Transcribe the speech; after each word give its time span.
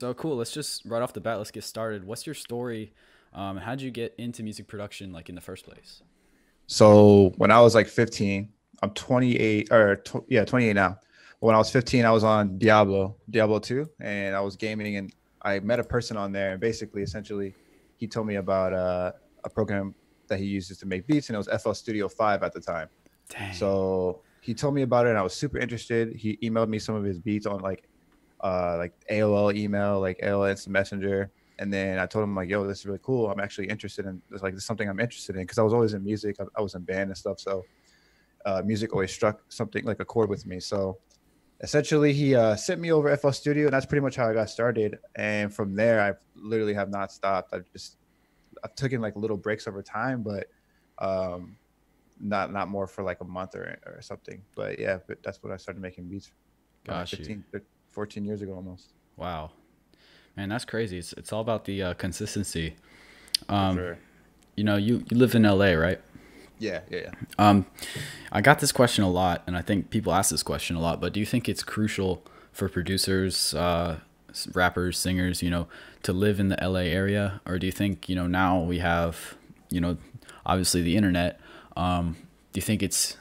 So 0.00 0.14
cool. 0.14 0.36
Let's 0.36 0.52
just 0.52 0.86
right 0.86 1.02
off 1.02 1.12
the 1.12 1.20
bat. 1.20 1.36
Let's 1.36 1.50
get 1.50 1.62
started. 1.62 2.04
What's 2.04 2.24
your 2.24 2.34
story? 2.34 2.94
Um, 3.34 3.58
how 3.58 3.72
did 3.72 3.82
you 3.82 3.90
get 3.90 4.14
into 4.16 4.42
music 4.42 4.66
production, 4.66 5.12
like 5.12 5.28
in 5.28 5.34
the 5.34 5.42
first 5.42 5.66
place? 5.66 6.02
So 6.66 7.34
when 7.36 7.50
I 7.50 7.60
was 7.60 7.74
like 7.74 7.86
15, 7.86 8.48
I'm 8.82 8.90
28 8.90 9.70
or 9.70 9.96
tw- 9.96 10.24
yeah, 10.28 10.46
28 10.46 10.72
now. 10.72 10.98
When 11.40 11.54
I 11.54 11.58
was 11.58 11.70
15, 11.70 12.06
I 12.06 12.10
was 12.10 12.24
on 12.24 12.58
Diablo, 12.58 13.16
Diablo 13.28 13.58
2, 13.58 13.90
and 14.00 14.34
I 14.34 14.40
was 14.40 14.56
gaming, 14.56 14.96
and 14.96 15.12
I 15.42 15.60
met 15.60 15.80
a 15.80 15.84
person 15.84 16.16
on 16.16 16.32
there, 16.32 16.52
and 16.52 16.60
basically, 16.60 17.02
essentially, 17.02 17.54
he 17.96 18.06
told 18.06 18.26
me 18.26 18.36
about 18.36 18.72
uh, 18.72 19.12
a 19.44 19.50
program 19.50 19.94
that 20.28 20.38
he 20.38 20.46
uses 20.46 20.78
to 20.78 20.86
make 20.86 21.06
beats, 21.06 21.28
and 21.28 21.34
it 21.34 21.38
was 21.38 21.62
FL 21.62 21.72
Studio 21.72 22.08
5 22.08 22.42
at 22.42 22.52
the 22.52 22.60
time. 22.60 22.88
Dang. 23.28 23.54
So 23.54 24.22
he 24.40 24.54
told 24.54 24.74
me 24.74 24.82
about 24.82 25.06
it, 25.06 25.10
and 25.10 25.18
I 25.18 25.22
was 25.22 25.34
super 25.34 25.58
interested. 25.58 26.14
He 26.14 26.38
emailed 26.42 26.68
me 26.68 26.78
some 26.78 26.94
of 26.94 27.04
his 27.04 27.18
beats 27.18 27.46
on 27.46 27.60
like, 27.60 27.88
uh, 28.42 28.76
like 28.78 28.92
AOL 29.10 29.54
email, 29.54 30.00
like 30.00 30.18
AOL 30.20 30.50
Instant 30.50 30.72
Messenger, 30.72 31.30
and 31.58 31.72
then 31.72 31.98
I 31.98 32.06
told 32.06 32.22
him 32.22 32.34
like, 32.34 32.48
"Yo, 32.48 32.66
this 32.66 32.80
is 32.80 32.86
really 32.86 33.00
cool. 33.02 33.30
I'm 33.30 33.40
actually 33.40 33.68
interested 33.68 34.06
in 34.06 34.22
it's 34.30 34.42
like 34.42 34.54
this 34.54 34.62
is 34.62 34.66
something 34.66 34.88
I'm 34.88 35.00
interested 35.00 35.36
in 35.36 35.42
because 35.42 35.58
I 35.58 35.62
was 35.62 35.72
always 35.74 35.94
in 35.94 36.02
music. 36.04 36.36
I, 36.40 36.44
I 36.56 36.60
was 36.62 36.74
in 36.74 36.82
band 36.82 37.10
and 37.10 37.16
stuff, 37.16 37.38
so 37.38 37.64
uh, 38.46 38.62
music 38.64 38.92
always 38.92 39.12
struck 39.12 39.42
something 39.48 39.84
like 39.84 40.00
a 40.00 40.04
chord 40.04 40.30
with 40.30 40.46
me. 40.46 40.60
So 40.60 40.98
essentially, 41.60 42.12
he 42.12 42.34
uh, 42.34 42.56
sent 42.56 42.80
me 42.80 42.92
over 42.92 43.14
FL 43.16 43.30
Studio, 43.30 43.66
and 43.66 43.74
that's 43.74 43.86
pretty 43.86 44.02
much 44.02 44.16
how 44.16 44.28
I 44.28 44.32
got 44.32 44.48
started. 44.48 44.98
And 45.16 45.52
from 45.52 45.74
there, 45.74 46.00
I 46.00 46.14
literally 46.34 46.74
have 46.74 46.90
not 46.90 47.12
stopped. 47.12 47.52
I've 47.52 47.70
just 47.72 47.96
I've 48.64 48.74
taken 48.74 49.00
like 49.00 49.16
little 49.16 49.36
breaks 49.36 49.66
over 49.66 49.82
time, 49.82 50.22
but 50.22 50.46
um, 50.98 51.56
not 52.20 52.52
not 52.52 52.68
more 52.68 52.86
for 52.86 53.02
like 53.02 53.20
a 53.20 53.24
month 53.24 53.54
or 53.54 53.78
or 53.86 54.00
something. 54.00 54.42
But 54.54 54.78
yeah, 54.78 54.98
but 55.06 55.22
that's 55.22 55.42
what 55.42 55.52
I 55.52 55.56
started 55.56 55.80
making 55.80 56.08
beats. 56.08 56.32
uh, 56.88 56.92
Got 56.92 57.12
you. 57.12 57.18
15, 57.18 57.44
14 57.90 58.24
years 58.24 58.42
ago 58.42 58.54
almost. 58.54 58.92
Wow, 59.16 59.50
man, 60.36 60.48
that's 60.48 60.64
crazy. 60.64 60.98
It's 60.98 61.12
it's 61.14 61.32
all 61.32 61.40
about 61.40 61.64
the 61.64 61.82
uh, 61.82 61.94
consistency. 61.94 62.76
Um, 63.48 63.76
sure. 63.76 63.98
You 64.56 64.64
know, 64.64 64.76
you 64.76 65.04
you 65.10 65.16
live 65.16 65.34
in 65.34 65.42
LA, 65.42 65.72
right? 65.72 66.00
Yeah, 66.58 66.80
yeah, 66.90 66.98
yeah. 66.98 67.10
Um, 67.38 67.66
I 68.30 68.42
got 68.42 68.60
this 68.60 68.70
question 68.70 69.02
a 69.02 69.10
lot, 69.10 69.42
and 69.46 69.56
I 69.56 69.62
think 69.62 69.90
people 69.90 70.12
ask 70.12 70.30
this 70.30 70.42
question 70.42 70.76
a 70.76 70.80
lot. 70.80 71.00
But 71.00 71.12
do 71.12 71.20
you 71.20 71.26
think 71.26 71.48
it's 71.48 71.62
crucial 71.62 72.22
for 72.52 72.68
producers, 72.68 73.54
uh, 73.54 74.00
rappers, 74.52 74.98
singers, 74.98 75.42
you 75.42 75.50
know, 75.50 75.68
to 76.02 76.12
live 76.12 76.38
in 76.38 76.48
the 76.48 76.58
LA 76.60 76.80
area, 76.80 77.40
or 77.46 77.58
do 77.58 77.66
you 77.66 77.72
think 77.72 78.08
you 78.08 78.14
know 78.14 78.26
now 78.26 78.60
we 78.60 78.78
have, 78.78 79.36
you 79.70 79.80
know, 79.80 79.96
obviously 80.44 80.82
the 80.82 80.96
internet? 80.96 81.40
Um, 81.76 82.16
do 82.52 82.58
you 82.58 82.62
think 82.62 82.82
it's 82.82 83.16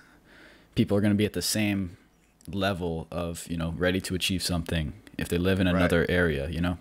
people 0.76 0.98
are 0.98 1.02
going 1.02 1.14
to 1.14 1.18
be 1.18 1.26
at 1.26 1.34
the 1.34 1.42
same 1.42 1.98
level 2.56 3.08
of 3.12 3.46
you 3.50 3.58
know 3.58 3.74
ready 3.78 4.02
to 4.02 4.16
achieve 4.16 4.44
something 4.44 4.94
if 5.18 5.28
they 5.30 5.38
live 5.38 5.60
in 5.60 5.68
Right. 5.68 5.76
another 5.76 6.06
area? 6.10 6.50
You 6.50 6.62
know. 6.62 6.78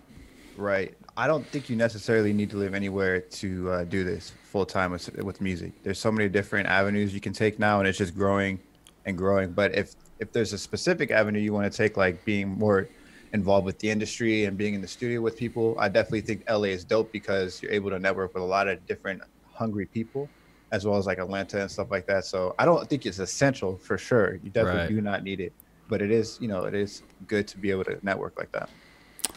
Right. 0.55 0.93
I 1.17 1.27
don't 1.27 1.45
think 1.45 1.69
you 1.69 1.75
necessarily 1.75 2.31
need 2.33 2.49
to 2.51 2.57
live 2.57 2.73
anywhere 2.73 3.19
to 3.19 3.71
uh, 3.71 3.83
do 3.83 4.03
this 4.03 4.31
full 4.43 4.65
time 4.65 4.91
with 4.91 5.09
with 5.23 5.41
music. 5.41 5.73
There's 5.83 5.99
so 5.99 6.11
many 6.11 6.29
different 6.29 6.67
avenues 6.67 7.13
you 7.13 7.21
can 7.21 7.33
take 7.33 7.59
now, 7.59 7.79
and 7.79 7.87
it's 7.87 7.97
just 7.97 8.15
growing 8.15 8.59
and 9.05 9.17
growing. 9.17 9.51
But 9.53 9.75
if 9.75 9.93
if 10.19 10.31
there's 10.33 10.53
a 10.53 10.57
specific 10.57 11.11
avenue 11.11 11.39
you 11.39 11.53
want 11.53 11.71
to 11.71 11.77
take, 11.77 11.97
like 11.97 12.23
being 12.25 12.47
more 12.47 12.89
involved 13.31 13.65
with 13.65 13.79
the 13.79 13.89
industry 13.89 14.45
and 14.45 14.57
being 14.57 14.73
in 14.73 14.81
the 14.81 14.87
studio 14.87 15.21
with 15.21 15.37
people, 15.37 15.75
I 15.79 15.87
definitely 15.89 16.21
think 16.21 16.43
LA 16.49 16.69
is 16.77 16.83
dope 16.83 17.11
because 17.13 17.61
you're 17.61 17.71
able 17.71 17.89
to 17.91 17.99
network 17.99 18.33
with 18.33 18.41
a 18.43 18.45
lot 18.45 18.67
of 18.67 18.85
different 18.87 19.21
hungry 19.53 19.85
people, 19.85 20.29
as 20.71 20.85
well 20.85 20.97
as 20.97 21.05
like 21.05 21.17
Atlanta 21.17 21.61
and 21.61 21.69
stuff 21.71 21.89
like 21.91 22.05
that. 22.07 22.25
So 22.25 22.55
I 22.59 22.65
don't 22.65 22.87
think 22.89 23.05
it's 23.05 23.19
essential 23.19 23.77
for 23.77 23.97
sure. 23.97 24.35
You 24.43 24.49
definitely 24.49 24.81
Right. 24.81 24.89
do 24.89 25.01
not 25.01 25.23
need 25.23 25.39
it, 25.39 25.53
but 25.87 26.01
it 26.01 26.11
is 26.11 26.37
you 26.41 26.47
know 26.47 26.65
it 26.65 26.73
is 26.73 27.01
good 27.27 27.47
to 27.49 27.57
be 27.57 27.71
able 27.71 27.85
to 27.85 27.97
network 28.03 28.37
like 28.37 28.51
that. 28.51 28.69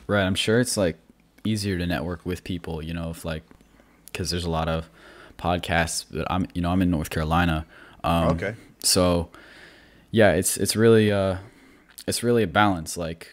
Right. 0.06 0.22
I'm 0.25 0.34
sure 0.34 0.60
it's 0.60 0.77
like 0.77 0.97
easier 1.44 1.78
to 1.78 1.86
network 1.86 2.25
with 2.25 2.44
people, 2.44 2.83
you 2.83 2.94
know, 2.94 3.10
if 3.10 3.25
like, 3.25 3.42
cause 4.14 4.30
there's 4.30 4.44
a 4.44 4.50
lot 4.50 4.69
of 4.69 4.88
podcasts 5.38 6.09
that 6.10 6.26
I'm, 6.31 6.47
you 6.54 6.62
know, 6.62 6.71
I'm 6.71 6.81
in 6.82 6.91
North 6.91 7.10
Carolina. 7.10 7.66
Um, 8.04 8.28
Okay. 8.28 8.54
So 8.82 9.28
yeah, 10.10 10.32
it's, 10.34 10.56
it's 10.56 10.76
really, 10.76 11.10
uh, 11.10 11.38
it's 12.06 12.22
really 12.22 12.42
a 12.44 12.47
balance. 12.47 12.97
Like 12.97 13.32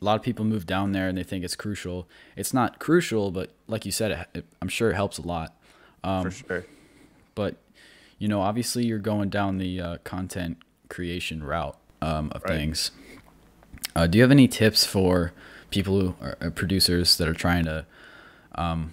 a 0.00 0.04
lot 0.04 0.16
of 0.16 0.22
people 0.22 0.44
move 0.44 0.66
down 0.66 0.90
there 0.92 1.08
and 1.08 1.16
they 1.16 1.22
think 1.22 1.44
it's 1.44 1.54
crucial. 1.56 2.08
It's 2.36 2.52
not 2.52 2.78
crucial, 2.80 3.30
but 3.30 3.50
like 3.68 3.84
you 3.86 3.92
said, 3.92 4.10
it, 4.10 4.28
it, 4.38 4.44
I'm 4.60 4.68
sure 4.68 4.90
it 4.90 4.94
helps 4.94 5.18
a 5.18 5.22
lot. 5.22 5.56
Um, 6.02 6.24
for 6.24 6.30
sure. 6.32 6.64
But 7.34 7.56
you 8.18 8.28
know 8.28 8.40
obviously 8.40 8.84
you're 8.86 8.98
going 8.98 9.28
down 9.28 9.58
the 9.58 9.80
uh, 9.80 9.96
content 10.04 10.58
creation 10.88 11.42
route 11.42 11.76
um, 12.02 12.30
of 12.34 12.42
Right. 12.44 12.54
things. 12.56 12.90
Uh, 13.96 14.06
do 14.06 14.18
you 14.18 14.22
have 14.22 14.30
any 14.30 14.48
tips 14.48 14.84
for 14.84 15.32
people 15.70 16.00
who 16.00 16.14
are 16.20 16.36
uh, 16.40 16.50
producers 16.50 17.16
that 17.18 17.28
are 17.28 17.34
trying 17.34 17.64
to 17.64 17.84
um, 18.54 18.92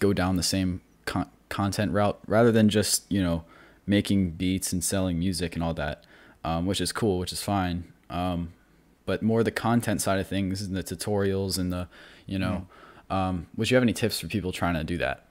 go 0.00 0.12
down 0.12 0.36
the 0.36 0.42
same 0.42 0.80
con- 1.06 1.28
content 1.48 1.92
route 1.92 2.18
rather 2.26 2.50
than 2.52 2.68
just 2.68 3.10
you 3.10 3.22
know 3.22 3.44
making 3.86 4.30
beats 4.32 4.72
and 4.72 4.84
selling 4.84 5.18
music 5.18 5.54
and 5.54 5.62
all 5.64 5.74
that 5.74 6.04
um, 6.44 6.66
which 6.66 6.80
is 6.80 6.92
cool 6.92 7.18
which 7.18 7.32
is 7.32 7.42
fine 7.42 7.84
um, 8.10 8.52
but 9.06 9.22
more 9.22 9.42
the 9.42 9.50
content 9.50 10.00
side 10.02 10.18
of 10.18 10.26
things 10.26 10.60
and 10.62 10.76
the 10.76 10.82
tutorials 10.82 11.58
and 11.58 11.72
the 11.72 11.88
you 12.26 12.38
know 12.38 12.66
um, 13.10 13.46
would 13.56 13.70
you 13.70 13.74
have 13.76 13.82
any 13.82 13.94
tips 13.94 14.20
for 14.20 14.26
people 14.26 14.52
trying 14.52 14.74
to 14.74 14.84
do 14.84 14.98
that? 14.98 15.24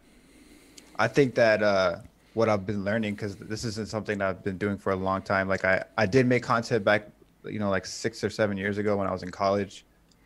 I 0.97 1.07
think 1.07 1.35
that 1.35 1.61
uh, 1.61 1.97
what 2.37 2.47
I've 2.49 2.67
been 2.67 2.85
learning, 2.85 3.15
because 3.15 3.35
this 3.35 3.63
isn't 3.63 3.87
something 3.87 4.21
I've 4.21 4.43
been 4.43 4.59
doing 4.59 4.77
for 4.77 4.91
a 4.91 4.95
long 4.95 5.23
time. 5.23 5.49
Like 5.49 5.65
I, 5.65 5.83
I 5.97 6.05
did 6.05 6.27
make 6.27 6.43
content 6.43 6.85
back, 6.85 7.09
you 7.43 7.57
know, 7.57 7.71
like 7.71 7.83
six 7.83 8.23
or 8.23 8.29
seven 8.29 8.57
years 8.57 8.77
ago 8.77 8.95
when 8.95 9.07
I 9.07 9.11
was 9.11 9.23
in 9.23 9.31
college, 9.31 9.85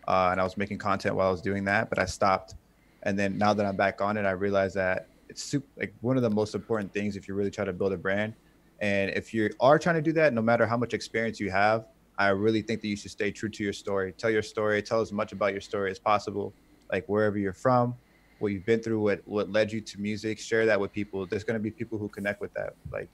uh, 0.09 0.27
and 0.31 0.41
I 0.41 0.43
was 0.43 0.57
making 0.57 0.77
content 0.77 1.15
while 1.15 1.29
I 1.29 1.31
was 1.31 1.41
doing 1.41 1.63
that, 1.65 1.89
but 1.89 1.99
I 1.99 2.05
stopped. 2.05 2.55
And 3.03 3.17
then 3.17 3.37
now 3.37 3.53
that 3.53 3.65
I'm 3.65 3.77
back 3.77 4.01
on 4.01 4.17
it, 4.17 4.25
I 4.25 4.31
realize 4.31 4.73
that 4.73 5.07
it's 5.29 5.41
super, 5.41 5.65
like 5.77 5.93
one 6.01 6.17
of 6.17 6.23
the 6.23 6.29
most 6.29 6.53
important 6.53 6.91
things 6.93 7.15
if 7.15 7.29
you 7.29 7.33
really 7.33 7.49
try 7.49 7.63
to 7.63 7.71
build 7.71 7.93
a 7.93 7.97
brand. 7.97 8.33
And 8.81 9.11
if 9.11 9.33
you 9.33 9.49
are 9.61 9.79
trying 9.79 9.95
to 9.95 10.01
do 10.01 10.11
that, 10.13 10.33
no 10.33 10.41
matter 10.41 10.65
how 10.65 10.75
much 10.75 10.93
experience 10.93 11.39
you 11.39 11.49
have, 11.49 11.85
I 12.17 12.27
really 12.29 12.61
think 12.61 12.81
that 12.81 12.89
you 12.89 12.97
should 12.97 13.11
stay 13.11 13.31
true 13.31 13.47
to 13.47 13.63
your 13.63 13.71
story. 13.71 14.11
Tell 14.17 14.29
your 14.29 14.43
story. 14.43 14.81
Tell 14.81 14.99
as 14.99 15.13
much 15.13 15.31
about 15.31 15.53
your 15.53 15.61
story 15.61 15.91
as 15.91 15.97
possible, 15.97 16.53
like 16.91 17.07
wherever 17.07 17.37
you're 17.37 17.53
from, 17.53 17.95
what 18.41 18.51
you've 18.51 18.65
been 18.65 18.81
through, 18.81 19.01
what 19.01 19.21
what 19.25 19.49
led 19.49 19.71
you 19.71 19.81
to 19.81 20.01
music. 20.01 20.39
Share 20.39 20.65
that 20.65 20.79
with 20.79 20.91
people. 20.91 21.25
There's 21.25 21.43
going 21.43 21.55
to 21.55 21.63
be 21.63 21.71
people 21.71 21.97
who 21.97 22.07
connect 22.09 22.41
with 22.41 22.53
that. 22.53 22.73
Like 22.91 23.09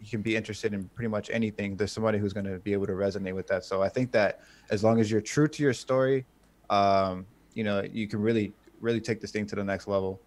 you 0.00 0.08
can 0.08 0.22
be 0.22 0.36
interested 0.36 0.72
in 0.72 0.88
pretty 0.94 1.08
much 1.08 1.30
anything. 1.30 1.76
There's 1.76 1.92
somebody 1.92 2.18
who's 2.18 2.32
going 2.32 2.46
to 2.46 2.58
be 2.58 2.72
able 2.72 2.86
to 2.86 2.92
resonate 2.92 3.34
with 3.34 3.48
that. 3.48 3.64
So 3.64 3.82
I 3.82 3.88
think 3.88 4.12
that 4.12 4.40
as 4.70 4.84
long 4.84 5.00
as 5.00 5.10
you're 5.10 5.20
true 5.20 5.48
to 5.48 5.62
your 5.62 5.72
story, 5.72 6.24
um, 6.70 7.26
you 7.54 7.64
know, 7.64 7.82
you 7.92 8.06
can 8.06 8.20
really 8.20 8.52
really 8.80 9.00
take 9.00 9.20
this 9.20 9.30
thing 9.30 9.46
to 9.46 9.56
the 9.56 9.64
next 9.64 9.88
level. 9.88 10.20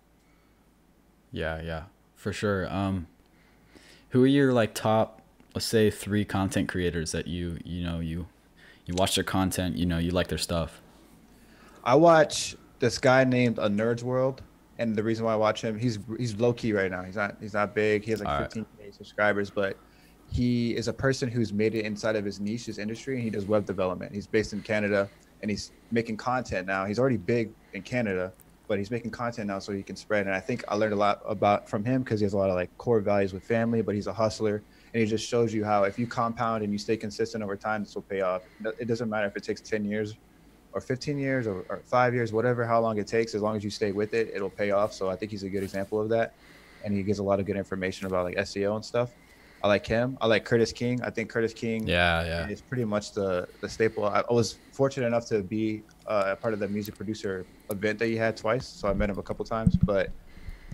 Yeah, 1.32 1.62
yeah, 1.62 1.84
for 2.16 2.34
sure. 2.34 2.72
Um, 2.72 3.08
who 4.10 4.24
are 4.24 4.28
your 4.28 4.52
like 4.52 4.74
top, 4.74 5.22
let's 5.56 5.66
say, 5.66 5.90
three 5.90 6.26
content 6.26 6.68
creators 6.68 7.14
that 7.14 7.28
you 7.28 7.58
you 7.64 7.84
know 7.84 8.00
you 8.00 8.28
you 8.86 8.94
watch 8.96 9.16
their 9.16 9.24
content, 9.24 9.78
you 9.78 9.86
know 9.86 9.98
you 9.98 10.12
like 10.12 10.28
their 10.28 10.38
stuff. 10.38 10.82
I 11.84 11.96
watch 11.96 12.56
this 12.82 12.98
guy 12.98 13.24
named 13.24 13.60
A 13.60 13.70
Nerd's 13.70 14.04
World, 14.04 14.42
and 14.80 14.96
the 14.96 15.04
reason 15.04 15.24
why 15.24 15.34
I 15.34 15.36
watch 15.38 15.64
him, 15.64 15.78
he's 15.80 16.00
he's 16.18 16.36
low 16.38 16.52
key 16.52 16.74
right 16.74 16.92
now. 16.92 17.04
He's 17.04 17.16
not 17.16 17.38
he's 17.40 17.54
not 17.54 17.74
big. 17.74 18.04
He 18.04 18.12
has 18.12 18.20
like 18.20 18.28
All 18.28 18.42
right. 18.42 18.50
15k 18.52 18.98
subscribers, 18.98 19.50
but 19.52 19.78
he 20.30 20.76
is 20.76 20.88
a 20.88 20.94
person 20.94 21.30
who's 21.30 21.54
made 21.54 21.76
it 21.76 21.86
inside 21.86 22.16
of 22.16 22.26
his 22.26 22.40
niche, 22.40 22.66
his 22.66 22.80
industry, 22.80 23.16
and 23.16 23.24
he 23.24 23.30
does 23.30 23.46
web 23.46 23.66
development. 23.66 24.14
He's 24.14 24.28
based 24.28 24.52
in 24.52 24.62
Canada, 24.62 25.08
and 25.42 25.52
he's 25.52 25.72
making 25.92 26.18
content 26.18 26.66
now. 26.66 26.86
He's 26.86 26.98
already 26.98 27.18
big 27.18 27.52
in 27.74 27.84
Canada, 27.84 28.34
but 28.68 28.80
he's 28.80 28.90
making 28.90 29.12
content 29.12 29.48
now 29.48 29.60
so 29.60 29.72
he 29.74 29.84
can 29.84 29.96
spread. 29.96 30.26
And 30.26 30.34
I 30.34 30.40
think 30.40 30.64
I 30.68 30.76
learned 30.76 30.94
a 30.94 30.98
lot 30.98 31.22
about 31.26 31.70
from 31.70 31.86
him 31.86 32.02
because 32.02 32.20
he 32.20 32.24
has 32.24 32.34
a 32.34 32.38
lot 32.38 32.50
of 32.50 32.56
like 32.56 32.76
core 32.80 33.00
values 33.00 33.32
with 33.32 33.44
family, 33.44 33.84
but 33.84 33.94
he's 33.94 34.08
a 34.08 34.14
hustler. 34.14 34.64
And 34.94 35.02
he 35.02 35.08
just 35.08 35.28
shows 35.28 35.54
you 35.54 35.64
how 35.64 35.84
if 35.84 36.00
you 36.00 36.08
compound 36.08 36.64
and 36.64 36.74
you 36.74 36.80
stay 36.80 36.98
consistent 36.98 37.44
over 37.44 37.56
time, 37.56 37.84
this 37.84 37.94
will 37.94 38.02
pay 38.02 38.22
off. 38.22 38.42
It 38.80 38.88
doesn't 38.88 39.10
matter 39.10 39.28
if 39.28 39.38
it 39.38 39.44
takes 39.44 39.62
10 39.62 39.86
years 39.86 40.16
or 40.74 40.82
15 40.82 41.18
years 41.18 41.48
or, 41.48 41.66
or 41.70 41.82
five 41.86 42.14
years, 42.14 42.32
whatever, 42.32 42.66
how 42.66 42.80
long 42.82 42.98
it 42.98 43.08
takes, 43.08 43.36
as 43.36 43.42
long 43.42 43.56
as 43.56 43.64
you 43.64 43.70
stay 43.70 43.92
with 43.92 44.14
it, 44.14 44.32
it'll 44.34 44.50
pay 44.50 44.72
off. 44.72 44.94
So 44.94 45.10
I 45.10 45.16
think 45.16 45.32
he's 45.32 45.44
a 45.44 45.50
good 45.50 45.64
example 45.64 46.00
of 46.00 46.10
that. 46.10 46.34
And 46.84 46.96
he 46.96 47.04
gives 47.04 47.20
a 47.20 47.24
lot 47.24 47.40
of 47.40 47.46
good 47.46 47.58
information 47.58 48.08
about 48.08 48.26
like 48.26 48.36
SEO 48.38 48.76
and 48.76 48.84
stuff. 48.86 49.12
I 49.64 49.68
like 49.68 49.86
him. 49.86 50.18
I 50.22 50.26
like 50.28 50.44
Curtiss 50.44 50.72
King. 50.72 51.02
I 51.04 51.12
think 51.12 51.30
Curtiss 51.30 51.54
King 51.54 51.86
Yeah, 51.86 52.24
yeah. 52.24 52.48
is 52.48 52.62
pretty 52.62 52.86
much 52.86 53.14
the, 53.14 53.48
the 53.62 53.70
staple. 53.70 54.06
I, 54.06 54.24
I 54.28 54.34
was 54.34 54.60
fortunate 54.74 55.06
enough 55.06 55.28
to 55.28 55.44
be 55.44 55.84
uh, 56.08 56.30
a 56.30 56.36
part 56.36 56.54
of 56.56 56.60
the 56.60 56.68
music 56.68 56.96
producer 56.96 57.46
event 57.70 58.00
that 58.00 58.08
he 58.08 58.16
had 58.16 58.36
twice. 58.36 58.68
So 58.68 58.88
I 58.88 58.94
met 58.94 59.10
him 59.12 59.20
a 59.20 59.24
couple 59.24 59.46
times, 59.46 59.78
but 59.78 60.10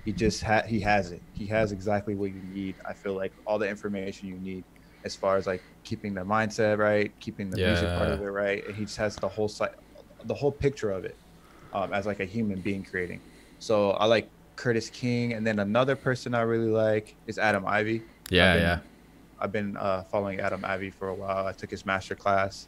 he 0.06 0.14
just 0.14 0.42
had, 0.42 0.68
he 0.68 0.80
has 0.80 1.12
it. 1.12 1.22
He 1.34 1.46
has 1.48 1.74
exactly 1.74 2.16
what 2.16 2.32
you 2.32 2.42
need. 2.44 2.78
I 2.86 2.94
feel 2.94 3.14
like 3.14 3.34
all 3.46 3.60
the 3.60 3.68
information 3.68 4.30
you 4.30 4.40
need 4.40 4.64
as 5.04 5.16
far 5.18 5.36
as 5.36 5.48
like 5.48 5.66
keeping 5.84 6.14
the 6.14 6.22
mindset 6.22 6.78
right, 6.78 7.12
keeping 7.20 7.50
the 7.50 7.58
music 7.72 7.90
part 7.98 8.10
of 8.12 8.22
it 8.22 8.26
right. 8.26 8.66
And 8.68 8.76
he 8.76 8.86
just 8.86 8.98
has 8.98 9.16
the 9.18 9.28
whole 9.28 9.50
site, 9.50 9.72
the 10.28 10.34
whole 10.34 10.52
picture 10.52 10.92
of 10.92 11.06
it 11.06 11.16
um, 11.74 11.94
as 11.94 12.06
like 12.06 12.20
a 12.20 12.26
human 12.26 12.60
being 12.62 12.84
creating. 12.84 13.22
So 13.60 13.92
I 13.92 14.06
like 14.06 14.30
Curtiss 14.56 14.90
King, 14.90 15.34
and 15.34 15.46
then 15.46 15.60
another 15.60 15.96
person 15.96 16.34
I 16.36 16.42
really 16.42 16.70
like 16.70 17.16
is 17.28 17.38
Adam 17.38 17.66
Ivy. 17.66 18.02
Yeah, 18.30 18.50
I've 18.52 18.54
been, 18.56 18.64
yeah. 18.64 18.80
I've 19.40 19.52
been 19.52 19.78
uh, 19.78 20.04
following 20.04 20.40
Adam 20.40 20.64
Ivy 20.66 20.90
for 20.90 21.10
a 21.10 21.14
while. 21.14 21.48
I 21.48 21.54
took 21.54 21.70
his 21.72 21.86
master 21.86 22.16
class, 22.16 22.68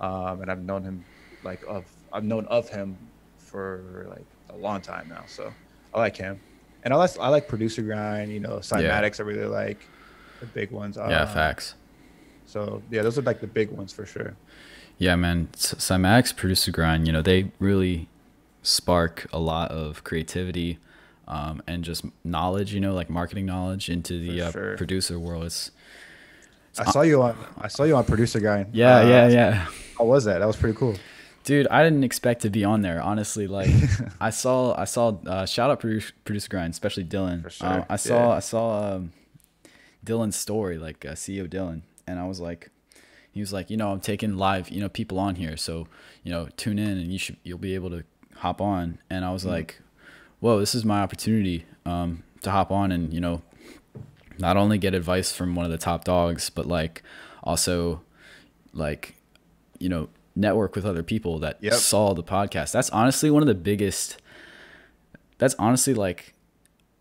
um, 0.00 0.40
and 0.42 0.50
I've 0.50 0.62
known 0.62 0.82
him 0.82 1.04
like 1.42 1.62
of 1.66 1.84
I've 2.12 2.24
known 2.24 2.46
of 2.46 2.68
him 2.68 2.96
for 3.38 4.06
like 4.10 4.24
a 4.50 4.56
long 4.56 4.80
time 4.80 5.08
now. 5.08 5.24
So 5.26 5.52
I 5.92 5.98
like 5.98 6.16
him, 6.16 6.40
and 6.84 6.92
I 6.94 6.96
like 6.96 7.18
I 7.18 7.28
like 7.28 7.48
producer 7.48 7.82
grind. 7.82 8.32
You 8.32 8.40
know, 8.40 8.56
cymatics. 8.58 9.20
I 9.20 9.22
really 9.24 9.46
like 9.46 9.78
the 10.40 10.46
big 10.46 10.70
ones. 10.70 10.96
Yeah, 10.96 11.04
Uh, 11.22 11.26
facts. 11.26 11.74
So 12.46 12.82
yeah, 12.90 13.02
those 13.02 13.18
are 13.18 13.22
like 13.22 13.40
the 13.40 13.46
big 13.46 13.70
ones 13.70 13.92
for 13.92 14.04
sure. 14.06 14.36
Yeah, 14.98 15.16
man. 15.16 15.48
C- 15.56 15.76
Cymatics, 15.76 16.34
producer 16.34 16.70
grind. 16.70 17.06
You 17.06 17.12
know, 17.12 17.22
they 17.22 17.50
really 17.58 18.08
spark 18.62 19.26
a 19.32 19.38
lot 19.38 19.70
of 19.70 20.04
creativity 20.04 20.78
um, 21.28 21.62
and 21.66 21.84
just 21.84 22.04
knowledge. 22.24 22.72
You 22.72 22.80
know, 22.80 22.94
like 22.94 23.10
marketing 23.10 23.46
knowledge 23.46 23.88
into 23.88 24.18
the 24.18 24.42
uh, 24.42 24.50
sure. 24.52 24.76
producer 24.76 25.18
world. 25.18 25.44
It's 25.44 25.70
I 26.78 26.90
saw 26.90 27.02
you 27.02 27.22
on 27.22 27.36
I 27.58 27.68
saw 27.68 27.84
you 27.84 27.94
on 27.96 28.04
producer 28.04 28.40
grind. 28.40 28.68
yeah, 28.74 28.98
Uh, 28.98 29.06
yeah, 29.08 29.28
yeah. 29.28 29.66
How 29.98 30.04
was 30.04 30.24
that? 30.24 30.38
That 30.38 30.46
was 30.46 30.56
pretty 30.56 30.76
cool. 30.76 30.96
Dude, 31.44 31.66
I 31.68 31.84
didn't 31.84 32.04
expect 32.04 32.40
to 32.42 32.50
be 32.50 32.64
on 32.64 32.80
there. 32.80 33.02
Honestly, 33.02 33.46
like 33.46 33.68
I 34.20 34.30
saw, 34.30 34.74
I 34.80 34.84
saw. 34.84 35.08
Uh, 35.26 35.44
shout 35.44 35.70
out 35.70 35.78
producer, 35.80 36.12
producer 36.24 36.48
grind, 36.48 36.72
especially 36.72 37.04
Dylan. 37.04 37.42
For 37.42 37.50
sure, 37.50 37.68
Uh, 37.68 37.84
I 37.90 37.96
saw, 37.96 38.30
yeah. 38.30 38.36
I 38.36 38.40
saw 38.40 38.94
um, 38.94 39.12
Dylan's 40.06 40.36
story, 40.36 40.78
like 40.78 41.04
uh, 41.04 41.10
CEO 41.12 41.46
Dylan, 41.46 41.82
and 42.06 42.18
I 42.18 42.26
was 42.26 42.40
like, 42.40 42.70
he 43.34 43.40
was 43.40 43.52
like, 43.52 43.68
you 43.68 43.76
know, 43.76 43.90
I'm 43.92 44.00
taking 44.00 44.36
live, 44.38 44.70
you 44.70 44.80
know, 44.80 44.88
people 44.88 45.18
on 45.18 45.34
here, 45.34 45.56
so 45.56 45.86
you 46.22 46.30
know, 46.32 46.48
tune 46.56 46.78
in 46.78 46.96
and 46.98 47.12
you 47.12 47.18
should, 47.18 47.36
you'll 47.42 47.58
be 47.58 47.74
able 47.74 47.90
to 47.90 48.04
hop 48.36 48.60
on. 48.62 48.98
And 49.10 49.24
I 49.24 49.32
was 49.32 49.44
like, 49.44 49.80
whoa, 50.40 50.58
this 50.60 50.74
is 50.74 50.84
my 50.84 51.00
opportunity 51.02 51.66
um, 51.84 52.22
to 52.42 52.50
hop 52.50 52.70
on 52.70 52.90
and 52.92 53.12
you 53.12 53.20
know, 53.20 53.42
not 54.38 54.56
only 54.56 54.78
get 54.78 54.94
advice 54.94 55.32
from 55.32 55.54
one 55.54 55.64
of 55.66 55.70
the 55.72 55.78
top 55.78 56.04
dogs, 56.04 56.48
but 56.50 56.66
like 56.66 57.02
also 57.42 58.00
like 58.72 59.14
you 59.78 59.88
know 59.88 60.08
network 60.34 60.74
with 60.74 60.84
other 60.86 61.02
people 61.02 61.38
that 61.40 61.58
Yep. 61.60 61.74
saw 61.74 62.12
the 62.14 62.22
podcast 62.24 62.72
that's 62.72 62.90
honestly 62.90 63.30
one 63.30 63.42
of 63.42 63.46
the 63.46 63.54
biggest 63.54 64.20
that's 65.38 65.54
honestly 65.58 65.94
like 65.94 66.34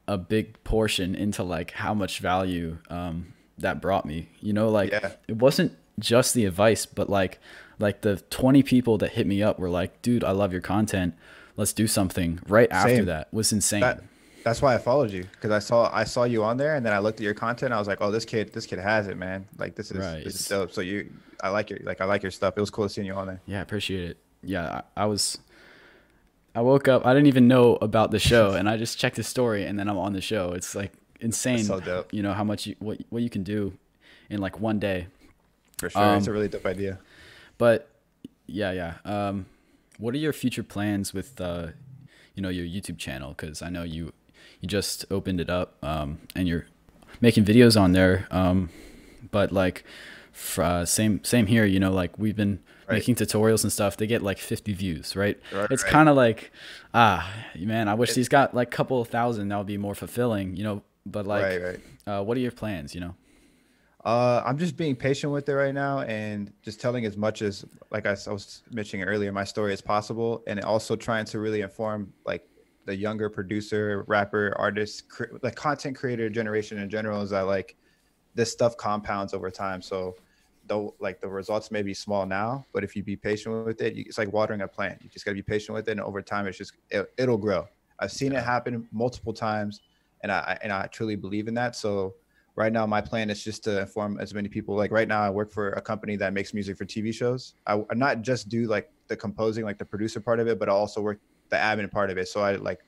a 0.08 0.18
big 0.18 0.62
portion 0.64 1.16
into 1.16 1.42
like 1.44 1.72
how 1.72 1.94
much 1.96 2.20
value 2.20 2.78
um 2.90 3.34
that 3.58 3.82
brought 3.82 4.06
me 4.06 4.28
you 4.40 4.54
know 4.54 4.70
like 4.70 4.92
Yeah. 4.92 5.14
it 5.28 5.38
wasn't 5.38 5.72
just 6.00 6.34
the 6.34 6.46
advice 6.46 6.86
but 6.86 7.10
like 7.10 7.40
like 7.80 8.02
the 8.02 8.18
20 8.30 8.64
people 8.64 8.98
that 8.98 9.12
hit 9.12 9.28
me 9.28 9.44
up 9.44 9.60
were 9.60 9.70
like 9.70 10.02
dude 10.02 10.24
i 10.24 10.32
love 10.32 10.52
your 10.52 10.62
content 10.62 11.14
let's 11.58 11.74
do 11.74 11.88
something 11.88 12.40
right 12.48 12.72
after 12.72 12.96
Same. 12.96 13.06
that 13.06 13.34
was 13.34 13.52
insane 13.52 13.82
That 13.82 14.04
that's 14.44 14.62
why 14.62 14.76
I 14.76 14.78
followed 14.78 15.12
you 15.12 15.24
because 15.24 15.52
I 15.52 15.60
saw 15.60 15.90
I 15.94 16.04
saw 16.04 16.26
you 16.26 16.44
on 16.44 16.58
there 16.58 16.76
and 16.76 16.86
then 16.86 16.92
I 16.92 17.00
looked 17.00 17.20
at 17.20 17.24
your 17.24 17.34
content. 17.34 17.74
I 17.74 17.80
was 17.80 17.88
like, 17.88 18.00
oh, 18.02 18.12
this 18.12 18.26
kid 18.26 18.52
this 18.52 18.66
kid 18.66 18.78
has 18.80 19.08
it, 19.08 19.16
man. 19.16 19.48
Like 19.58 19.76
this 19.76 19.90
is 19.90 19.98
Right, 19.98 20.22
this 20.22 20.36
is 20.38 20.46
dope. 20.48 20.74
So 20.74 20.82
you 20.82 21.10
I 21.42 21.50
like 21.50 21.70
your 21.70 21.80
like 21.84 22.02
I 22.02 22.06
like 22.06 22.24
your 22.24 22.32
stuff. 22.32 22.56
It 22.58 22.60
was 22.60 22.70
cool 22.70 22.90
seeing 22.90 23.08
you 23.08 23.14
on 23.14 23.28
there. 23.28 23.42
Yeah, 23.46 23.60
I 23.60 23.62
appreciate 23.62 24.10
it. 24.10 24.18
Yeah, 24.44 24.82
I, 24.98 25.04
I 25.04 25.06
was. 25.06 25.38
I 26.56 26.62
woke 26.62 26.88
up. 26.88 27.06
I 27.06 27.14
didn't 27.14 27.28
even 27.28 27.48
know 27.48 27.78
about 27.82 28.12
the 28.12 28.20
show, 28.20 28.52
and 28.52 28.70
I 28.70 28.78
just 28.78 29.00
checked 29.00 29.16
the 29.16 29.24
story, 29.24 29.66
and 29.66 29.80
then 29.80 29.90
I'm 29.90 29.98
on 29.98 30.14
the 30.14 30.22
show. 30.22 30.52
It's 30.52 30.76
like 30.76 30.92
insane. 31.20 31.64
so 31.64 31.80
dope. 31.80 32.14
You 32.14 32.22
know 32.22 32.34
how 32.34 32.44
much 32.44 32.68
you 32.68 32.76
what 32.80 33.00
what 33.10 33.24
you 33.24 33.30
can 33.30 33.44
do 33.44 33.74
in 34.30 34.40
like 34.40 34.60
one 34.60 34.78
day. 34.78 35.08
For 35.78 35.90
sure, 35.90 36.16
it's 36.16 36.28
a 36.28 36.30
Um, 36.30 36.36
really 36.36 36.48
dope 36.48 36.66
idea. 36.66 37.00
But 37.58 37.90
yeah, 38.48 38.72
yeah. 38.72 38.94
Um, 39.06 39.46
what 39.98 40.14
are 40.14 40.18
your 40.18 40.34
future 40.34 40.64
plans 40.64 41.14
with 41.14 41.40
uh, 41.42 41.68
you 42.36 42.42
know, 42.42 42.50
your 42.50 42.66
YouTube 42.66 42.98
channel? 42.98 43.34
Because 43.38 43.62
I 43.62 43.70
know 43.70 43.84
you 43.84 44.14
you 44.62 44.68
just 44.68 45.06
opened 45.12 45.40
it 45.42 45.50
up, 45.50 45.76
um, 45.84 46.20
and 46.36 46.48
you're 46.48 46.66
making 47.22 47.46
videos 47.46 47.80
on 47.80 47.92
there. 47.92 48.28
Um, 48.32 48.70
but 49.32 49.52
like, 49.52 49.84
uh, 50.58 50.86
same 50.86 51.24
same 51.24 51.48
here. 51.48 51.66
You 51.66 51.80
know, 51.80 51.92
like 51.92 52.18
we've 52.18 52.36
been 52.36 52.60
Right. 52.86 52.96
making 52.96 53.16
tutorials 53.16 53.64
and 53.64 53.72
stuff. 53.72 53.96
They 53.96 54.08
get 54.08 54.22
like 54.22 54.38
50 54.40 54.74
views, 54.74 55.16
right? 55.16 55.40
Right, 55.54 55.72
it's 55.72 55.84
right. 55.84 55.92
kind 55.92 56.10
of 56.10 56.18
like, 56.18 56.52
ah, 56.94 57.32
man, 57.58 57.88
I 57.88 57.94
wish 57.94 58.14
these 58.14 58.28
got 58.28 58.54
like 58.54 58.68
a 58.68 58.76
couple 58.76 59.00
of 59.00 59.08
thousand. 59.08 59.48
That 59.48 59.58
would 59.58 59.68
be 59.68 59.78
more 59.78 59.96
fulfilling, 59.96 60.58
you 60.58 60.66
know. 60.66 60.82
But 61.06 61.26
like, 61.26 61.44
right, 61.44 61.62
right. 61.64 61.80
Uh, 62.06 62.24
what 62.24 62.36
are 62.36 62.42
your 62.42 62.52
plans? 62.52 62.94
You 62.94 63.00
know. 63.00 63.16
Uh, 64.04 64.44
I'm 64.46 64.58
just 64.58 64.76
being 64.76 64.96
patient 64.98 65.32
with 65.32 65.48
it 65.48 65.54
right 65.54 65.74
now 65.74 66.02
and 66.02 66.52
just 66.62 66.82
telling 66.82 67.06
as 67.06 67.16
much 67.16 67.42
as, 67.42 67.64
like 67.90 68.06
I 68.06 68.12
was 68.12 68.64
mentioning 68.70 69.06
earlier, 69.08 69.32
my 69.32 69.46
story 69.46 69.72
as 69.72 69.82
possible, 69.82 70.44
and 70.46 70.60
also 70.62 70.96
trying 70.98 71.24
to 71.26 71.40
really 71.40 71.62
inform 71.62 72.14
like 72.26 72.46
the 72.86 72.96
younger 72.96 73.30
producer, 73.30 74.04
rapper, 74.08 74.54
artist, 74.58 75.08
cre- 75.08 75.38
like 75.42 75.56
content 75.56 75.96
creator 75.96 76.30
generation 76.30 76.80
in 76.80 76.90
general 76.90 77.22
is 77.22 77.30
that 77.30 77.42
like 77.44 77.78
this 78.36 78.52
stuff 78.52 78.76
compounds 78.76 79.34
over 79.34 79.50
time. 79.50 79.82
So 79.82 80.16
though 80.66 80.96
like 81.00 81.22
the 81.22 81.30
results 81.30 81.72
may 81.72 81.82
be 81.82 81.94
small 81.94 82.26
now, 82.26 82.66
but 82.74 82.84
if 82.84 82.98
you 82.98 83.04
be 83.04 83.16
patient 83.16 83.66
with 83.66 83.82
it, 83.82 83.96
you, 83.96 84.04
it's 84.06 84.18
like 84.18 84.34
watering 84.34 84.62
a 84.62 84.68
plant. 84.68 85.02
You 85.02 85.10
just 85.10 85.24
gotta 85.24 85.36
be 85.36 85.42
patient 85.44 85.76
with 85.76 85.88
it, 85.88 85.92
and 85.92 86.02
over 86.02 86.22
time, 86.22 86.46
it's 86.48 86.58
just 86.58 86.74
it, 86.90 87.10
it'll 87.18 87.38
grow. 87.38 87.68
I've 88.00 88.12
seen 88.12 88.34
it 88.34 88.44
happen 88.44 88.86
multiple 88.92 89.34
times, 89.34 89.82
and 90.24 90.32
I 90.32 90.40
I- 90.40 90.60
and 90.62 90.74
I 90.74 90.88
truly 90.88 91.16
believe 91.16 91.48
in 91.48 91.54
that. 91.54 91.76
So 91.76 92.16
right 92.56 92.72
now 92.72 92.86
my 92.86 93.02
plan 93.02 93.30
is 93.30 93.44
just 93.44 93.64
to 93.64 93.82
inform 93.82 94.20
as 94.20 94.34
many 94.34 94.48
people 94.48 94.76
like 94.76 94.92
right 94.92 95.08
now 95.08 95.22
i 95.22 95.30
work 95.30 95.52
for 95.52 95.70
a 95.72 95.82
company 95.82 96.16
that 96.16 96.34
makes 96.34 96.54
music 96.54 96.78
for 96.78 96.86
tv 96.86 97.14
shows. 97.14 97.56
I, 97.66 97.76
I 97.90 97.96
not 97.96 98.22
just 98.22 98.50
do 98.50 98.68
like 98.68 98.92
the 99.08 99.16
composing 99.16 99.66
like 99.66 99.78
the 99.78 99.86
producer 99.86 100.20
part 100.20 100.40
of 100.40 100.48
it 100.48 100.60
but 100.60 100.70
i 100.70 100.72
also 100.72 101.02
work 101.02 101.20
the 101.50 101.56
admin 101.58 101.92
part 101.92 102.10
of 102.10 102.18
it. 102.18 102.28
So 102.28 102.42
i 102.42 102.56
like 102.56 102.80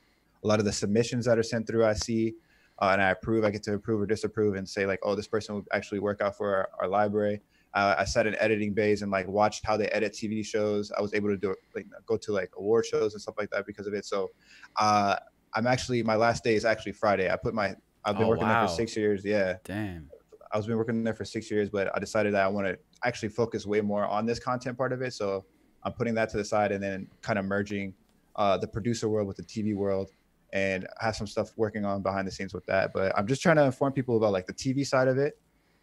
a 0.42 0.46
lot 0.46 0.58
of 0.58 0.64
the 0.64 0.72
submissions 0.72 1.24
that 1.26 1.38
are 1.38 1.42
sent 1.42 1.66
through 1.66 1.84
i 1.84 1.94
see 1.94 2.34
uh, 2.80 2.90
and 2.92 3.00
i 3.02 3.10
approve. 3.10 3.44
I 3.44 3.50
get 3.50 3.62
to 3.64 3.74
approve 3.74 4.00
or 4.00 4.06
disapprove 4.06 4.54
and 4.54 4.68
say 4.68 4.86
like 4.86 5.00
oh 5.02 5.14
this 5.14 5.26
person 5.26 5.54
would 5.56 5.66
actually 5.72 5.98
work 5.98 6.20
out 6.20 6.36
for 6.36 6.54
our, 6.54 6.68
our 6.80 6.88
library. 6.88 7.40
Uh, 7.74 7.94
i 7.98 8.04
set 8.04 8.26
in 8.26 8.36
editing 8.36 8.72
bays 8.72 9.02
and 9.02 9.10
like 9.10 9.26
watched 9.28 9.64
how 9.66 9.76
they 9.76 9.88
edit 9.88 10.12
tv 10.12 10.44
shows. 10.44 10.92
I 10.96 11.00
was 11.00 11.12
able 11.14 11.28
to 11.28 11.36
do 11.36 11.50
it 11.50 11.58
like 11.74 11.86
go 12.06 12.16
to 12.16 12.32
like 12.32 12.50
award 12.56 12.86
shows 12.86 13.14
and 13.14 13.22
stuff 13.22 13.34
like 13.38 13.50
that 13.50 13.66
because 13.66 13.86
of 13.86 13.94
it. 13.94 14.04
So 14.04 14.30
uh 14.76 15.16
i'm 15.54 15.66
actually 15.66 16.02
my 16.02 16.16
last 16.16 16.44
day 16.44 16.54
is 16.54 16.64
actually 16.64 16.92
friday. 16.92 17.30
I 17.30 17.36
put 17.36 17.54
my 17.54 17.74
i've 18.06 18.16
been 18.16 18.24
Oh, 18.24 18.28
working 18.28 18.48
there 18.48 18.66
for 18.66 18.72
six 18.74 18.96
years 18.96 19.24
yeah 19.24 19.56
Damn. 19.64 20.08
I 20.52 20.56
was 20.56 20.66
been 20.66 20.76
working 20.78 21.02
there 21.02 21.12
for 21.12 21.24
six 21.24 21.50
years, 21.50 21.68
but 21.68 21.90
I 21.94 21.98
decided 21.98 22.32
that 22.34 22.44
I 22.44 22.48
want 22.48 22.66
to 22.68 22.78
actually 23.04 23.28
focus 23.30 23.66
way 23.66 23.80
more 23.80 24.06
on 24.06 24.24
this 24.24 24.38
content 24.38 24.78
part 24.78 24.92
of 24.92 25.02
it. 25.02 25.12
So 25.12 25.44
I'm 25.82 25.92
putting 25.92 26.14
that 26.14 26.30
to 26.30 26.36
the 26.36 26.44
side 26.44 26.70
and 26.70 26.82
then 26.82 27.08
kind 27.20 27.38
of 27.38 27.44
merging 27.44 27.92
uh, 28.36 28.56
the 28.56 28.68
producer 28.68 29.08
world 29.08 29.26
with 29.26 29.36
the 29.36 29.42
TV 29.42 29.74
world 29.74 30.12
and 30.52 30.86
have 31.00 31.16
some 31.16 31.26
stuff 31.26 31.50
working 31.56 31.84
on 31.84 32.00
behind 32.00 32.28
the 32.28 32.30
scenes 32.30 32.54
with 32.54 32.64
that. 32.66 32.92
But 32.94 33.12
I'm 33.18 33.26
just 33.26 33.42
trying 33.42 33.56
to 33.56 33.64
inform 33.64 33.92
people 33.92 34.16
about 34.16 34.32
like 34.32 34.46
the 34.46 34.54
TV 34.54 34.86
side 34.86 35.08
of 35.08 35.18
it, 35.18 35.36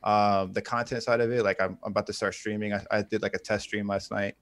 um, 0.03 0.53
the 0.53 0.61
content 0.61 1.03
side 1.03 1.19
of 1.19 1.29
it. 1.29 1.43
Like 1.43 1.61
I'm, 1.61 1.77
I'm 1.83 1.91
about 1.91 2.07
to 2.07 2.13
start 2.13 2.33
streaming. 2.33 2.73
I, 2.73 2.83
I 2.89 3.01
did 3.03 3.21
like 3.21 3.33
a 3.35 3.39
test 3.39 3.65
stream 3.65 3.85
last 3.87 4.11
night, 4.11 4.35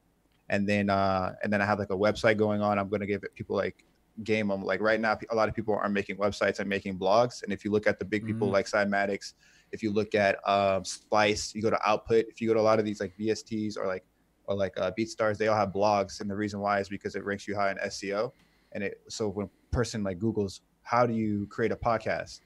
and 0.50 0.69
then 0.69 0.89
uh, 0.92 1.33
and 1.44 1.52
then 1.52 1.61
I 1.61 1.66
have 1.66 1.80
like 1.80 1.90
a 1.90 1.97
website 1.97 2.38
going 2.38 2.61
on. 2.61 2.78
I'm 2.78 2.90
gonna 2.90 3.07
give 3.07 3.23
it 3.23 3.33
people 3.33 3.56
like 3.57 3.83
game 4.23 4.47
them. 4.47 4.63
Like 4.63 4.81
right 4.81 4.99
now, 4.99 5.18
a 5.30 5.35
lot 5.35 5.49
of 5.49 5.56
people 5.56 5.73
aren't 5.75 5.94
making 5.94 6.18
websites 6.18 6.59
and 6.59 6.68
making 6.69 6.97
blogs. 6.99 7.44
And 7.44 7.51
if 7.51 7.63
you 7.66 7.71
look 7.71 7.87
at 7.87 7.99
the 7.99 8.06
big 8.06 8.25
people 8.25 8.47
Mhm. 8.47 8.51
like 8.54 8.66
Cymatics, 8.68 9.33
if 9.71 9.81
you 9.81 9.92
look 9.92 10.16
at 10.16 10.37
um, 10.47 10.83
Splice, 10.85 11.54
you 11.56 11.61
go 11.61 11.69
to 11.69 11.80
Output. 11.90 12.25
If 12.28 12.42
you 12.42 12.47
go 12.47 12.54
to 12.54 12.59
a 12.59 12.61
lot 12.61 12.80
of 12.80 12.85
these 12.85 12.99
like 12.99 13.16
VSTs 13.18 13.78
or 13.78 13.87
like 13.87 14.06
or 14.47 14.56
like 14.56 14.78
uh, 14.78 14.92
BeatStars, 14.97 15.37
they 15.37 15.47
all 15.47 15.56
have 15.56 15.69
blogs, 15.69 16.19
and 16.19 16.30
the 16.30 16.35
reason 16.35 16.59
why 16.59 16.80
is 16.80 16.90
because 16.90 17.16
it 17.16 17.23
ranks 17.23 17.47
you 17.47 17.56
high 17.56 17.71
in 17.71 17.78
SEO. 17.78 18.31
And 18.73 18.83
it 18.83 19.01
so 19.07 19.30
when 19.30 19.45
a 19.45 19.49
person 19.75 20.04
like 20.04 20.19
Google's 20.19 20.61
how 20.83 21.06
do 21.06 21.13
you 21.13 21.45
create 21.47 21.71
a 21.71 21.75
podcast, 21.75 22.42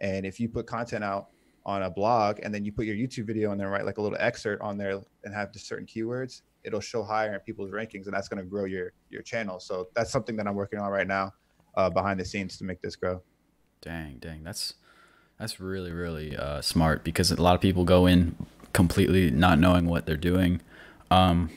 and 0.00 0.24
if 0.26 0.38
you 0.38 0.48
put 0.48 0.66
content 0.66 1.02
out 1.02 1.28
on 1.66 1.82
a 1.82 1.90
blog 1.90 2.38
and 2.42 2.54
then 2.54 2.64
you 2.64 2.72
put 2.72 2.86
your 2.86 2.94
YouTube 2.96 3.26
video 3.26 3.50
and 3.50 3.60
then 3.60 3.66
write 3.66 3.84
like 3.84 3.98
a 3.98 4.00
little 4.02 4.16
excerpt 4.20 4.62
on 4.62 4.78
there 4.78 5.00
and 5.24 5.34
have 5.34 5.50
certain 5.56 5.86
keywords, 5.86 6.42
it'll 6.68 6.80
show 6.92 7.02
higher 7.02 7.34
in 7.34 7.40
people's 7.40 7.72
rankings, 7.72 8.04
and 8.06 8.14
that's 8.14 8.28
going 8.28 8.42
to 8.44 8.48
grow 8.48 8.66
your 8.66 8.92
your 9.10 9.22
channel. 9.22 9.58
So 9.58 9.88
that's 9.94 10.12
something 10.12 10.36
that 10.36 10.46
I'm 10.46 10.54
working 10.54 10.78
on 10.78 10.90
right 10.90 11.08
now 11.08 11.32
uh, 11.76 11.90
behind 11.90 12.20
the 12.20 12.24
scenes 12.24 12.56
to 12.58 12.64
make 12.64 12.80
this 12.80 12.94
grow. 12.94 13.22
Dang, 13.80 14.18
dang, 14.20 14.44
that's 14.44 14.74
that's 15.38 15.58
really 15.58 15.90
really 15.90 16.36
uh, 16.36 16.60
smart 16.62 17.02
because 17.02 17.32
a 17.32 17.42
lot 17.42 17.54
of 17.54 17.60
people 17.60 17.84
go 17.84 18.06
in 18.06 18.36
completely 18.72 19.30
not 19.30 19.58
knowing 19.58 19.86
what 19.86 20.06
they're 20.06 20.16
doing, 20.16 20.60
um, 21.10 21.50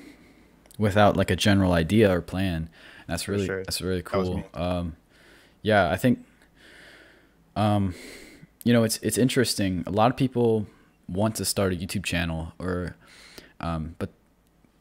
without 0.78 1.18
like 1.18 1.30
a 1.30 1.36
general 1.36 1.74
idea 1.74 2.10
or 2.12 2.22
plan. 2.22 2.70
And 3.06 3.08
that's 3.08 3.28
really 3.28 3.46
sure. 3.46 3.64
that's 3.64 3.82
really 3.82 4.02
cool. 4.02 4.38
me. 4.38 4.44
Um, 4.54 4.96
yeah, 5.62 5.92
I 5.92 5.98
think, 5.98 6.26
um, 7.56 7.94
you 8.64 8.74
know, 8.74 8.84
it's 8.84 8.98
it's 9.04 9.18
interesting. 9.18 9.84
A 9.86 9.92
lot 9.92 10.10
of 10.10 10.18
people 10.18 10.66
want 11.08 11.36
to 11.36 11.46
start 11.46 11.74
a 11.74 11.76
YouTube 11.76 12.06
channel 12.06 12.54
or, 12.58 12.96
um, 13.60 13.96
but 14.00 14.10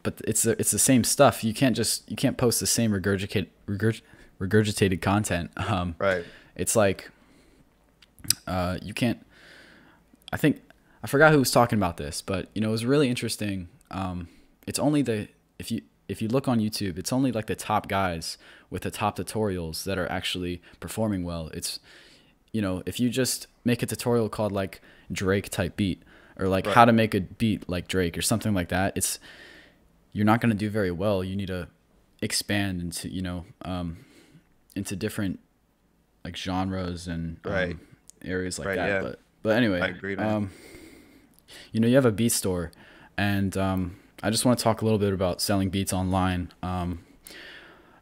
but 0.03 0.21
it's 0.27 0.43
the, 0.45 0.53
it's 0.61 0.71
the 0.71 0.79
same 0.79 1.05
stuff. 1.05 1.45
You 1.45 1.53
can't 1.55 1.77
just 1.77 2.09
you 2.11 2.17
can't 2.17 2.37
post 2.39 2.61
the 2.61 2.67
same 2.67 2.91
regurgitate 2.93 3.49
regurg, 3.67 4.01
regurgitated 4.41 5.01
content. 5.03 5.51
Um, 5.57 5.95
Right. 5.99 6.25
it's 6.57 6.75
like 6.77 7.11
uh, 8.47 8.79
you 8.83 8.93
can't 8.95 9.25
i 10.33 10.37
think 10.37 10.61
i 11.03 11.07
forgot 11.07 11.33
who 11.33 11.39
was 11.39 11.51
talking 11.51 11.79
about 11.79 11.97
this 11.97 12.21
but 12.23 12.49
you 12.55 12.61
know 12.61 12.69
it 12.69 12.73
was 12.73 12.85
really 12.85 13.09
interesting 13.09 13.69
um, 13.91 14.29
it's 14.67 14.79
only 14.79 15.03
the 15.03 15.27
if 15.59 15.71
you 15.71 15.81
if 16.09 16.21
you 16.21 16.29
look 16.29 16.47
on 16.47 16.61
youtube 16.61 16.99
it's 16.99 17.13
only 17.13 17.33
like 17.33 17.47
the 17.47 17.55
top 17.55 17.89
guys 17.89 18.37
with 18.69 18.83
the 18.83 18.91
top 18.91 19.17
tutorials 19.17 19.85
that 19.85 19.99
are 19.99 20.11
actually 20.13 20.61
performing 20.81 21.25
well 21.25 21.49
it's 21.55 21.81
you 22.53 22.61
know 22.61 22.83
if 22.87 23.01
you 23.01 23.09
just 23.09 23.47
make 23.65 23.83
a 23.83 23.87
tutorial 23.87 24.29
called 24.29 24.53
like 24.53 24.81
drake 25.11 25.49
type 25.49 25.77
beat 25.77 26.03
or 26.39 26.47
like 26.47 26.67
Right. 26.67 26.75
how 26.75 26.85
to 26.85 26.93
make 26.93 27.15
a 27.15 27.21
beat 27.21 27.69
like 27.69 27.89
drake 27.89 28.17
or 28.19 28.23
something 28.23 28.55
like 28.55 28.69
that 28.69 28.93
it's 28.97 29.19
you're 30.13 30.25
not 30.27 30.41
going 30.41 30.51
to 30.51 30.57
do 30.57 30.69
very 30.71 30.91
well 30.91 31.23
you 31.23 31.37
need 31.37 31.47
to 31.49 31.69
expand 32.23 32.81
into 32.81 33.09
you 33.09 33.23
know 33.23 33.45
um, 33.65 33.99
into 34.77 34.95
different 34.97 35.39
like 36.25 36.37
genres 36.37 37.07
and 37.09 37.39
um, 37.45 37.81
areas 38.25 38.59
like 38.59 38.69
Right, 38.69 38.77
that. 38.77 38.89
yeah. 38.89 39.01
But 39.03 39.21
but 39.43 39.57
anyway, 39.57 39.81
I 39.81 39.87
agree, 39.89 40.17
man. 40.17 40.27
um, 40.35 40.51
you 41.73 41.81
know, 41.81 41.89
you 41.89 41.95
have 41.95 42.05
a 42.05 42.13
beat 42.13 42.31
store, 42.33 42.71
and 43.17 43.57
um, 43.57 43.97
I 44.23 44.29
just 44.31 44.45
want 44.45 44.59
to 44.59 44.63
talk 44.63 44.83
a 44.83 44.85
little 44.85 44.99
bit 44.99 45.15
about 45.15 45.41
selling 45.41 45.71
beats 45.71 45.93
online. 45.95 46.53
Um, 46.63 47.01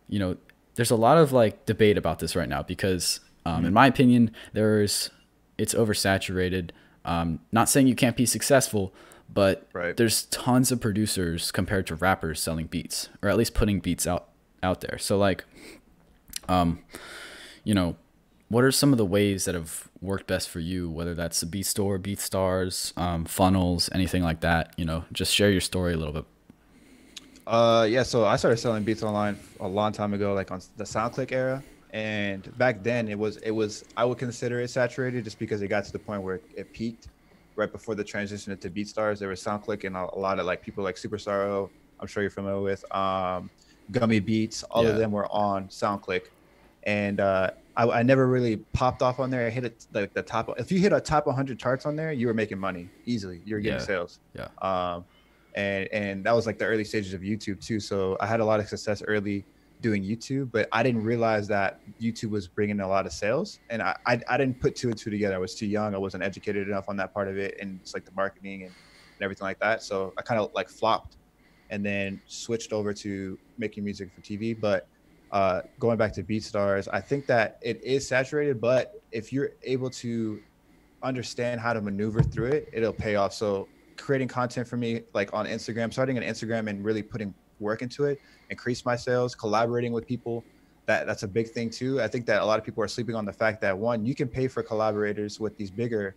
you 0.09 0.19
know, 0.19 0.37
there's 0.75 0.91
a 0.91 0.97
lot 0.97 1.17
of 1.17 1.31
like 1.33 1.65
debate 1.65 1.97
about 1.97 2.19
this 2.19 2.35
right 2.35 2.49
now 2.49 2.62
because, 2.65 3.21
um, 3.47 3.65
in 3.65 3.73
my 3.73 3.87
opinion, 3.87 4.33
there's 4.53 5.11
it's 5.59 5.75
oversaturated. 5.75 6.71
Um, 7.05 7.38
not 7.53 7.69
saying 7.69 7.87
you 7.87 7.95
can't 7.95 8.17
be 8.17 8.27
successful, 8.27 8.93
but 9.32 9.68
Right. 9.73 9.97
there's 9.97 10.25
tons 10.26 10.73
of 10.73 10.80
producers 10.80 11.50
compared 11.52 11.87
to 11.88 11.94
rappers 11.94 12.40
selling 12.40 12.66
beats, 12.66 13.08
or 13.23 13.28
at 13.28 13.37
least 13.37 13.54
putting 13.54 13.80
beats 13.80 14.06
out 14.06 14.28
out 14.62 14.80
there. 14.80 14.99
So 14.99 15.16
like, 15.18 15.44
um, 16.49 16.80
you 17.64 17.75
know, 17.75 17.97
what 18.49 18.64
are 18.64 18.73
some 18.73 18.92
of 18.92 18.99
the 18.99 19.04
ways 19.04 19.44
that 19.44 19.54
have 19.54 19.88
worked 20.00 20.26
best 20.26 20.49
for 20.49 20.61
you? 20.61 20.88
Whether 20.90 21.14
that's 21.14 21.40
the 21.40 21.47
beat 21.47 21.66
store, 21.66 21.99
beat 21.99 22.18
stars, 22.18 22.92
um, 22.97 23.25
funnels, 23.26 23.90
anything 23.92 24.23
like 24.23 24.40
that. 24.40 24.73
You 24.76 24.85
know, 24.87 25.04
just 25.12 25.35
share 25.35 25.50
your 25.50 25.61
story 25.61 25.92
a 25.92 25.97
little 25.97 26.14
bit. 26.14 26.25
Uh, 27.47 27.87
yeah. 27.88 28.02
So 28.02 28.25
I 28.25 28.37
started 28.37 28.56
selling 28.58 28.85
beats 28.85 29.02
online 29.02 29.38
a 29.61 29.68
long 29.68 29.92
time 29.92 30.14
ago, 30.14 30.35
like 30.35 30.50
on 30.50 30.61
the 30.76 30.85
SoundClick 30.85 31.32
era. 31.32 31.62
And 31.92 32.56
back 32.58 32.82
then, 32.82 33.08
it 33.08 33.18
was 33.18 33.38
it 33.38 33.50
was 33.50 33.85
I 33.97 34.04
would 34.04 34.18
consider 34.18 34.61
it 34.61 34.68
saturated 34.68 35.25
just 35.25 35.38
because 35.38 35.62
it 35.62 35.68
got 35.68 35.85
to 35.85 35.92
the 35.92 35.99
point 35.99 36.23
where 36.23 36.40
it 36.54 36.73
peaked 36.73 37.08
right 37.59 37.71
before 37.71 37.95
the 37.95 38.05
transition 38.05 38.53
into 38.53 38.71
BeatStars. 38.71 39.19
There 39.19 39.29
was 39.29 39.43
SoundClick 39.43 39.85
and 39.85 39.97
a, 39.97 40.07
a 40.15 40.19
lot 40.19 40.38
of 40.38 40.47
like 40.47 40.62
people 40.62 40.85
like 40.85 40.97
Super 40.97 41.19
Sorrow. 41.19 41.71
I'm 42.00 42.07
sure 42.07 42.23
you're 42.23 42.31
familiar 42.31 42.62
with 42.62 42.83
um, 42.95 43.50
Gummy 43.91 44.21
Beats. 44.21 44.62
All 44.62 44.85
Yeah. 44.85 44.91
of 44.91 44.99
them 44.99 45.11
were 45.11 45.31
on 45.33 45.69
SoundClick, 45.69 46.27
and 46.85 47.21
uh, 47.21 47.50
I, 47.77 47.88
I 47.88 48.03
never 48.05 48.29
really 48.29 48.59
popped 48.73 49.03
off 49.03 49.19
on 49.19 49.29
there. 49.31 49.47
I 49.47 49.50
hit 49.50 49.65
it 49.65 49.87
like 49.93 50.15
the 50.15 50.23
top. 50.23 50.49
If 50.59 50.71
you 50.71 50.79
hit 50.79 50.93
a 50.93 51.00
top 51.00 51.27
100 51.27 51.59
charts 51.59 51.85
on 51.85 51.97
there, 51.97 52.12
you 52.12 52.29
were 52.29 52.35
making 52.35 52.59
money 52.59 52.88
easily. 53.05 53.43
You 53.45 53.57
were 53.57 53.61
getting 53.61 53.81
Yeah. 53.81 53.85
sales 53.85 54.21
Yeah. 54.35 54.49
um, 54.62 55.05
and 55.57 55.88
and 55.93 56.25
that 56.25 56.33
was 56.37 56.47
like 56.47 56.59
the 56.59 56.67
early 56.67 56.85
stages 56.85 57.12
of 57.12 57.23
YouTube 57.23 57.61
too. 57.61 57.81
So 57.81 58.17
I 58.21 58.27
had 58.27 58.38
a 58.41 58.45
lot 58.45 58.61
of 58.61 58.69
success 58.69 59.03
early 59.03 59.45
doing 59.80 60.02
YouTube, 60.02 60.50
but 60.50 60.68
I 60.73 60.82
didn't 60.82 61.04
realize 61.04 61.49
that 61.49 61.80
YouTube 62.00 62.30
was 62.30 62.49
bringing 62.49 62.80
a 62.80 62.88
lot 62.88 63.06
of 63.06 63.12
sales, 63.12 63.61
and 63.70 63.82
I 63.82 63.97
I, 64.06 64.20
I 64.28 64.37
didn't 64.37 64.61
put 64.61 64.76
two 64.76 64.88
and 64.88 64.99
two 64.99 65.11
together. 65.11 65.35
I 65.35 65.38
was 65.38 65.54
too 65.54 65.66
young. 65.66 65.94
I 65.94 65.99
wasn't 65.99 66.23
educated 66.23 66.68
enough 66.68 66.88
on 66.88 66.97
that 66.97 67.14
part 67.14 67.28
of 67.28 67.38
it, 67.38 67.56
and 67.61 67.78
it's 67.82 67.94
like 67.94 68.04
the 68.04 68.12
marketing 68.12 68.62
and, 68.62 68.73
and 68.73 69.23
everything 69.23 69.44
like 69.44 69.58
that. 69.61 69.82
So 69.82 70.12
I 70.18 70.23
kind 70.23 70.40
of 70.40 70.52
like 70.54 70.68
flopped, 70.68 71.16
and 71.70 71.85
then 71.85 72.20
switched 72.26 72.73
over 72.73 72.92
to 72.94 73.38
making 73.58 73.85
music 73.85 74.11
for 74.14 74.20
TV. 74.20 74.58
But 74.58 74.88
uh, 75.30 75.62
going 75.78 75.99
back 75.99 76.12
to 76.14 76.23
BeatStars, 76.23 76.88
I 76.92 77.00
think 77.00 77.26
that 77.26 77.58
it 77.62 77.82
is 77.85 78.06
saturated, 78.06 78.61
but 78.61 79.00
if 79.12 79.32
you're 79.32 79.50
able 79.62 79.90
to 79.90 80.40
understand 81.02 81.61
how 81.61 81.73
to 81.73 81.80
maneuver 81.80 82.23
through 82.23 82.47
it, 82.47 82.68
it'll 82.73 82.92
pay 82.92 83.16
off. 83.16 83.32
So 83.32 83.68
creating 83.97 84.28
content 84.28 84.66
for 84.66 84.76
me, 84.76 85.02
like 85.12 85.32
on 85.35 85.47
Instagram, 85.47 85.92
starting 85.92 86.16
an 86.16 86.25
Instagram 86.25 86.68
and 86.68 86.85
really 86.85 87.02
putting 87.02 87.35
work 87.61 87.83
into 87.83 88.05
it, 88.05 88.21
increase 88.50 88.85
my 88.85 88.97
sales, 88.97 89.35
collaborating 89.35 89.93
with 89.93 90.07
people. 90.07 90.45
That 90.87 91.07
that's 91.07 91.23
a 91.23 91.29
big 91.29 91.50
thing 91.50 91.71
too. 91.71 92.00
I 92.00 92.09
think 92.09 92.27
that 92.27 92.41
a 92.41 92.45
lot 92.45 92.59
of 92.59 92.65
people 92.65 92.83
are 92.83 92.88
sleeping 92.88 93.15
on 93.15 93.25
the 93.25 93.33
fact 93.33 93.61
that 93.61 93.77
one, 93.77 94.07
you 94.07 94.15
can 94.15 94.29
pay 94.29 94.49
for 94.49 94.62
collaborators 94.62 95.38
with 95.38 95.57
these 95.57 95.71
bigger, 95.71 96.17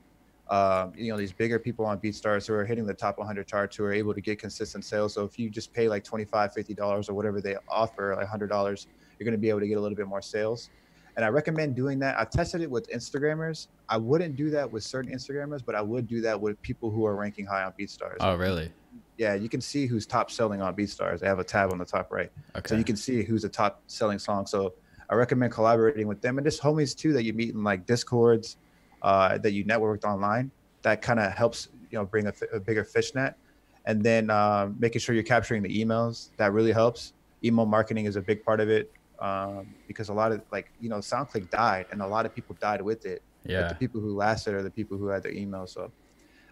um, 0.49 0.93
you 0.95 1.11
know, 1.11 1.17
these 1.17 1.33
bigger 1.33 1.59
people 1.59 1.85
on 1.85 1.99
BeatStars 1.99 2.47
who 2.47 2.53
are 2.53 2.65
hitting 2.65 2.85
the 2.85 2.93
top 2.93 3.17
100 3.17 3.47
charts 3.47 3.75
who 3.75 3.83
are 3.83 3.93
able 3.93 4.13
to 4.13 4.21
get 4.21 4.39
consistent 4.39 4.85
sales. 4.85 5.13
So 5.13 5.25
if 5.25 5.37
you 5.37 5.49
just 5.49 5.73
pay 5.73 5.89
like 5.89 6.03
25, 6.05 6.53
50 6.53 6.73
dollars 6.73 7.09
or 7.09 7.13
whatever 7.13 7.41
they 7.41 7.57
offer, 7.67 8.11
like 8.11 8.19
100 8.19 8.47
dollars, 8.47 8.87
you're 9.19 9.25
going 9.25 9.33
to 9.33 9.41
be 9.41 9.49
able 9.49 9.59
to 9.59 9.67
get 9.67 9.77
a 9.77 9.81
little 9.81 9.97
bit 9.97 10.07
more 10.07 10.21
sales. 10.21 10.69
And 11.15 11.25
I 11.25 11.27
recommend 11.27 11.75
doing 11.75 11.99
that. 11.99 12.17
I've 12.17 12.29
tested 12.29 12.61
it 12.61 12.71
with 12.71 12.89
Instagrammers. 12.89 13.67
I 13.89 13.97
wouldn't 13.97 14.35
do 14.35 14.49
that 14.51 14.71
with 14.71 14.83
certain 14.83 15.13
Instagrammers, 15.13 15.63
but 15.65 15.75
I 15.75 15.81
would 15.81 16.07
do 16.07 16.21
that 16.21 16.39
with 16.39 16.61
people 16.61 16.89
who 16.89 17.05
are 17.05 17.15
ranking 17.15 17.45
high 17.45 17.63
on 17.63 17.73
BeatStars. 17.79 18.17
Oh, 18.21 18.35
really? 18.35 18.71
Yeah, 19.17 19.35
you 19.35 19.49
can 19.49 19.61
see 19.61 19.85
who's 19.85 20.05
top 20.05 20.31
selling 20.31 20.61
on 20.61 20.75
BeatStars. 20.75 21.19
They 21.19 21.27
have 21.27 21.39
a 21.39 21.43
tab 21.43 21.71
on 21.71 21.77
the 21.77 21.85
top 21.85 22.11
right, 22.11 22.31
Okay. 22.55 22.69
so 22.69 22.75
you 22.75 22.83
can 22.83 22.95
see 22.95 23.23
who's 23.23 23.43
a 23.43 23.49
top 23.49 23.81
selling 23.87 24.19
song. 24.19 24.45
So 24.45 24.73
I 25.09 25.15
recommend 25.15 25.51
collaborating 25.51 26.07
with 26.07 26.21
them 26.21 26.37
and 26.37 26.45
just 26.45 26.61
homies 26.61 26.97
too 26.97 27.13
that 27.13 27.23
you 27.23 27.33
meet 27.33 27.53
in 27.53 27.63
like 27.63 27.85
Discords, 27.85 28.57
uh, 29.01 29.37
that 29.39 29.51
you 29.51 29.65
networked 29.65 30.05
online. 30.05 30.51
That 30.81 31.01
kind 31.01 31.19
of 31.19 31.31
helps 31.33 31.69
you 31.91 31.97
know 31.99 32.05
bring 32.05 32.27
a, 32.27 32.33
a 32.53 32.59
bigger 32.59 32.83
fish 32.83 33.13
net, 33.13 33.37
and 33.85 34.03
then 34.03 34.29
um, 34.29 34.75
making 34.79 35.01
sure 35.01 35.13
you're 35.13 35.23
capturing 35.23 35.61
the 35.61 35.83
emails. 35.83 36.29
That 36.37 36.53
really 36.53 36.71
helps. 36.71 37.13
Email 37.43 37.65
marketing 37.65 38.05
is 38.05 38.15
a 38.15 38.21
big 38.21 38.43
part 38.43 38.59
of 38.59 38.69
it 38.69 38.91
um, 39.19 39.73
because 39.87 40.09
a 40.09 40.13
lot 40.13 40.31
of 40.31 40.41
like 40.51 40.71
you 40.79 40.89
know 40.89 40.97
SoundClick 40.97 41.49
died 41.49 41.85
and 41.91 42.01
a 42.01 42.07
lot 42.07 42.25
of 42.25 42.33
people 42.33 42.55
died 42.59 42.81
with 42.81 43.05
it. 43.05 43.21
But 43.43 43.51
yeah. 43.51 43.67
the 43.67 43.75
people 43.75 43.99
who 43.99 44.15
lasted 44.15 44.53
are 44.53 44.63
the 44.63 44.69
people 44.69 44.97
who 44.97 45.07
had 45.07 45.23
their 45.23 45.31
emails. 45.31 45.69
So 45.69 45.91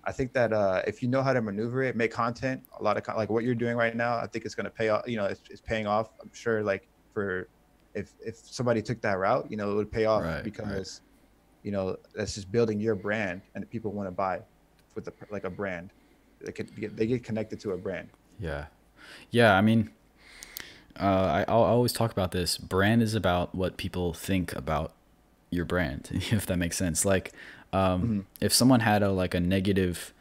I 0.05 0.11
think 0.11 0.33
that 0.33 0.53
uh, 0.53 0.81
if 0.87 1.01
you 1.01 1.09
know 1.09 1.21
how 1.21 1.33
to 1.33 1.41
maneuver 1.41 1.83
it, 1.83 1.95
make 1.95 2.11
content, 2.11 2.63
a 2.79 2.83
lot 2.83 2.97
of 2.97 3.03
con- 3.03 3.17
like 3.17 3.29
what 3.29 3.43
you're 3.43 3.55
doing 3.55 3.75
right 3.75 3.95
now, 3.95 4.17
I 4.17 4.27
think 4.27 4.45
it's 4.45 4.55
going 4.55 4.65
to 4.65 4.71
pay 4.71 4.89
off. 4.89 5.07
You 5.07 5.17
know, 5.17 5.25
it's, 5.25 5.41
it's 5.49 5.61
paying 5.61 5.87
off. 5.87 6.09
I'm 6.21 6.31
sure 6.33 6.63
like 6.63 6.87
for 7.13 7.47
if 7.93 8.13
if 8.25 8.37
somebody 8.37 8.81
took 8.81 9.01
that 9.01 9.17
route, 9.17 9.49
you 9.49 9.57
know, 9.57 9.71
it 9.71 9.75
would 9.75 9.91
pay 9.91 10.05
off 10.05 10.23
Right, 10.23 10.35
right. 10.35 10.43
because 10.43 11.01
you 11.63 11.71
know 11.71 11.97
that's 12.15 12.35
just 12.35 12.51
building 12.51 12.79
your 12.79 12.95
brand 12.95 13.41
and 13.55 13.69
people 13.69 13.91
want 13.91 14.07
to 14.07 14.11
buy 14.11 14.39
with 14.95 15.05
the, 15.05 15.13
like 15.31 15.43
a 15.43 15.49
brand. 15.49 15.91
They 16.41 16.51
could 16.51 16.75
get 16.79 16.95
they 16.95 17.05
get 17.05 17.23
connected 17.23 17.59
to 17.61 17.71
a 17.71 17.77
brand. 17.77 18.09
Yeah. 18.39 18.65
Yeah. 19.31 19.55
I 19.55 19.61
mean, 19.61 19.89
uh, 20.99 21.03
I, 21.03 21.45
I'll 21.47 21.63
always 21.63 21.93
talk 21.93 22.11
about 22.11 22.31
this. 22.31 22.57
Brand 22.57 23.01
is 23.01 23.15
about 23.15 23.53
what 23.55 23.77
people 23.77 24.13
think 24.13 24.53
about 24.55 24.93
your 25.49 25.65
brand, 25.65 26.09
if 26.31 26.45
that 26.45 26.57
makes 26.57 26.77
sense. 26.77 27.05
Like, 27.05 27.31
um, 27.73 28.01
Mhm. 28.01 28.23
if 28.41 28.53
someone 28.53 28.79
had 28.81 29.03
a 29.03 29.11
like 29.11 29.33
a 29.33 29.39
negative 29.39 30.13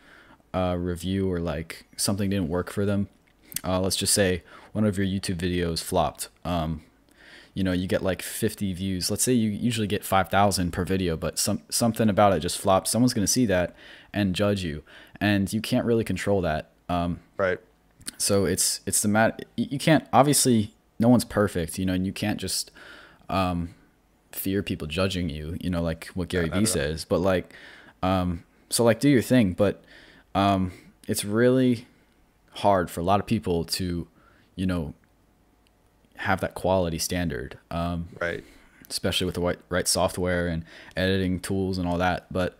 uh, 0.54 0.76
review 0.78 1.30
or 1.30 1.38
like 1.40 1.86
something 1.96 2.30
didn't 2.30 2.48
work 2.48 2.70
for 2.70 2.84
them, 2.86 3.08
uh, 3.64 3.80
let's 3.80 3.96
just 3.96 4.14
say 4.14 4.42
one 4.72 4.84
of 4.84 4.96
your 4.98 5.06
YouTube 5.06 5.36
videos 5.36 5.82
flopped. 5.82 6.28
Um, 6.44 6.82
you 7.54 7.64
know, 7.64 7.72
you 7.72 7.86
get 7.88 8.02
like 8.02 8.22
50 8.22 8.72
views. 8.72 9.10
Let's 9.10 9.22
say 9.24 9.32
you 9.32 9.50
usually 9.50 9.86
get 9.88 10.04
5,000 10.04 10.72
per 10.72 10.84
video, 10.84 11.16
but 11.16 11.38
some 11.38 11.62
something 11.68 12.08
about 12.08 12.32
it 12.32 12.40
just 12.40 12.58
flopped. 12.58 12.86
Someone's 12.88 13.14
gonna 13.14 13.26
see 13.26 13.46
that 13.46 13.74
and 14.14 14.34
judge 14.34 14.62
you, 14.62 14.82
and 15.20 15.52
you 15.52 15.60
can't 15.60 15.84
really 15.84 16.04
control 16.04 16.40
that. 16.42 16.70
Um, 16.88 17.20
Right. 17.36 17.58
so 18.16 18.44
it's 18.46 18.80
it's 18.86 19.02
the 19.02 19.08
mat 19.08 19.44
you 19.56 19.66
you 19.70 19.78
can't 19.78 20.06
obviously 20.12 20.72
no 20.98 21.08
one's 21.08 21.24
perfect 21.26 21.78
you 21.78 21.84
know 21.84 21.92
and 21.92 22.06
you 22.06 22.12
can't 22.12 22.40
just 22.40 22.70
um 23.28 23.74
fear 24.32 24.62
people 24.62 24.86
judging 24.86 25.28
you 25.30 25.56
you 25.60 25.70
know 25.70 25.82
like 25.82 26.06
what 26.14 26.28
gary 26.28 26.48
vee 26.48 26.66
says 26.66 27.04
but 27.04 27.18
like 27.18 27.52
um 28.02 28.42
so 28.70 28.84
like 28.84 29.00
do 29.00 29.08
your 29.08 29.22
thing 29.22 29.52
but 29.54 29.82
um 30.34 30.70
it's 31.06 31.24
really 31.24 31.86
hard 32.52 32.90
for 32.90 33.00
a 33.00 33.04
lot 33.04 33.18
of 33.20 33.26
people 33.26 33.64
to 33.64 34.06
you 34.56 34.66
know 34.66 34.92
have 36.16 36.40
that 36.40 36.54
quality 36.54 36.98
standard 36.98 37.58
um 37.70 38.08
Right. 38.20 38.44
especially 38.90 39.24
with 39.26 39.34
the 39.36 39.40
right, 39.40 39.58
right 39.68 39.86
software 39.88 40.48
and 40.48 40.64
editing 40.96 41.40
tools 41.40 41.78
and 41.78 41.86
all 41.88 41.98
that. 41.98 42.26
But 42.32 42.56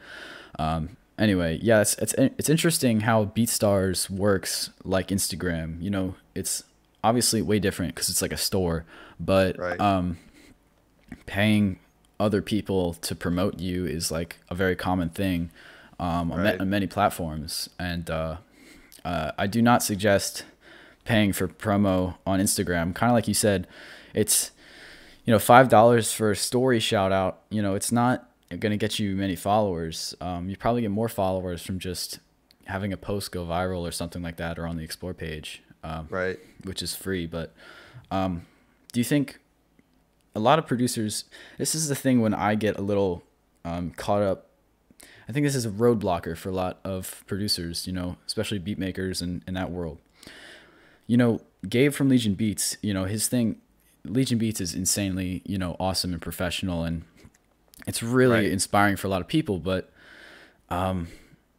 um, 0.59 0.97
anyway, 1.19 1.59
yeah, 1.63 1.81
it's, 1.81 1.95
it's 1.97 2.15
it's 2.19 2.49
interesting 2.51 3.01
how 3.01 3.27
BeatStars 3.27 4.11
works 4.11 4.71
like 4.85 5.09
Instagram. 5.09 5.83
You 5.83 5.91
know, 5.91 6.15
it's 6.35 6.65
obviously 7.03 7.41
way 7.43 7.59
different 7.59 7.95
because 7.95 8.09
it's 8.11 8.21
like 8.23 8.33
a 8.33 8.37
store, 8.37 8.85
but 9.19 9.59
Right. 9.59 9.81
um, 9.81 10.19
paying 11.27 11.79
other 12.21 12.43
people 12.43 12.95
to 12.95 13.15
promote 13.15 13.59
you 13.61 13.87
is 13.87 14.11
like 14.11 14.37
a 14.49 14.55
very 14.55 14.75
common 14.77 15.09
thing 15.09 15.51
um, 16.01 16.33
on, 16.33 16.41
Right. 16.41 16.61
on 16.61 16.69
many 16.71 16.87
platforms. 16.87 17.69
And 17.79 18.11
uh, 18.11 18.39
uh, 19.05 19.33
I 19.39 19.47
do 19.47 19.63
not 19.63 19.83
suggest 19.83 20.45
paying 21.05 21.33
for 21.33 21.49
promo 21.49 22.17
on 22.27 22.41
Instagram. 22.41 22.95
Kind 22.95 23.11
of 23.11 23.15
like 23.15 23.29
you 23.29 23.35
said, 23.35 23.67
it's 24.15 24.51
you 25.25 25.33
know 25.33 25.39
five 25.39 25.69
dollars 25.69 26.13
for 26.13 26.31
a 26.31 26.37
story 26.37 26.81
shout 26.81 27.13
out. 27.13 27.41
You 27.51 27.63
know, 27.63 27.75
it's 27.75 27.93
not 27.93 28.29
going 28.51 28.71
to 28.71 28.77
get 28.77 28.99
you 28.99 29.15
many 29.15 29.37
followers. 29.37 30.15
Um, 30.21 30.49
you 30.49 30.57
probably 30.57 30.81
get 30.83 30.91
more 30.91 31.09
followers 31.09 31.63
from 31.63 31.79
just 31.79 32.19
having 32.65 32.93
a 32.93 32.97
post 32.97 33.31
go 33.33 33.45
viral 33.45 33.81
or 33.87 33.91
something 33.93 34.23
like 34.23 34.37
that, 34.37 34.59
or 34.59 34.67
on 34.67 34.77
the 34.77 34.83
explore 34.85 35.15
page, 35.15 35.63
um, 35.85 36.07
Right. 36.11 36.39
which 36.65 36.83
is 36.83 36.95
free. 36.97 37.27
But 37.27 37.55
um, 38.11 38.43
do 38.93 39.01
you 39.01 39.05
think 39.05 39.39
a 40.39 40.41
lot 40.41 40.59
of 40.59 40.67
producers? 40.67 41.25
This 41.59 41.75
is 41.75 41.89
the 41.89 41.95
thing 41.95 42.21
when 42.23 42.33
I 42.33 42.55
get 42.55 42.79
a 42.79 42.83
little 42.83 43.23
um, 43.65 43.91
caught 43.91 44.23
up. 44.23 44.47
I 45.29 45.33
think 45.33 45.45
this 45.45 45.55
is 45.55 45.67
a 45.67 45.71
roadblocker 45.71 46.37
for 46.37 46.49
a 46.49 46.53
lot 46.53 46.79
of 46.85 47.23
producers, 47.27 47.87
you 47.87 47.93
know, 47.93 48.17
especially 48.27 48.59
beat 48.59 48.79
makers 48.79 49.21
and 49.21 49.43
in 49.47 49.55
that 49.55 49.71
world. 49.71 49.99
You 51.07 51.17
know, 51.19 51.41
Gabe 51.69 51.93
from 51.93 52.09
Legion 52.09 52.35
Beats, 52.35 52.77
you 52.83 52.95
know, 52.95 53.05
his 53.05 53.29
thing, 53.29 53.57
Legion 54.05 54.39
Beats 54.39 54.61
is 54.61 54.75
insanely, 54.75 55.43
you 55.45 55.59
know, 55.59 55.77
awesome 55.79 56.13
and 56.15 56.23
professional, 56.23 56.85
and 56.85 57.03
it's 57.87 58.03
really 58.03 58.37
Right. 58.45 58.53
inspiring 58.53 58.97
for 58.97 59.07
a 59.07 59.11
lot 59.11 59.21
of 59.21 59.29
people. 59.29 59.59
But 59.59 59.91
um, 60.71 61.09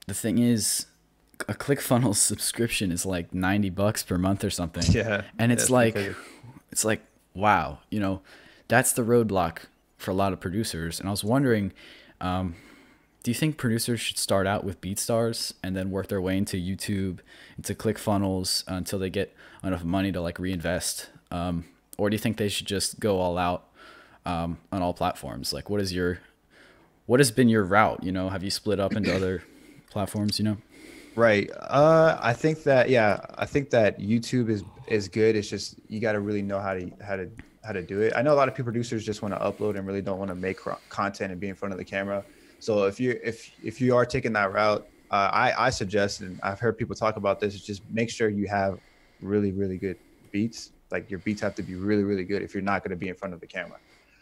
the 0.08 0.14
thing 0.14 0.38
is, 0.40 0.86
a 1.48 1.54
ClickFunnels 1.54 2.16
subscription 2.32 2.92
is 2.92 3.06
like 3.06 3.34
ninety 3.34 3.70
bucks 3.70 4.02
per 4.04 4.18
month 4.18 4.44
or 4.44 4.50
something. 4.50 4.84
Yeah. 4.92 5.24
And 5.38 5.52
it's 5.52 5.70
like, 5.70 5.96
it's 6.72 6.84
like 6.86 7.02
wow, 7.36 7.80
you 7.92 8.00
know, 8.00 8.22
that's 8.70 8.94
the 8.94 9.02
roadblock 9.02 9.64
for 9.98 10.12
a 10.12 10.14
lot 10.14 10.32
of 10.32 10.40
producers. 10.40 11.00
And 11.00 11.10
I 11.10 11.12
was 11.12 11.24
wondering, 11.24 11.74
um, 12.22 12.56
do 13.24 13.32
you 13.32 13.36
think 13.36 13.58
producers 13.58 14.00
should 14.00 14.18
start 14.18 14.48
out 14.48 14.64
with 14.64 14.80
BeatStars 14.80 15.54
and 15.62 15.76
then 15.76 15.92
work 15.92 16.08
their 16.08 16.22
way 16.22 16.38
into 16.38 16.56
YouTube, 16.56 17.20
into 17.58 17.76
ClickFunnels 17.76 18.64
uh, 18.72 18.76
until 18.76 18.98
they 18.98 19.10
get 19.10 19.36
enough 19.62 19.84
money 19.84 20.14
to 20.14 20.22
like 20.22 20.40
reinvest? 20.40 21.10
Um, 21.32 21.66
or 21.98 22.10
do 22.10 22.14
you 22.14 22.20
think 22.20 22.38
they 22.38 22.48
should 22.48 22.68
just 22.68 23.00
go 23.02 23.20
all 23.20 23.38
out 23.38 23.66
um, 24.26 24.58
on 24.72 24.82
all 24.82 24.94
platforms? 24.94 25.52
Like, 25.52 25.70
what 25.70 25.82
is 25.82 25.92
your, 25.92 26.20
what 27.08 27.20
has 27.20 27.32
been 27.32 27.50
your 27.50 27.66
route? 27.66 28.04
You 28.04 28.14
know, 28.14 28.30
have 28.30 28.44
you 28.44 28.52
split 28.52 28.80
up 28.80 28.94
into 28.94 29.14
other 29.14 29.44
platforms? 29.90 30.40
You 30.40 30.46
know. 30.46 30.58
Right. 31.16 31.50
Uh, 31.60 32.18
I 32.22 32.34
think 32.34 32.64
that 32.64 32.90
yeah, 32.90 33.20
I 33.38 33.46
think 33.46 33.72
that 33.72 34.00
YouTube 34.00 34.48
is 34.50 34.64
is 34.88 35.10
good. 35.10 35.36
It's 35.36 35.50
just 35.50 35.76
you 35.90 36.00
got 36.00 36.14
to 36.14 36.22
really 36.22 36.42
know 36.42 36.60
how 36.62 36.76
to 36.76 36.90
how 37.02 37.18
to 37.18 37.30
how 37.64 37.72
to 37.74 37.82
do 37.82 38.02
it. 38.02 38.14
I 38.16 38.22
know 38.22 38.34
a 38.34 38.36
lot 38.36 38.48
of 38.48 38.56
people 38.56 38.72
producers 38.72 39.06
just 39.06 39.22
want 39.22 39.34
to 39.34 39.40
upload 39.40 39.78
and 39.78 39.86
really 39.86 40.02
don't 40.02 40.20
want 40.20 40.30
to 40.30 40.36
make 40.36 40.60
content 40.90 41.32
and 41.32 41.40
be 41.40 41.50
in 41.50 41.56
front 41.56 41.74
of 41.74 41.78
the 41.78 41.86
camera. 41.86 42.24
So 42.60 42.86
if 42.86 43.00
you 43.00 43.20
if 43.24 43.52
if 43.64 43.82
you 43.82 43.96
are 43.96 44.06
taking 44.06 44.34
that 44.34 44.54
route, 44.54 44.88
uh, 45.12 45.30
I 45.32 45.68
I 45.68 45.70
suggest 45.70 46.22
and 46.22 46.40
I've 46.44 46.60
heard 46.60 46.78
people 46.78 46.96
talk 46.96 47.16
about 47.16 47.40
this. 47.40 47.56
Is 47.56 47.64
just 47.64 47.82
make 47.90 48.10
sure 48.10 48.30
you 48.30 48.48
have 48.48 48.80
really 49.22 49.52
really 49.52 49.78
good 49.78 49.98
beats. 50.32 50.72
Like 50.92 51.10
your 51.10 51.20
beats 51.20 51.42
have 51.42 51.56
to 51.56 51.64
be 51.64 51.76
really 51.76 52.04
really 52.04 52.24
good 52.24 52.42
if 52.42 52.54
you're 52.54 52.64
not 52.64 52.84
going 52.84 52.92
to 52.92 52.98
be 52.98 53.10
in 53.10 53.16
front 53.16 53.34
of 53.34 53.40
the 53.40 53.48
camera. 53.48 53.80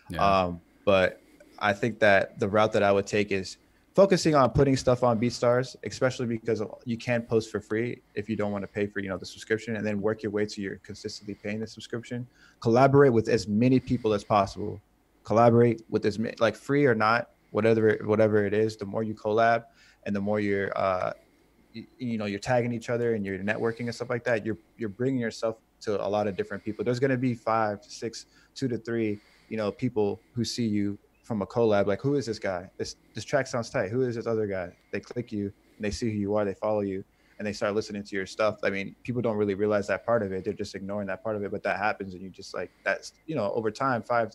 Yeah. 0.09 0.43
Um, 0.43 0.61
but 0.85 1.21
I 1.59 1.73
think 1.73 1.99
that 1.99 2.39
the 2.39 2.47
route 2.47 2.71
that 2.73 2.83
I 2.83 2.91
would 2.91 3.07
take 3.07 3.31
is 3.31 3.57
focusing 3.97 4.35
on 4.35 4.51
putting 4.51 4.77
stuff 4.77 5.03
on 5.03 5.19
BeatStars, 5.19 5.75
especially 5.83 6.27
because 6.27 6.61
you 6.85 6.95
can 6.95 7.23
post 7.23 7.49
for 7.49 7.59
free 7.59 7.99
if 8.13 8.29
you 8.29 8.35
don't 8.35 8.51
want 8.51 8.61
to 8.61 8.67
pay 8.67 8.85
for 8.85 8.99
you 8.99 9.09
know 9.09 9.17
the 9.17 9.25
subscription, 9.25 9.75
and 9.75 9.83
then 9.83 9.99
work 9.99 10.21
your 10.21 10.31
way 10.31 10.45
to 10.45 10.61
your 10.61 10.75
consistently 10.89 11.33
paying 11.33 11.59
the 11.59 11.65
subscription. 11.65 12.27
Collaborate 12.59 13.11
with 13.11 13.27
as 13.27 13.47
many 13.47 13.79
people 13.79 14.13
as 14.13 14.23
possible. 14.23 14.79
Collaborate 15.23 15.81
with 15.89 16.05
as 16.05 16.19
many 16.19 16.35
like 16.39 16.55
free 16.55 16.85
or 16.85 16.93
not, 16.93 17.31
whatever 17.49 17.97
whatever 18.03 18.45
it 18.45 18.53
is. 18.53 18.77
The 18.77 18.85
more 18.85 19.01
you 19.01 19.15
collab, 19.15 19.63
and 20.03 20.15
the 20.15 20.21
more 20.21 20.39
you're 20.39 20.71
uh, 20.77 21.13
you, 21.73 21.87
you 21.97 22.17
know 22.19 22.25
you're 22.25 22.45
tagging 22.51 22.73
each 22.73 22.91
other 22.91 23.15
and 23.15 23.25
you're 23.25 23.39
networking 23.39 23.85
and 23.89 23.95
stuff 23.95 24.11
like 24.11 24.23
that, 24.25 24.45
you're 24.45 24.59
you're 24.77 24.89
bringing 25.01 25.19
yourself 25.19 25.57
to 25.81 25.99
a 26.05 26.09
lot 26.15 26.27
of 26.27 26.37
different 26.37 26.63
people. 26.63 26.85
There's 26.85 26.99
going 26.99 27.17
to 27.17 27.17
be 27.17 27.33
five 27.33 27.79
six, 27.83 28.27
two 28.53 28.67
to 28.67 28.77
three, 28.77 29.19
you 29.49 29.57
know, 29.57 29.71
people 29.71 30.19
who 30.35 30.45
see 30.45 30.67
you 30.67 30.99
from 31.27 31.41
a 31.41 31.45
collab, 31.45 31.87
like 31.87 32.01
who 32.01 32.15
is 32.15 32.25
this 32.25 32.39
guy? 32.39 32.69
This 32.77 32.95
this 33.13 33.25
track 33.25 33.47
sounds 33.47 33.69
tight. 33.69 33.91
Who 33.91 34.01
is 34.03 34.15
this 34.15 34.25
other 34.25 34.47
guy? 34.47 34.69
They 34.91 35.01
click 35.01 35.31
you 35.31 35.51
and 35.75 35.85
they 35.85 35.91
see 35.91 36.09
who 36.09 36.17
you 36.17 36.35
are, 36.35 36.45
they 36.45 36.53
follow 36.53 36.79
you, 36.79 37.03
and 37.37 37.45
they 37.45 37.53
start 37.53 37.75
listening 37.75 38.03
to 38.03 38.15
your 38.15 38.25
stuff. 38.25 38.59
I 38.63 38.69
mean, 38.69 38.95
people 39.03 39.21
don't 39.21 39.35
really 39.35 39.53
realize 39.53 39.87
that 39.87 40.05
part 40.05 40.23
of 40.23 40.31
it. 40.31 40.45
They're 40.45 40.53
just 40.53 40.73
ignoring 40.73 41.07
that 41.07 41.23
part 41.23 41.35
of 41.35 41.43
it, 41.43 41.51
but 41.51 41.61
that 41.63 41.77
happens, 41.77 42.13
and 42.13 42.23
you 42.23 42.29
just 42.29 42.53
like 42.53 42.71
that's 42.83 43.13
you 43.25 43.35
know 43.35 43.51
over 43.51 43.69
time, 43.69 44.01
five 44.01 44.31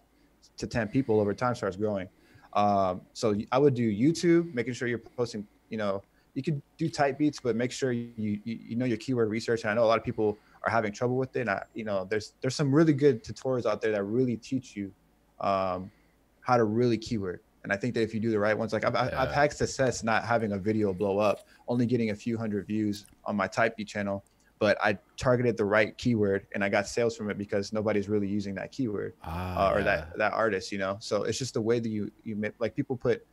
to 0.59 0.67
ten 0.67 0.87
people 0.87 1.19
over 1.19 1.33
time 1.33 1.55
starts 1.55 1.77
growing. 1.77 2.09
Um, 2.53 3.01
so 3.15 3.35
I 3.51 3.59
would 3.59 3.75
do 3.75 3.91
YouTube, 3.91 4.53
making 4.55 4.75
sure 4.75 4.87
you're 4.87 4.99
posting. 4.99 5.47
You 5.71 5.79
know, 5.79 6.03
you 6.35 6.43
could 6.43 6.61
do 6.77 6.91
tight 6.91 7.17
beats, 7.17 7.41
but 7.41 7.57
make 7.57 7.73
sure 7.73 7.93
you 7.93 8.13
you, 8.17 8.41
you 8.45 8.77
know 8.77 8.85
your 8.85 8.99
keyword 8.99 9.31
research. 9.31 9.63
And 9.63 9.71
I 9.71 9.75
know 9.75 9.85
a 9.85 9.91
lot 9.93 9.99
of 9.99 10.05
people 10.05 10.37
are 10.65 10.71
having 10.71 10.93
trouble 10.93 11.17
with 11.17 11.35
it. 11.37 11.41
And 11.41 11.51
I, 11.51 11.63
you 11.75 11.85
know, 11.85 12.05
there's 12.05 12.35
there's 12.43 12.55
some 12.55 12.73
really 12.75 12.93
good 12.93 13.25
tutorials 13.25 13.65
out 13.65 13.81
there 13.81 13.93
that 13.93 14.05
really 14.05 14.37
teach 14.37 14.77
you 14.77 14.93
um, 15.41 15.91
how 16.43 16.57
to 16.57 16.65
really 16.65 16.99
keyword. 16.99 17.41
And 17.63 17.73
I 17.73 17.77
think 17.77 17.95
that 17.95 18.03
if 18.03 18.13
you 18.13 18.21
do 18.21 18.31
the 18.31 18.39
right 18.39 18.57
ones, 18.57 18.73
like 18.73 18.85
I've, 18.85 18.95
yeah. 18.95 19.23
I've 19.23 19.33
had 19.33 19.53
success 19.53 20.03
not 20.03 20.25
having 20.25 20.53
a 20.53 20.59
video 20.59 20.93
blow 20.93 21.19
up, 21.19 21.47
only 21.69 21.87
getting 21.87 22.11
a 22.11 22.15
few 22.15 22.37
hundred 22.37 22.67
views 22.67 23.07
on 23.25 23.37
my 23.37 23.47
type 23.47 23.77
beat 23.77 23.87
channel, 23.87 24.25
but 24.59 24.77
I 24.83 24.99
targeted 25.17 25.57
the 25.57 25.65
right 25.65 25.97
keyword 25.97 26.47
and 26.55 26.65
I 26.65 26.69
got 26.69 26.89
sales 26.89 27.17
from 27.17 27.31
it 27.31 27.39
because 27.39 27.73
nobody's 27.73 28.09
really 28.09 28.27
using 28.27 28.55
that 28.57 28.73
keyword 28.73 29.15
ah, 29.23 29.71
uh, 29.71 29.75
or 29.75 29.79
yeah. 29.79 29.85
that 29.85 30.19
that 30.19 30.33
artist, 30.33 30.73
you 30.73 30.79
know. 30.79 30.97
So 31.01 31.23
it's 31.23 31.39
just 31.39 31.55
the 31.55 31.61
way 31.61 31.79
that 31.79 31.89
you 31.89 32.11
you 32.25 32.35
make, 32.35 32.55
like 32.59 32.75
people 32.75 32.97
put, 32.97 33.25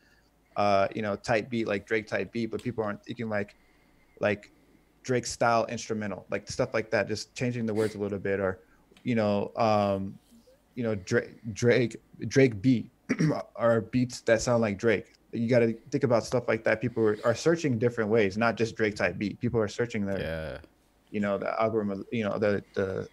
uh, 0.56 0.88
you 0.94 1.02
know, 1.02 1.16
type 1.16 1.50
beat 1.50 1.68
like 1.68 1.88
Drake 1.88 2.08
type 2.08 2.32
beat, 2.32 2.52
but 2.52 2.62
people 2.62 2.84
aren't 2.84 3.04
thinking 3.04 3.30
like, 3.30 3.56
like 4.20 4.52
Drake 5.02 5.26
style 5.26 5.66
instrumental, 5.66 6.26
like 6.30 6.50
stuff 6.50 6.74
like 6.74 6.92
that. 6.92 7.08
Just 7.08 7.34
changing 7.34 7.66
the 7.66 7.74
words 7.74 7.96
a 7.96 7.98
little 7.98 8.20
bit, 8.20 8.40
or 8.40 8.60
you 9.04 9.16
know, 9.16 9.52
um, 9.56 10.18
you 10.76 10.84
know, 10.84 10.94
Drake 10.94 11.40
Drake 11.54 11.96
Drake 12.28 12.62
beat 12.62 12.92
are 13.56 13.82
beats 13.82 14.22
that 14.22 14.42
sound 14.42 14.62
like 14.62 14.78
Drake. 14.78 15.14
You 15.32 15.48
got 15.48 15.60
to 15.60 15.74
think 15.92 16.04
about 16.04 16.24
stuff 16.24 16.48
like 16.48 16.64
that. 16.64 16.82
People 16.82 17.04
are, 17.04 17.18
are, 17.24 17.36
searching 17.36 17.78
different 17.78 18.10
ways, 18.10 18.38
not 18.38 18.56
just 18.56 18.76
Drake 18.76 18.96
type 18.96 19.18
beat. 19.18 19.40
People 19.40 19.60
are 19.60 19.68
searching 19.68 20.06
their, 20.06 20.20
yeah. 20.20 20.58
you 21.12 21.20
know, 21.20 21.38
the 21.38 21.60
algorithm, 21.62 22.06
you 22.12 22.24
know, 22.24 22.40
the 22.40 22.64
the 22.74 23.08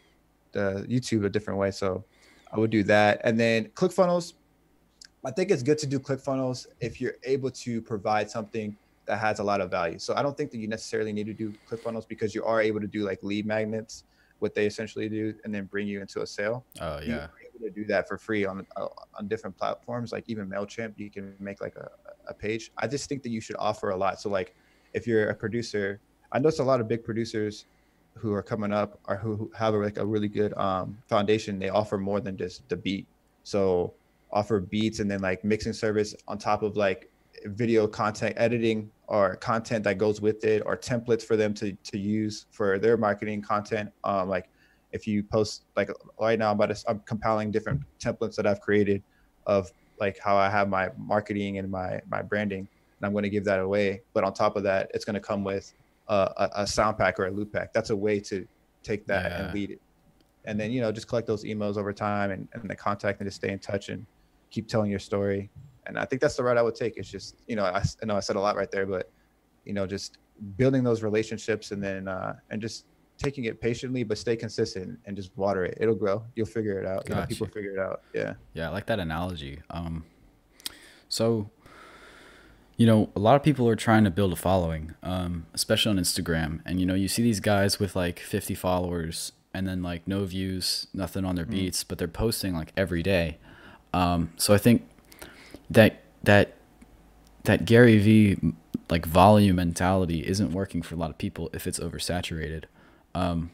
the 0.53 0.87
YouTube 0.89 1.25
a 1.27 1.29
different 1.29 1.59
way. 1.59 1.71
So 1.71 2.05
I 2.53 2.59
would 2.59 2.71
do 2.71 2.83
that, 2.85 3.21
and 3.25 3.39
then 3.39 3.67
ClickFunnels. 3.71 4.35
I 5.25 5.33
think 5.33 5.51
it's 5.51 5.63
good 5.63 5.79
to 5.79 5.87
do 5.87 5.99
ClickFunnels 5.99 6.67
if 6.81 7.01
you're 7.01 7.17
able 7.25 7.51
to 7.51 7.83
provide 7.83 8.31
something 8.31 8.77
that 9.07 9.19
has 9.19 9.41
a 9.41 9.45
lot 9.45 9.61
of 9.61 9.71
value. 9.71 9.99
So 9.99 10.15
I 10.15 10.23
don't 10.23 10.37
think 10.37 10.53
that 10.53 10.59
you 10.59 10.69
necessarily 10.69 11.13
need 11.13 11.27
to 11.27 11.35
do 11.35 11.53
ClickFunnels 11.69 12.07
because 12.07 12.35
you 12.35 12.45
are 12.45 12.61
able 12.63 12.81
to 12.81 12.87
do 12.87 13.05
like 13.05 13.23
lead 13.23 13.45
magnets, 13.45 14.05
what 14.39 14.55
they 14.55 14.67
essentially 14.67 15.09
do, 15.09 15.35
and 15.45 15.53
then 15.53 15.65
bring 15.65 15.89
you 15.89 16.01
into 16.01 16.23
a 16.23 16.27
sale. 16.27 16.65
Oh 16.81 17.01
yeah 17.01 17.27
to 17.63 17.71
do 17.71 17.85
that 17.87 18.09
for 18.09 18.19
free 18.19 18.45
on 18.45 18.67
uh, 18.77 18.89
on 19.19 19.29
different 19.29 19.57
platforms, 19.57 20.13
like 20.13 20.25
even 20.29 20.49
Mailchimp. 20.49 20.95
You 20.97 21.11
can 21.11 21.35
make 21.39 21.61
like 21.61 21.77
a, 21.77 21.91
a 22.29 22.35
page. 22.35 22.73
I 22.77 22.87
just 22.87 23.09
think 23.09 23.23
that 23.23 23.31
you 23.31 23.41
should 23.41 23.57
offer 23.59 23.91
a 23.91 23.97
lot. 23.97 24.21
So 24.21 24.29
like, 24.29 24.55
if 24.95 25.07
you're 25.07 25.31
a 25.31 25.35
producer, 25.35 26.01
I 26.33 26.39
know 26.39 26.49
it's 26.49 26.59
a 26.59 26.65
lot 26.65 26.81
of 26.81 26.89
big 26.89 27.05
producers 27.05 27.67
who 28.15 28.33
are 28.33 28.43
coming 28.43 28.73
up 28.73 28.99
or 29.09 29.17
who 29.17 29.51
have 29.55 29.75
like 29.75 29.99
a 29.99 30.07
really 30.07 30.29
good 30.29 30.57
um, 30.57 30.99
foundation. 31.07 31.59
They 31.59 31.69
offer 31.69 31.99
more 31.99 32.21
than 32.21 32.37
just 32.37 32.69
the 32.69 32.77
beat. 32.77 33.07
So 33.43 33.95
offer 34.33 34.61
beats 34.61 35.01
and 35.01 35.11
then 35.11 35.21
like 35.21 35.45
mixing 35.45 35.73
service 35.73 36.15
on 36.27 36.39
top 36.39 36.63
of 36.63 36.77
like 36.77 37.11
video 37.47 37.87
content 37.87 38.35
editing 38.37 38.91
or 39.07 39.37
content 39.37 39.85
that 39.85 39.99
goes 39.99 40.21
with 40.21 40.45
it 40.45 40.63
or 40.67 40.77
templates 40.77 41.23
for 41.23 41.37
them 41.37 41.55
to 41.55 41.73
to 41.85 41.99
use 41.99 42.47
for 42.51 42.79
their 42.79 42.97
marketing 42.97 43.43
content 43.43 43.91
um, 44.05 44.29
like 44.29 44.49
if 44.93 45.07
you 45.07 45.23
post 45.23 45.65
like 45.77 45.91
right 46.21 46.39
now, 46.39 46.51
I'm 46.51 46.61
about 46.61 46.75
to, 46.75 46.85
I'm 46.89 47.01
compiling 47.01 47.51
different 47.51 47.83
templates 47.99 48.37
that 48.37 48.47
I've 48.47 48.61
created 48.61 49.03
of 49.47 49.71
like 50.01 50.19
how 50.19 50.37
I 50.37 50.51
have 50.51 50.69
my 50.69 50.91
marketing 50.97 51.59
and 51.59 51.71
my 51.71 52.01
my 52.11 52.23
branding, 52.23 52.61
and 52.61 53.07
I'm 53.07 53.13
going 53.13 53.25
to 53.25 53.31
give 53.31 53.45
that 53.45 53.61
away. 53.61 54.03
But 54.13 54.25
on 54.25 54.33
top 54.33 54.57
of 54.57 54.63
that, 54.65 54.91
it's 54.95 55.05
going 55.05 55.15
to 55.15 55.21
come 55.21 55.45
with 55.45 55.73
a, 56.09 56.51
a, 56.57 56.67
sound 56.67 56.99
pack 56.99 57.19
or 57.19 57.27
a 57.27 57.31
loop 57.31 57.53
pack. 57.53 57.73
That's 57.73 57.91
a 57.91 57.97
way 57.97 58.21
to 58.21 58.47
take 58.83 59.07
that 59.07 59.31
yeah. 59.31 59.45
and 59.45 59.55
lead 59.55 59.71
it, 59.73 59.81
and 60.45 60.59
then 60.59 60.71
you 60.71 60.81
know 60.81 60.93
just 60.93 61.09
collect 61.09 61.27
those 61.27 61.45
emails 61.45 61.77
over 61.77 61.93
time 61.93 62.31
and, 62.31 62.49
and 62.53 62.69
the 62.71 62.77
contact 62.77 63.21
and 63.21 63.27
just 63.27 63.37
stay 63.37 63.51
in 63.51 63.59
touch 63.59 63.89
and 63.89 64.07
keep 64.51 64.69
telling 64.69 64.91
your 64.91 65.01
story. 65.01 65.51
And 65.87 65.99
I 65.99 66.05
think 66.05 66.21
that's 66.21 66.37
the 66.37 66.43
route 66.43 66.59
I 66.59 66.63
would 66.63 66.75
take. 66.75 66.97
It's 66.97 67.11
just 67.11 67.37
you 67.47 67.57
know 67.57 67.65
I, 67.65 67.83
I 68.03 68.07
know 68.07 68.17
I 68.17 68.21
said 68.21 68.37
a 68.37 68.41
lot 68.41 68.57
right 68.57 68.71
there, 68.71 68.87
but 68.87 69.11
you 69.65 69.73
know 69.73 69.87
just 69.87 70.19
building 70.57 70.85
those 70.85 71.03
relationships 71.03 71.71
and 71.71 71.83
then 71.83 72.09
uh, 72.09 72.37
and 72.51 72.61
just 72.61 72.87
taking 73.19 73.45
it 73.45 73.61
patiently, 73.61 74.03
but 74.05 74.19
stay 74.19 74.37
consistent 74.37 74.99
and 75.07 75.17
just 75.17 75.37
water 75.37 75.65
it. 75.65 75.79
It'll 75.81 75.95
grow. 75.95 76.23
You'll 76.35 76.47
figure 76.47 76.79
it 76.79 76.87
out. 76.87 77.09
You 77.09 77.15
know, 77.15 77.27
people 77.27 77.47
figure 77.47 77.73
it 77.73 77.79
out. 77.79 78.03
Yeah. 78.15 78.35
Yeah, 78.55 78.69
I 78.69 78.73
like 78.73 78.87
that 78.87 78.99
analogy. 78.99 79.61
Um, 79.71 80.05
so, 81.09 81.51
you 82.77 82.87
know, 82.87 83.11
a 83.17 83.19
lot 83.19 83.37
of 83.37 83.43
people 83.43 83.69
are 83.69 83.77
trying 83.77 84.05
to 84.05 84.11
build 84.11 84.33
a 84.33 84.37
following, 84.37 84.95
um, 85.03 85.47
especially 85.55 85.91
on 85.91 85.99
Instagram. 85.99 86.61
And 86.67 86.79
you 86.81 86.87
know, 86.87 86.95
you 86.95 87.09
see 87.09 87.23
these 87.23 87.41
guys 87.41 87.79
with 87.79 87.97
like 87.97 88.19
50 88.19 88.55
followers 88.55 89.33
and 89.55 89.67
then 89.67 89.83
like 89.83 90.07
no 90.07 90.25
views, 90.25 90.87
nothing 90.93 91.25
on 91.25 91.35
their 91.37 91.47
mm. 91.47 91.51
beats, 91.51 91.85
but 91.85 91.99
they're 91.99 92.09
posting 92.09 92.55
like 92.55 92.73
every 92.77 93.03
day. 93.03 93.39
Um, 93.95 94.33
so 94.37 94.53
I 94.53 94.59
think 94.59 94.87
that 95.71 96.03
that 96.23 96.55
that 97.45 97.65
Gary 97.65 97.99
Vee 97.99 98.37
like 98.91 99.07
volume 99.07 99.57
mentality 99.57 100.27
isn't 100.27 100.53
working 100.53 100.83
for 100.83 100.95
a 100.95 100.99
lot 100.99 101.11
of 101.11 101.19
people 101.19 101.49
if 101.53 101.67
it's 101.67 101.79
oversaturated. 101.79 102.65
Um, 103.17 103.51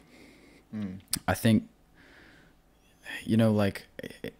mm. 0.74 0.98
I 1.28 1.34
think, 1.34 1.68
you 3.24 3.36
know, 3.36 3.52
like 3.52 3.86
it, 3.98 4.34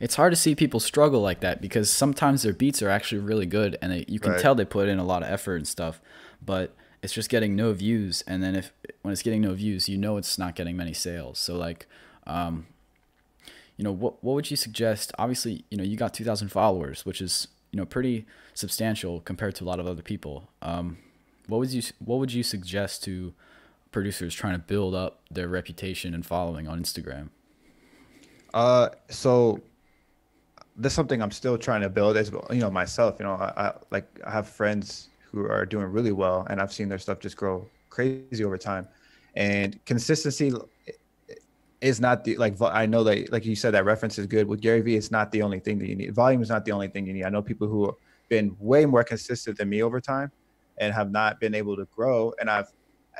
it's 0.00 0.16
hard 0.16 0.32
to 0.32 0.36
see 0.36 0.54
people 0.54 0.80
struggle 0.80 1.20
like 1.20 1.40
that 1.40 1.60
because 1.60 1.90
sometimes 1.90 2.42
their 2.42 2.52
beats 2.52 2.82
are 2.82 2.88
actually 2.88 3.20
really 3.20 3.46
good 3.46 3.78
and 3.80 3.92
they, 3.92 4.04
you 4.08 4.18
can 4.18 4.32
right. 4.32 4.40
tell 4.40 4.54
they 4.54 4.64
put 4.64 4.88
in 4.88 4.98
a 4.98 5.04
lot 5.04 5.22
of 5.22 5.30
effort 5.30 5.56
and 5.56 5.68
stuff, 5.68 6.00
but 6.44 6.74
it's 7.02 7.12
just 7.12 7.28
getting 7.28 7.54
no 7.54 7.72
views. 7.72 8.24
And 8.26 8.42
then 8.42 8.56
if 8.56 8.72
when 9.02 9.12
it's 9.12 9.22
getting 9.22 9.42
no 9.42 9.54
views, 9.54 9.88
you 9.88 9.96
know 9.96 10.16
it's 10.16 10.36
not 10.36 10.56
getting 10.56 10.76
many 10.76 10.94
sales. 10.94 11.38
So 11.38 11.56
like, 11.56 11.86
um, 12.26 12.66
you 13.76 13.84
know, 13.84 13.92
what 13.92 14.22
what 14.24 14.34
would 14.34 14.50
you 14.50 14.56
suggest? 14.56 15.12
Obviously, 15.18 15.64
you 15.70 15.78
know, 15.78 15.84
you 15.84 15.96
got 15.96 16.12
2,000 16.12 16.48
followers, 16.48 17.06
which 17.06 17.20
is 17.20 17.48
you 17.70 17.76
know 17.76 17.86
pretty 17.86 18.26
substantial 18.52 19.20
compared 19.20 19.54
to 19.56 19.64
a 19.64 19.66
lot 19.66 19.78
of 19.78 19.86
other 19.86 20.02
people. 20.02 20.48
Um, 20.60 20.98
what 21.46 21.58
would 21.58 21.70
you 21.70 21.82
what 21.98 22.18
would 22.18 22.32
you 22.32 22.42
suggest 22.42 23.04
to 23.04 23.32
producers 23.90 24.34
trying 24.34 24.54
to 24.54 24.58
build 24.58 24.94
up 24.94 25.22
their 25.30 25.48
reputation 25.48 26.14
and 26.14 26.24
following 26.24 26.68
on 26.68 26.82
Instagram? 26.82 27.30
Uh, 28.52 28.88
so 29.08 29.60
that's 30.76 30.94
something 30.94 31.22
I'm 31.22 31.30
still 31.30 31.58
trying 31.58 31.82
to 31.82 31.88
build 31.88 32.16
as 32.16 32.30
well. 32.30 32.46
You 32.50 32.60
know, 32.60 32.70
myself. 32.70 33.16
You 33.18 33.26
know, 33.26 33.34
I, 33.34 33.52
I 33.56 33.72
like 33.90 34.06
I 34.26 34.30
have 34.30 34.48
friends 34.48 35.08
who 35.30 35.46
are 35.46 35.64
doing 35.64 35.86
really 35.86 36.12
well, 36.12 36.46
and 36.50 36.60
I've 36.60 36.72
seen 36.72 36.88
their 36.88 36.98
stuff 36.98 37.20
just 37.20 37.36
grow 37.36 37.66
crazy 37.88 38.44
over 38.44 38.58
time. 38.58 38.88
And 39.36 39.78
consistency, 39.84 40.52
is 41.80 42.00
not 42.00 42.24
the 42.24 42.36
like 42.36 42.60
I 42.60 42.86
know 42.86 43.04
that 43.04 43.32
like 43.32 43.44
you 43.46 43.56
said 43.56 43.72
that 43.72 43.84
reference 43.84 44.18
is 44.18 44.26
good 44.26 44.46
with 44.46 44.60
Gary 44.60 44.80
Vee. 44.80 44.96
It's 44.96 45.10
not 45.10 45.32
the 45.32 45.42
only 45.42 45.60
thing 45.60 45.78
that 45.78 45.88
you 45.88 45.96
need. 45.96 46.14
Volume 46.14 46.42
is 46.42 46.48
not 46.48 46.64
the 46.64 46.72
only 46.72 46.88
thing 46.88 47.06
you 47.06 47.12
need. 47.12 47.24
I 47.24 47.30
know 47.30 47.42
people 47.42 47.68
who 47.68 47.86
have 47.86 47.94
been 48.28 48.56
way 48.58 48.84
more 48.84 49.02
consistent 49.02 49.58
than 49.58 49.68
me 49.68 49.82
over 49.82 50.00
time 50.00 50.30
and 50.78 50.92
have 50.92 51.10
not 51.10 51.40
been 51.40 51.54
able 51.54 51.76
to 51.76 51.86
grow. 51.86 52.32
And 52.38 52.50
I've 52.50 52.70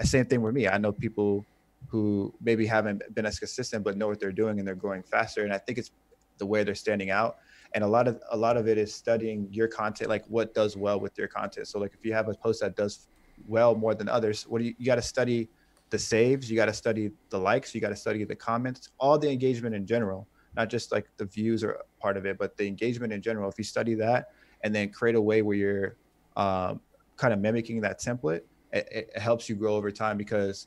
same 0.02 0.26
thing 0.26 0.42
with 0.42 0.54
me. 0.54 0.68
I 0.68 0.78
know 0.78 0.92
people 0.92 1.44
who 1.88 2.32
maybe 2.40 2.66
haven't 2.66 3.02
been 3.14 3.26
as 3.26 3.38
consistent 3.38 3.84
but 3.84 3.96
know 3.96 4.08
what 4.08 4.20
they're 4.20 4.32
doing 4.32 4.58
and 4.58 4.66
they're 4.66 4.74
growing 4.74 5.02
faster. 5.02 5.44
And 5.44 5.52
I 5.52 5.58
think 5.58 5.78
it's 5.78 5.90
the 6.38 6.46
way 6.46 6.64
they're 6.64 6.74
standing 6.74 7.10
out. 7.10 7.38
And 7.74 7.84
a 7.84 7.86
lot 7.86 8.08
of 8.08 8.20
a 8.30 8.36
lot 8.36 8.56
of 8.56 8.66
it 8.66 8.78
is 8.78 8.92
studying 8.92 9.48
your 9.52 9.68
content, 9.68 10.10
like 10.10 10.24
what 10.26 10.54
does 10.54 10.76
well 10.76 10.98
with 10.98 11.16
your 11.16 11.28
content. 11.28 11.68
So 11.68 11.78
like 11.78 11.92
if 11.94 12.04
you 12.04 12.12
have 12.12 12.28
a 12.28 12.34
post 12.34 12.60
that 12.62 12.74
does 12.74 13.08
well 13.46 13.74
more 13.76 13.94
than 13.94 14.08
others, 14.08 14.44
what 14.44 14.58
do 14.58 14.64
you, 14.64 14.74
you 14.78 14.86
got 14.86 14.96
to 14.96 15.02
study 15.02 15.48
the 15.90 15.98
saves, 15.98 16.50
you 16.50 16.56
got 16.56 16.66
to 16.66 16.72
study 16.72 17.10
the 17.30 17.38
likes, 17.38 17.74
you 17.74 17.80
got 17.80 17.90
to 17.90 17.96
study 17.96 18.24
the 18.24 18.34
comments, 18.34 18.90
all 18.98 19.18
the 19.18 19.30
engagement 19.30 19.74
in 19.74 19.86
general, 19.86 20.26
not 20.56 20.68
just 20.68 20.90
like 20.92 21.06
the 21.16 21.24
views 21.24 21.62
are 21.62 21.78
part 22.00 22.16
of 22.16 22.26
it, 22.26 22.38
but 22.38 22.56
the 22.56 22.66
engagement 22.66 23.12
in 23.12 23.22
general. 23.22 23.48
If 23.48 23.58
you 23.58 23.64
study 23.64 23.94
that 23.96 24.30
and 24.62 24.74
then 24.74 24.90
create 24.90 25.14
a 25.14 25.20
way 25.20 25.42
where 25.42 25.56
you're 25.56 25.96
um, 26.36 26.80
kind 27.16 27.32
of 27.32 27.40
mimicking 27.40 27.80
that 27.82 28.00
template, 28.00 28.42
it, 28.72 29.10
it 29.14 29.18
helps 29.18 29.48
you 29.48 29.54
grow 29.54 29.74
over 29.74 29.90
time 29.90 30.16
because 30.16 30.66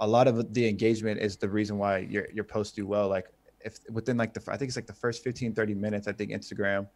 a 0.00 0.06
lot 0.06 0.26
of 0.26 0.52
the 0.52 0.68
engagement 0.68 1.20
is 1.20 1.36
the 1.36 1.48
reason 1.48 1.78
why 1.78 1.98
your 1.98 2.28
your 2.32 2.44
posts 2.44 2.74
do 2.74 2.86
well. 2.86 3.08
Like 3.08 3.28
if 3.60 3.78
within 3.90 4.16
like 4.16 4.34
the 4.34 4.42
I 4.48 4.56
think 4.56 4.68
it's 4.68 4.76
like 4.76 4.86
the 4.86 4.92
first 4.92 5.22
15 5.22 5.54
30 5.54 5.74
minutes, 5.74 6.08
I 6.08 6.12
think 6.12 6.30
Instagram 6.30 6.88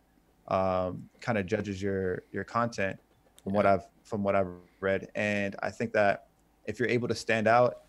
um, 0.49 1.09
kind 1.21 1.38
of 1.38 1.47
judges 1.47 1.81
your 1.81 2.23
your 2.33 2.45
content 2.45 2.99
from 3.43 3.53
what 3.53 3.67
I've 3.67 3.87
from 4.05 4.23
what 4.23 4.35
I've 4.35 4.49
read, 4.81 5.09
and 5.14 5.55
I 5.62 5.71
think 5.71 5.93
that 5.93 6.27
if 6.67 6.79
you're 6.79 6.88
able 6.88 7.09
to 7.09 7.14
stand 7.14 7.47
out 7.47 7.83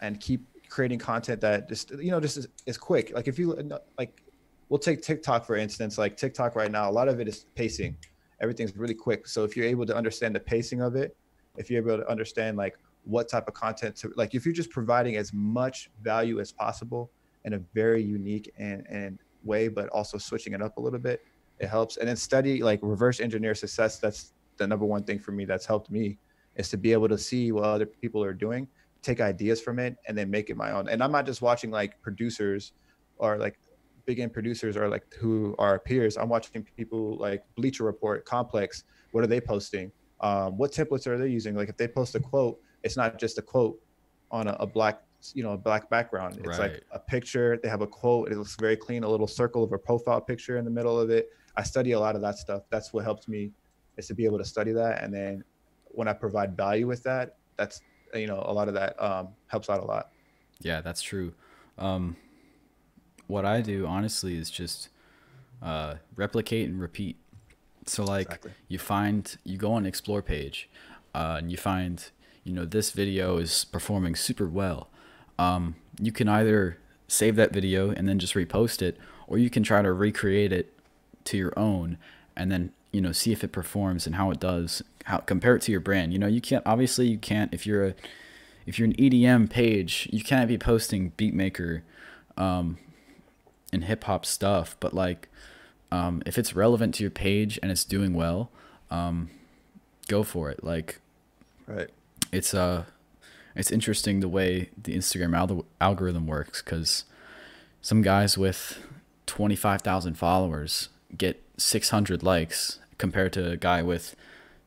and 0.00 0.18
keep 0.20 0.46
creating 0.68 0.98
content 0.98 1.40
that 1.40 1.68
just 1.68 1.90
you 1.90 2.10
know 2.10 2.20
just 2.20 2.36
is, 2.36 2.48
is 2.66 2.78
quick. 2.78 3.12
Like 3.14 3.28
if 3.28 3.38
you 3.38 3.54
like 3.98 4.22
we'll 4.68 4.78
take 4.78 5.02
tiktok 5.02 5.44
for 5.44 5.56
instance. 5.56 5.98
Like 5.98 6.16
tiktok 6.16 6.56
right 6.56 6.70
now 6.70 6.88
a 6.88 6.92
lot 6.92 7.08
of 7.08 7.20
it 7.20 7.28
is 7.28 7.46
pacing. 7.54 7.96
Everything's 8.40 8.76
really 8.76 8.94
quick. 8.94 9.26
So 9.26 9.44
if 9.44 9.56
you're 9.56 9.66
able 9.66 9.86
to 9.86 9.94
understand 9.94 10.34
the 10.34 10.40
pacing 10.40 10.80
of 10.80 10.96
it 10.96 11.16
if 11.56 11.70
you're 11.70 11.82
able 11.82 12.02
to 12.02 12.10
understand 12.10 12.56
like 12.56 12.78
what 13.04 13.28
type 13.28 13.48
of 13.48 13.54
content 13.54 13.96
to 13.96 14.12
like 14.16 14.34
if 14.34 14.44
you're 14.44 14.54
just 14.54 14.70
providing 14.70 15.16
as 15.16 15.32
much 15.32 15.90
value 16.02 16.40
as 16.40 16.52
possible 16.52 17.10
in 17.44 17.54
a 17.54 17.58
very 17.74 18.02
unique 18.02 18.52
and, 18.58 18.86
and 18.88 19.18
way 19.44 19.68
but 19.68 19.88
also 19.88 20.18
switching 20.18 20.52
it 20.52 20.62
up 20.62 20.76
a 20.76 20.80
little 20.80 20.98
bit 20.98 21.20
it 21.58 21.68
helps 21.68 21.96
and 21.96 22.08
then 22.08 22.16
study 22.16 22.62
like 22.62 22.78
reverse 22.82 23.18
engineer 23.20 23.54
success 23.54 23.98
that's 23.98 24.32
the 24.56 24.66
number 24.66 24.84
one 24.84 25.02
thing 25.02 25.18
for 25.18 25.32
me 25.32 25.44
that's 25.44 25.66
helped 25.66 25.90
me 25.90 26.18
is 26.56 26.68
to 26.70 26.76
be 26.76 26.92
able 26.92 27.08
to 27.08 27.18
see 27.18 27.52
what 27.52 27.64
other 27.64 27.86
people 27.86 28.22
are 28.22 28.34
doing, 28.34 28.68
take 29.02 29.20
ideas 29.20 29.60
from 29.60 29.78
it, 29.78 29.96
and 30.06 30.16
then 30.16 30.30
make 30.30 30.50
it 30.50 30.56
my 30.56 30.72
own. 30.72 30.88
And 30.88 31.02
I'm 31.02 31.12
not 31.12 31.26
just 31.26 31.42
watching 31.42 31.70
like 31.70 32.00
producers 32.02 32.72
or 33.18 33.38
like 33.38 33.58
big 34.04 34.18
end 34.18 34.32
producers 34.32 34.76
or 34.76 34.88
like 34.88 35.04
who 35.14 35.54
are 35.58 35.78
peers. 35.78 36.16
I'm 36.16 36.28
watching 36.28 36.66
people 36.76 37.16
like 37.18 37.44
Bleacher 37.56 37.84
Report, 37.84 38.24
Complex. 38.24 38.84
What 39.12 39.24
are 39.24 39.28
they 39.28 39.40
posting? 39.40 39.92
Um, 40.22 40.56
what 40.56 40.72
templates 40.72 41.06
are 41.06 41.18
they 41.18 41.28
using? 41.28 41.54
Like 41.54 41.68
if 41.68 41.76
they 41.76 41.88
post 41.88 42.14
a 42.14 42.20
quote, 42.20 42.60
it's 42.82 42.96
not 42.96 43.18
just 43.18 43.38
a 43.38 43.42
quote 43.42 43.80
on 44.30 44.48
a, 44.48 44.56
a 44.60 44.66
black 44.66 45.02
you 45.34 45.42
know 45.44 45.52
a 45.52 45.56
black 45.56 45.88
background 45.88 46.36
it's 46.38 46.58
right. 46.58 46.72
like 46.72 46.84
a 46.90 46.98
picture 46.98 47.56
they 47.62 47.68
have 47.68 47.80
a 47.80 47.86
quote 47.86 48.32
it 48.32 48.36
looks 48.36 48.56
very 48.56 48.76
clean 48.76 49.04
a 49.04 49.08
little 49.08 49.28
circle 49.28 49.62
of 49.62 49.70
a 49.70 49.78
profile 49.78 50.20
picture 50.20 50.56
in 50.56 50.64
the 50.64 50.70
middle 50.70 50.98
of 50.98 51.10
it 51.10 51.28
i 51.56 51.62
study 51.62 51.92
a 51.92 52.00
lot 52.00 52.16
of 52.16 52.20
that 52.20 52.36
stuff 52.36 52.64
that's 52.70 52.92
what 52.92 53.04
helps 53.04 53.28
me 53.28 53.52
is 53.98 54.08
to 54.08 54.14
be 54.14 54.24
able 54.24 54.36
to 54.36 54.44
study 54.44 54.72
that 54.72 55.00
and 55.00 55.14
then 55.14 55.44
when 55.92 56.08
I 56.08 56.12
provide 56.12 56.56
value 56.56 56.86
with 56.86 57.02
that, 57.04 57.36
that's 57.56 57.80
you 58.14 58.26
know 58.26 58.42
a 58.44 58.52
lot 58.52 58.68
of 58.68 58.74
that 58.74 59.00
um, 59.02 59.28
helps 59.46 59.70
out 59.70 59.80
a 59.80 59.84
lot. 59.84 60.10
Yeah, 60.60 60.80
that's 60.80 61.02
true. 61.02 61.34
Um, 61.78 62.16
what 63.26 63.44
I 63.44 63.60
do 63.60 63.86
honestly 63.86 64.36
is 64.36 64.50
just 64.50 64.88
uh, 65.62 65.94
replicate 66.16 66.68
and 66.68 66.80
repeat. 66.80 67.16
So 67.86 68.04
like 68.04 68.26
exactly. 68.26 68.52
you 68.68 68.78
find 68.78 69.36
you 69.44 69.56
go 69.56 69.72
on 69.72 69.86
explore 69.86 70.22
page, 70.22 70.68
uh, 71.14 71.36
and 71.38 71.50
you 71.50 71.56
find 71.56 72.10
you 72.44 72.52
know 72.52 72.64
this 72.64 72.90
video 72.90 73.38
is 73.38 73.64
performing 73.64 74.14
super 74.14 74.46
well. 74.46 74.88
Um, 75.38 75.76
you 76.00 76.12
can 76.12 76.28
either 76.28 76.78
save 77.08 77.36
that 77.36 77.52
video 77.52 77.90
and 77.90 78.08
then 78.08 78.18
just 78.18 78.34
repost 78.34 78.82
it, 78.82 78.96
or 79.26 79.38
you 79.38 79.50
can 79.50 79.62
try 79.62 79.82
to 79.82 79.92
recreate 79.92 80.52
it 80.52 80.72
to 81.24 81.36
your 81.36 81.52
own 81.58 81.98
and 82.36 82.50
then 82.50 82.72
you 82.92 83.00
know 83.00 83.12
see 83.12 83.32
if 83.32 83.42
it 83.44 83.52
performs 83.52 84.06
and 84.06 84.16
how 84.16 84.30
it 84.30 84.40
does 84.40 84.82
how 85.04 85.18
compare 85.18 85.56
it 85.56 85.62
to 85.62 85.72
your 85.72 85.80
brand 85.80 86.12
you 86.12 86.18
know 86.18 86.26
you 86.26 86.40
can't 86.40 86.62
obviously 86.66 87.06
you 87.06 87.18
can't 87.18 87.52
if 87.52 87.66
you're 87.66 87.86
a 87.86 87.94
if 88.66 88.78
you're 88.78 88.86
an 88.86 88.94
edm 88.94 89.48
page 89.48 90.08
you 90.12 90.22
can't 90.22 90.48
be 90.48 90.58
posting 90.58 91.12
beatmaker 91.12 91.82
um 92.36 92.78
and 93.72 93.84
hip-hop 93.84 94.24
stuff 94.24 94.76
but 94.80 94.92
like 94.94 95.28
um 95.92 96.22
if 96.26 96.38
it's 96.38 96.54
relevant 96.56 96.94
to 96.96 97.04
your 97.04 97.10
page 97.10 97.58
and 97.62 97.70
it's 97.70 97.84
doing 97.84 98.14
well 98.14 98.50
um 98.90 99.30
go 100.08 100.22
for 100.22 100.50
it 100.50 100.64
like 100.64 100.98
right 101.66 101.90
it's 102.32 102.52
uh 102.54 102.84
it's 103.54 103.70
interesting 103.70 104.20
the 104.20 104.28
way 104.28 104.70
the 104.82 104.96
instagram 104.96 105.36
al- 105.36 105.66
algorithm 105.80 106.26
works 106.26 106.62
because 106.62 107.04
some 107.80 108.02
guys 108.02 108.36
with 108.36 108.78
25000 109.26 110.14
followers 110.14 110.88
get 111.16 111.42
600 111.56 112.22
likes 112.22 112.78
compared 112.98 113.32
to 113.32 113.50
a 113.50 113.56
guy 113.56 113.82
with 113.82 114.16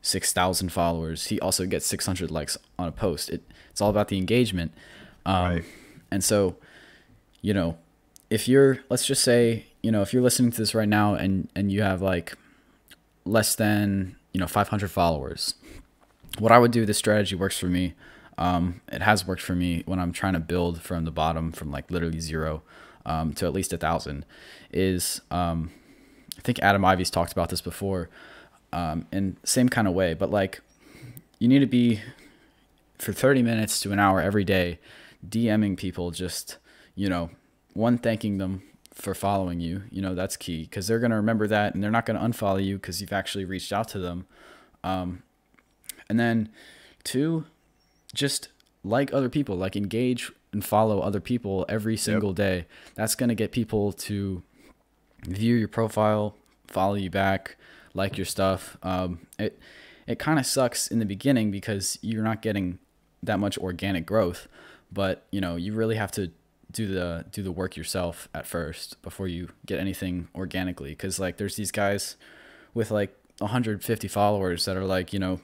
6,000 0.02 0.70
followers. 0.70 1.26
He 1.26 1.40
also 1.40 1.66
gets 1.66 1.84
600 1.86 2.30
likes 2.30 2.56
on 2.78 2.86
a 2.86 2.92
post. 2.92 3.28
It, 3.28 3.42
it's 3.70 3.80
all 3.80 3.90
about 3.90 4.08
the 4.08 4.18
engagement. 4.18 4.72
Um, 5.24 5.34
right. 5.34 5.64
And 6.10 6.22
so, 6.22 6.56
you 7.42 7.52
know, 7.52 7.76
if 8.30 8.48
you're, 8.48 8.80
let's 8.88 9.06
just 9.06 9.22
say, 9.22 9.66
you 9.82 9.90
know, 9.90 10.02
if 10.02 10.12
you're 10.12 10.22
listening 10.22 10.50
to 10.50 10.58
this 10.58 10.74
right 10.74 10.88
now 10.88 11.14
and, 11.14 11.48
and 11.54 11.70
you 11.70 11.82
have 11.82 12.02
like 12.02 12.34
less 13.24 13.54
than, 13.54 14.16
you 14.32 14.40
know, 14.40 14.46
500 14.46 14.90
followers, 14.90 15.54
what 16.38 16.52
I 16.52 16.58
would 16.58 16.70
do, 16.70 16.84
this 16.84 16.98
strategy 16.98 17.34
works 17.34 17.58
for 17.58 17.66
me. 17.66 17.94
Um, 18.38 18.80
it 18.88 19.02
has 19.02 19.26
worked 19.26 19.42
for 19.42 19.54
me 19.54 19.82
when 19.86 19.98
I'm 19.98 20.12
trying 20.12 20.34
to 20.34 20.40
build 20.40 20.82
from 20.82 21.04
the 21.04 21.10
bottom, 21.10 21.52
from 21.52 21.70
like 21.70 21.90
literally 21.90 22.20
zero 22.20 22.62
um, 23.06 23.32
to 23.34 23.46
at 23.46 23.52
least 23.52 23.72
a 23.72 23.78
thousand, 23.78 24.26
is 24.70 25.22
um, 25.30 25.70
I 26.36 26.42
think 26.42 26.58
Adam 26.60 26.84
Ivy's 26.84 27.10
talked 27.10 27.32
about 27.32 27.48
this 27.48 27.62
before, 27.62 28.10
um, 28.72 29.06
in 29.10 29.38
same 29.44 29.68
kind 29.68 29.88
of 29.88 29.94
way. 29.94 30.12
But 30.12 30.30
like, 30.30 30.60
you 31.38 31.48
need 31.48 31.60
to 31.60 31.66
be 31.66 32.00
for 32.98 33.12
30 33.12 33.42
minutes 33.42 33.80
to 33.80 33.92
an 33.92 33.98
hour 33.98 34.20
every 34.20 34.44
day, 34.44 34.78
DMing 35.26 35.76
people, 35.76 36.10
just 36.10 36.58
you 36.94 37.08
know, 37.08 37.30
one 37.76 37.98
thanking 37.98 38.38
them 38.38 38.62
for 38.92 39.14
following 39.14 39.60
you. 39.60 39.82
You 39.90 40.02
know 40.02 40.14
that's 40.14 40.36
key 40.36 40.62
because 40.62 40.86
they're 40.86 40.98
gonna 40.98 41.16
remember 41.16 41.46
that 41.46 41.74
and 41.74 41.82
they're 41.82 41.90
not 41.90 42.06
gonna 42.06 42.20
unfollow 42.20 42.64
you 42.64 42.76
because 42.76 43.00
you've 43.00 43.12
actually 43.12 43.44
reached 43.44 43.72
out 43.72 43.88
to 43.88 43.98
them. 43.98 44.26
Um, 44.82 45.22
and 46.08 46.18
then 46.18 46.48
two, 47.04 47.44
just 48.14 48.48
like 48.82 49.12
other 49.12 49.28
people, 49.28 49.56
like 49.56 49.76
engage 49.76 50.32
and 50.52 50.64
follow 50.64 51.00
other 51.00 51.20
people 51.20 51.66
every 51.68 51.96
single 51.96 52.30
yep. 52.30 52.36
day. 52.36 52.66
That's 52.94 53.14
gonna 53.14 53.34
get 53.34 53.52
people 53.52 53.92
to 53.92 54.42
view 55.24 55.56
your 55.56 55.68
profile, 55.68 56.36
follow 56.66 56.94
you 56.94 57.10
back, 57.10 57.56
like 57.94 58.16
your 58.16 58.26
stuff. 58.26 58.76
Um, 58.82 59.26
it 59.38 59.58
it 60.06 60.18
kind 60.18 60.38
of 60.38 60.46
sucks 60.46 60.88
in 60.88 61.00
the 61.00 61.06
beginning 61.06 61.50
because 61.50 61.98
you're 62.00 62.22
not 62.22 62.40
getting 62.40 62.78
that 63.22 63.38
much 63.38 63.58
organic 63.58 64.06
growth, 64.06 64.48
but 64.90 65.26
you 65.30 65.40
know 65.40 65.56
you 65.56 65.74
really 65.74 65.96
have 65.96 66.12
to 66.12 66.30
do 66.70 66.86
the 66.86 67.24
do 67.30 67.42
the 67.42 67.52
work 67.52 67.76
yourself 67.76 68.28
at 68.34 68.46
first 68.46 69.00
before 69.02 69.28
you 69.28 69.50
get 69.64 69.78
anything 69.78 70.28
organically. 70.34 70.90
Because 70.90 71.18
like 71.18 71.36
there's 71.36 71.56
these 71.56 71.70
guys 71.70 72.16
with 72.74 72.90
like 72.90 73.16
150 73.38 74.08
followers 74.08 74.64
that 74.64 74.76
are 74.76 74.84
like 74.84 75.12
you 75.12 75.18
know 75.18 75.40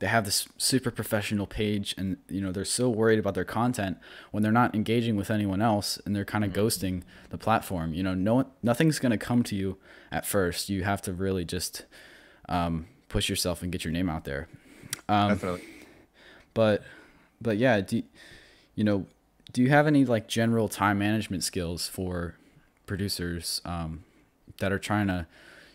they 0.00 0.06
have 0.06 0.24
this 0.24 0.48
super 0.56 0.90
professional 0.90 1.46
page 1.46 1.94
and 1.98 2.18
you 2.28 2.40
know 2.40 2.52
they're 2.52 2.64
so 2.64 2.88
worried 2.88 3.18
about 3.18 3.34
their 3.34 3.44
content 3.44 3.98
when 4.30 4.42
they're 4.42 4.52
not 4.52 4.74
engaging 4.74 5.16
with 5.16 5.30
anyone 5.30 5.60
else 5.60 5.98
and 6.04 6.14
they're 6.14 6.24
kind 6.24 6.44
of 6.44 6.52
mm-hmm. 6.52 6.60
ghosting 6.60 7.02
the 7.30 7.38
platform 7.38 7.94
you 7.94 8.02
know 8.02 8.14
no 8.14 8.46
nothing's 8.62 8.98
going 8.98 9.10
to 9.10 9.18
come 9.18 9.42
to 9.42 9.54
you 9.54 9.76
at 10.10 10.26
first 10.26 10.68
you 10.68 10.84
have 10.84 11.02
to 11.02 11.12
really 11.12 11.44
just 11.44 11.84
um, 12.48 12.86
push 13.08 13.28
yourself 13.28 13.62
and 13.62 13.72
get 13.72 13.84
your 13.84 13.92
name 13.92 14.08
out 14.08 14.24
there 14.24 14.48
um, 15.08 15.30
definitely 15.30 15.64
but 16.54 16.82
but 17.40 17.56
yeah 17.56 17.80
do 17.80 18.02
you 18.74 18.84
know 18.84 19.06
do 19.52 19.62
you 19.62 19.70
have 19.70 19.86
any 19.86 20.04
like 20.04 20.28
general 20.28 20.68
time 20.68 20.98
management 20.98 21.42
skills 21.42 21.88
for 21.88 22.34
producers 22.86 23.60
um, 23.64 24.04
that 24.58 24.72
are 24.72 24.78
trying 24.78 25.06
to 25.06 25.26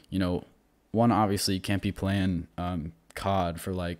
you 0.09 0.19
know 0.19 0.43
one 0.91 1.11
obviously 1.11 1.55
you 1.55 1.61
can't 1.61 1.81
be 1.81 1.91
playing 1.91 2.47
um, 2.57 2.93
COD 3.15 3.59
for 3.59 3.73
like 3.73 3.97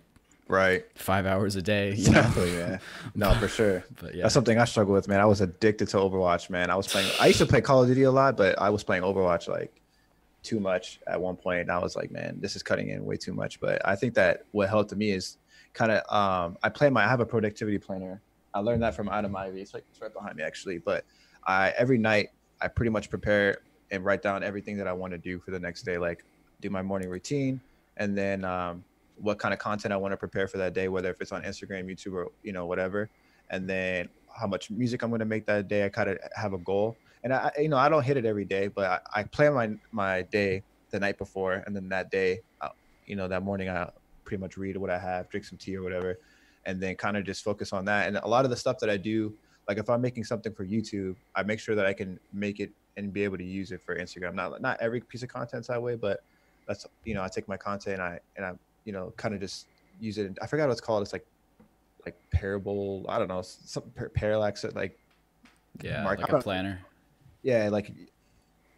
right. 0.48 0.84
five 0.94 1.26
hours 1.26 1.56
a 1.56 1.62
day 1.62 1.90
exactly 1.90 2.52
yeah. 2.54 2.78
No 3.14 3.34
for 3.34 3.48
sure. 3.48 3.84
But 4.00 4.14
yeah. 4.14 4.22
That's 4.22 4.34
something 4.34 4.58
i 4.58 4.64
struggle 4.64 4.94
with 4.94 5.08
man. 5.08 5.20
I 5.20 5.26
was 5.26 5.40
addicted 5.40 5.88
to 5.88 5.96
overwatch 5.96 6.50
man. 6.50 6.70
I 6.70 6.76
was 6.76 6.86
playing 6.86 7.10
i 7.20 7.26
used 7.26 7.38
to 7.38 7.46
play 7.46 7.60
call 7.60 7.82
of 7.82 7.88
duty 7.88 8.02
a 8.02 8.10
lot 8.10 8.36
but 8.36 8.58
i 8.60 8.70
was 8.70 8.84
playing 8.84 9.02
overwatch 9.02 9.48
like 9.48 9.80
too 10.42 10.60
much 10.60 11.00
at 11.06 11.18
one 11.18 11.36
point 11.36 11.62
and 11.62 11.70
i 11.70 11.78
was 11.78 11.96
like 11.96 12.10
man 12.10 12.36
this 12.38 12.54
is 12.54 12.62
cutting 12.62 12.90
in 12.90 13.04
way 13.04 13.16
too 13.16 13.32
much. 13.32 13.60
But 13.60 13.80
i 13.86 13.96
think 13.96 14.14
that 14.14 14.44
what 14.52 14.68
helped 14.68 14.90
to 14.90 14.96
me 14.96 15.10
is 15.10 15.38
kind 15.72 15.90
of 15.90 16.02
um 16.14 16.56
i 16.62 16.68
play 16.68 16.90
my 16.90 17.04
i 17.04 17.08
have 17.08 17.20
a 17.20 17.26
productivity 17.26 17.78
planner 17.78 18.20
I 18.54 18.60
learned 18.60 18.82
that 18.82 18.94
from 18.94 19.08
Adam 19.08 19.34
Ivy. 19.34 19.60
It's 19.60 19.74
like 19.74 19.84
it's 19.90 20.00
right 20.00 20.12
behind 20.12 20.36
me 20.36 20.42
actually. 20.42 20.78
But 20.78 21.04
I 21.46 21.74
every 21.76 21.98
night 21.98 22.28
I 22.60 22.68
pretty 22.68 22.90
much 22.90 23.10
prepare 23.10 23.58
and 23.90 24.04
write 24.04 24.22
down 24.22 24.42
everything 24.42 24.76
that 24.78 24.86
I 24.86 24.92
want 24.92 25.12
to 25.12 25.18
do 25.18 25.38
for 25.40 25.50
the 25.50 25.58
next 25.58 25.82
day. 25.82 25.98
Like 25.98 26.24
do 26.60 26.70
my 26.70 26.82
morning 26.82 27.08
routine, 27.10 27.60
and 27.96 28.16
then 28.16 28.44
um, 28.44 28.84
what 29.16 29.38
kind 29.38 29.52
of 29.52 29.60
content 29.60 29.92
I 29.92 29.96
want 29.96 30.12
to 30.12 30.16
prepare 30.16 30.48
for 30.48 30.58
that 30.58 30.72
day, 30.72 30.88
whether 30.88 31.10
if 31.10 31.20
it's 31.20 31.32
on 31.32 31.42
Instagram, 31.42 31.86
YouTube, 31.90 32.14
or 32.14 32.30
you 32.42 32.52
know 32.52 32.66
whatever, 32.66 33.10
and 33.50 33.68
then 33.68 34.08
how 34.34 34.46
much 34.46 34.70
music 34.70 35.02
I'm 35.02 35.10
going 35.10 35.20
to 35.20 35.26
make 35.26 35.46
that 35.46 35.68
day. 35.68 35.84
I 35.84 35.88
kind 35.88 36.10
of 36.10 36.18
have 36.34 36.52
a 36.52 36.58
goal, 36.58 36.96
and 37.22 37.32
I 37.32 37.50
you 37.58 37.68
know 37.68 37.76
I 37.76 37.88
don't 37.88 38.04
hit 38.04 38.16
it 38.16 38.24
every 38.24 38.44
day, 38.44 38.68
but 38.68 39.02
I, 39.14 39.20
I 39.20 39.22
plan 39.24 39.54
my 39.54 39.70
my 39.92 40.22
day 40.22 40.62
the 40.90 41.00
night 41.00 41.18
before, 41.18 41.54
and 41.66 41.74
then 41.74 41.88
that 41.88 42.10
day, 42.10 42.40
I, 42.62 42.70
you 43.06 43.16
know 43.16 43.28
that 43.28 43.42
morning 43.42 43.68
I 43.68 43.90
pretty 44.24 44.40
much 44.40 44.56
read 44.56 44.76
what 44.76 44.90
I 44.90 44.98
have, 44.98 45.28
drink 45.28 45.44
some 45.44 45.58
tea 45.58 45.76
or 45.76 45.82
whatever, 45.82 46.18
and 46.66 46.80
then 46.80 46.94
kind 46.96 47.16
of 47.16 47.24
just 47.24 47.44
focus 47.44 47.72
on 47.72 47.84
that. 47.86 48.08
And 48.08 48.16
a 48.16 48.26
lot 48.26 48.44
of 48.44 48.50
the 48.50 48.56
stuff 48.56 48.78
that 48.80 48.90
I 48.90 48.96
do, 48.96 49.34
like 49.68 49.78
if 49.78 49.88
I'm 49.88 50.00
making 50.00 50.24
something 50.24 50.52
for 50.52 50.64
YouTube, 50.64 51.16
I 51.34 51.42
make 51.42 51.60
sure 51.60 51.74
that 51.74 51.86
I 51.86 51.92
can 51.92 52.18
make 52.32 52.60
it 52.60 52.70
and 52.96 53.12
be 53.12 53.24
able 53.24 53.38
to 53.38 53.44
use 53.44 53.72
it 53.72 53.82
for 53.82 53.96
Instagram. 53.96 54.34
Not 54.34 54.60
not 54.60 54.80
every 54.80 55.00
piece 55.00 55.22
of 55.22 55.28
content's 55.28 55.68
that 55.68 55.82
way, 55.82 55.96
but 55.96 56.22
that's 56.66 56.86
you 57.04 57.14
know 57.14 57.22
I 57.22 57.28
take 57.28 57.48
my 57.48 57.56
content 57.56 57.94
and 57.94 58.02
I 58.02 58.20
and 58.36 58.46
I 58.46 58.52
you 58.84 58.92
know 58.92 59.12
kind 59.16 59.34
of 59.34 59.40
just 59.40 59.66
use 60.00 60.18
it. 60.18 60.36
I 60.40 60.46
forgot 60.46 60.68
what 60.68 60.72
it's 60.72 60.80
called. 60.80 61.02
It's 61.02 61.12
like 61.12 61.26
like 62.04 62.16
parable. 62.30 63.04
I 63.08 63.18
don't 63.18 63.28
know 63.28 63.42
some 63.42 63.84
parallax. 64.14 64.64
Like 64.74 64.98
yeah, 65.82 66.02
mark, 66.02 66.20
like 66.20 66.32
a 66.32 66.38
planner. 66.38 66.80
Yeah, 67.42 67.68
like 67.68 67.92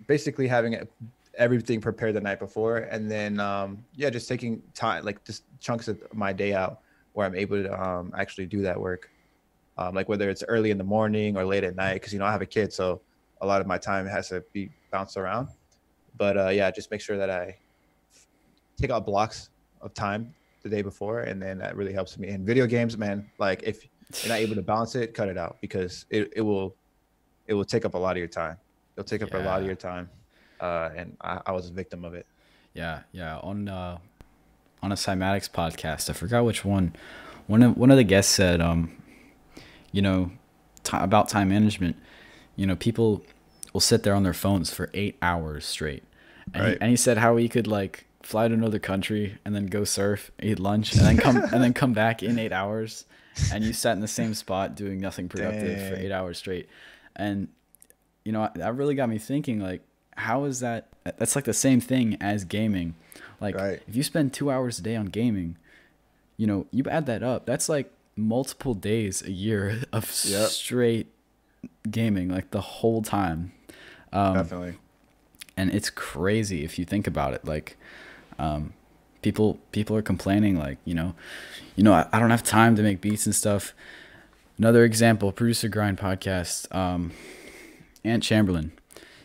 basically 0.07 0.47
having 0.47 0.75
it 0.75 0.91
everything 1.39 1.81
prepared 1.81 2.15
the 2.15 2.21
night 2.21 2.39
before 2.39 2.79
and 2.79 3.11
then 3.11 3.39
um 3.41 3.85
yeah 3.95 4.09
just 4.09 4.27
taking 4.27 4.63
time 4.75 5.05
like 5.05 5.23
just 5.25 5.43
chunks 5.61 5.87
of 5.87 5.99
my 6.15 6.33
day 6.33 6.55
out 6.55 6.81
where 7.17 7.27
i'm 7.27 7.35
able 7.35 7.63
to 7.63 7.83
um 7.83 8.13
actually 8.17 8.47
do 8.47 8.63
that 8.63 8.79
work 8.79 9.11
um 9.79 9.95
like 9.95 10.09
whether 10.09 10.29
it's 10.31 10.45
early 10.49 10.71
in 10.71 10.79
the 10.79 10.85
morning 10.85 11.37
or 11.37 11.45
late 11.45 11.65
at 11.65 11.75
night 11.77 11.95
because 11.95 12.13
you 12.13 12.19
know 12.19 12.25
i 12.25 12.33
have 12.33 12.43
a 12.43 12.47
kid 12.47 12.73
so 12.73 13.01
a 13.41 13.47
lot 13.47 13.61
of 13.61 13.67
my 13.67 13.79
time 13.79 14.07
has 14.07 14.29
to 14.29 14.43
be 14.53 14.71
bounced 14.91 15.17
around 15.17 15.49
but 16.17 16.37
uh 16.37 16.49
yeah 16.49 16.71
just 16.71 16.91
make 16.91 17.01
sure 17.01 17.17
that 17.17 17.31
i 17.31 17.57
take 18.77 18.91
out 18.91 19.05
blocks 19.05 19.51
of 19.83 19.93
time 19.95 20.35
the 20.63 20.69
day 20.69 20.83
before 20.83 21.21
and 21.21 21.41
then 21.41 21.59
that 21.59 21.77
really 21.77 21.93
helps 21.93 22.19
me 22.19 22.29
in 22.29 22.45
video 22.45 22.67
games 22.67 22.97
man 22.99 23.29
like 23.39 23.63
if 23.63 23.87
you're 24.23 24.29
not 24.29 24.39
able 24.39 24.55
to 24.55 24.63
balance 24.63 24.95
it 24.95 25.15
cut 25.15 25.29
it 25.29 25.39
out 25.39 25.57
because 25.61 26.07
it, 26.11 26.33
it 26.37 26.41
will 26.41 26.75
it 27.47 27.55
will 27.55 27.65
take 27.65 27.85
up 27.85 27.95
a 27.95 27.99
lot 27.99 28.13
of 28.13 28.19
your 28.19 28.29
time 28.29 28.57
it'll 28.97 29.07
take 29.07 29.23
up 29.23 29.31
yeah. 29.33 29.43
a 29.43 29.45
lot 29.45 29.61
of 29.61 29.67
your 29.67 29.77
time 29.77 30.09
uh, 30.61 30.91
and 30.97 31.17
I, 31.21 31.41
I, 31.47 31.53
was 31.53 31.69
a 31.69 31.73
victim 31.73 32.05
of 32.05 32.15
it. 32.15 32.27
Yeah, 32.75 33.01
yeah. 33.13 33.39
On 33.39 33.69
uh, 33.69 33.99
on 34.83 34.93
a 34.93 34.95
cymatics 34.95 35.51
podcast, 35.51 36.11
I 36.11 36.13
forgot 36.13 36.45
which 36.45 36.65
one. 36.65 36.95
One 37.47 37.63
of 37.63 37.77
one 37.77 37.91
of 37.91 37.97
the 37.97 38.05
guests 38.05 38.33
said, 38.33 38.61
um, 38.61 38.91
you 39.93 40.03
know, 40.03 40.31
t- 40.83 40.97
about 40.97 41.29
time 41.29 41.49
management. 41.49 41.97
You 42.57 42.67
know, 42.67 42.77
people 42.77 43.25
will 43.73 43.81
sit 43.81 44.03
there 44.03 44.15
on 44.15 44.23
their 44.23 44.35
phones 44.35 44.71
for 44.71 44.91
eight 44.95 45.17
hours 45.21 45.65
straight, 45.65 46.03
and, 46.55 46.63
right. 46.63 46.73
he, 46.73 46.81
and 46.81 46.91
he 46.91 46.97
said 46.97 47.19
how 47.19 47.37
he 47.37 47.49
could 47.49 47.67
like 47.67 48.07
fly 48.23 48.49
to 48.49 48.55
another 48.55 48.79
country 48.79 49.39
and 49.45 49.55
then 49.55 49.67
go 49.67 49.85
surf, 49.85 50.33
eat 50.43 50.59
lunch, 50.59 50.95
and 50.95 51.03
then 51.03 51.17
come 51.17 51.37
and 51.37 51.63
then 51.63 51.73
come 51.73 51.93
back 51.95 52.23
in 52.23 52.39
eight 52.39 52.53
hours, 52.53 53.05
and 53.53 53.63
you 53.63 53.73
sat 53.73 53.93
in 53.93 54.01
the 54.01 54.09
same 54.09 54.35
spot 54.35 54.75
doing 54.75 55.01
nothing 55.01 55.29
productive 55.29 55.79
Dang. 55.79 55.91
for 55.91 55.97
eight 55.97 56.13
hours 56.13 56.39
straight, 56.39 56.69
and 57.15 57.49
you 58.25 58.33
know 58.33 58.51
that 58.55 58.75
really 58.75 58.95
got 58.95 59.09
me 59.09 59.19
thinking 59.19 59.61
like 59.61 59.83
how 60.17 60.45
is 60.45 60.61
that? 60.61 60.89
That's 61.19 61.37
like 61.37 61.45
the 61.45 61.55
same 61.55 61.81
thing 61.81 62.17
as 62.21 62.45
gaming. 62.45 62.95
Like 63.41 63.55
right. 63.55 63.83
if 63.87 63.97
you 63.97 64.03
spend 64.03 64.33
two 64.33 64.51
hours 64.51 64.79
a 64.79 64.83
day 64.83 64.97
on 64.97 65.07
gaming, 65.07 65.57
you 66.37 66.47
know, 66.47 66.67
you 66.71 66.85
add 66.89 67.07
that 67.07 67.23
up. 67.23 67.47
That's 67.47 67.69
like 67.69 67.91
multiple 68.17 68.75
days 68.75 69.23
a 69.23 69.31
year 69.31 69.83
of 69.93 70.05
yep. 70.25 70.49
straight 70.49 71.13
gaming, 71.91 72.29
like 72.29 72.51
the 72.51 72.61
whole 72.61 73.03
time. 73.03 73.53
Um, 74.13 74.35
Definitely. 74.35 74.75
And 75.57 75.73
it's 75.73 75.91
crazy 75.91 76.65
if 76.65 76.79
you 76.79 76.85
think 76.85 77.07
about 77.07 77.35
it. 77.35 77.45
Like, 77.45 77.77
um, 78.39 78.75
people 79.23 79.59
people 79.73 79.97
are 79.97 80.03
complaining, 80.03 80.59
like 80.59 80.79
you 80.85 80.95
know, 80.95 81.15
you 81.75 81.83
know, 81.83 81.93
I, 81.93 82.07
I 82.13 82.19
don't 82.19 82.31
have 82.31 82.45
time 82.45 82.77
to 82.77 82.83
make 82.83 83.01
beats 83.01 83.27
and 83.27 83.35
stuff. 83.35 83.75
Another 84.59 84.85
example, 84.85 85.33
producer 85.33 85.69
grind 85.69 85.99
podcast. 85.99 86.75
Um, 86.75 87.13
Ant 88.05 88.23
Chamberlain, 88.23 88.73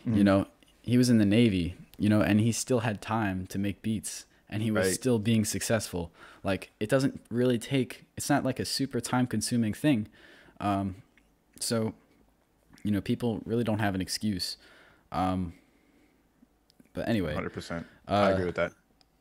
mm-hmm. 0.05 0.17
you 0.17 0.23
know, 0.23 0.47
he 0.81 0.97
was 0.97 1.09
in 1.09 1.17
the 1.17 1.25
Navy, 1.25 1.75
you 1.97 2.09
know, 2.09 2.21
and 2.21 2.39
he 2.39 2.51
still 2.51 2.79
had 2.79 3.01
time 3.01 3.47
to 3.47 3.59
make 3.59 3.81
beats 3.81 4.25
and 4.51 4.61
he 4.61 4.69
was 4.69 4.87
right. 4.87 4.93
still 4.93 5.17
being 5.17 5.45
successful. 5.45 6.11
Like 6.43 6.71
it 6.79 6.89
doesn't 6.89 7.21
really 7.29 7.57
take 7.57 8.05
it's 8.17 8.29
not 8.29 8.43
like 8.43 8.59
a 8.59 8.65
super 8.65 8.99
time 8.99 9.25
consuming 9.25 9.73
thing. 9.73 10.07
Um, 10.59 10.95
so 11.59 11.93
you 12.83 12.91
know, 12.91 13.01
people 13.01 13.41
really 13.45 13.63
don't 13.63 13.79
have 13.79 13.95
an 13.95 14.01
excuse. 14.01 14.57
Um, 15.11 15.53
but 16.93 17.07
anyway, 17.07 17.35
100%. 17.35 17.85
Uh, 18.07 18.11
I 18.11 18.31
agree 18.31 18.45
with 18.45 18.55
that. 18.55 18.73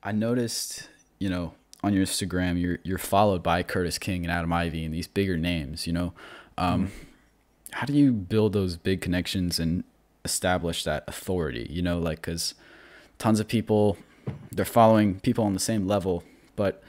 I 0.03 0.13
noticed, 0.13 0.89
you 1.19 1.29
know, 1.29 1.53
on 1.83 1.93
your 1.93 2.05
Instagram, 2.05 2.61
you're 2.61 2.79
you're 2.83 2.99
followed 2.99 3.43
by 3.43 3.63
Curtiss 3.63 3.99
King 3.99 4.25
and 4.25 4.33
Adam 4.33 4.53
Ivy 4.53 4.85
and 4.85 4.95
these 4.95 5.07
bigger 5.07 5.37
names, 5.37 5.87
you 5.87 5.93
know. 5.93 6.13
Um, 6.59 6.87
mm-hmm. 6.87 6.95
How 7.73 7.87
do 7.87 7.93
you 7.93 8.13
build 8.13 8.53
those 8.53 8.77
big 8.77 9.01
connections 9.01 9.61
and 9.61 9.85
establish 10.25 10.85
that 10.85 11.05
authority, 11.07 11.67
you 11.71 11.83
know, 11.83 11.99
like 11.99 12.19
because 12.19 12.55
tons 13.19 13.41
of 13.41 13.49
people 13.49 13.97
they're 14.51 14.65
following 14.65 15.21
people 15.21 15.45
on 15.45 15.55
the 15.55 15.61
same 15.61 15.87
level, 15.87 16.23
but 16.57 16.83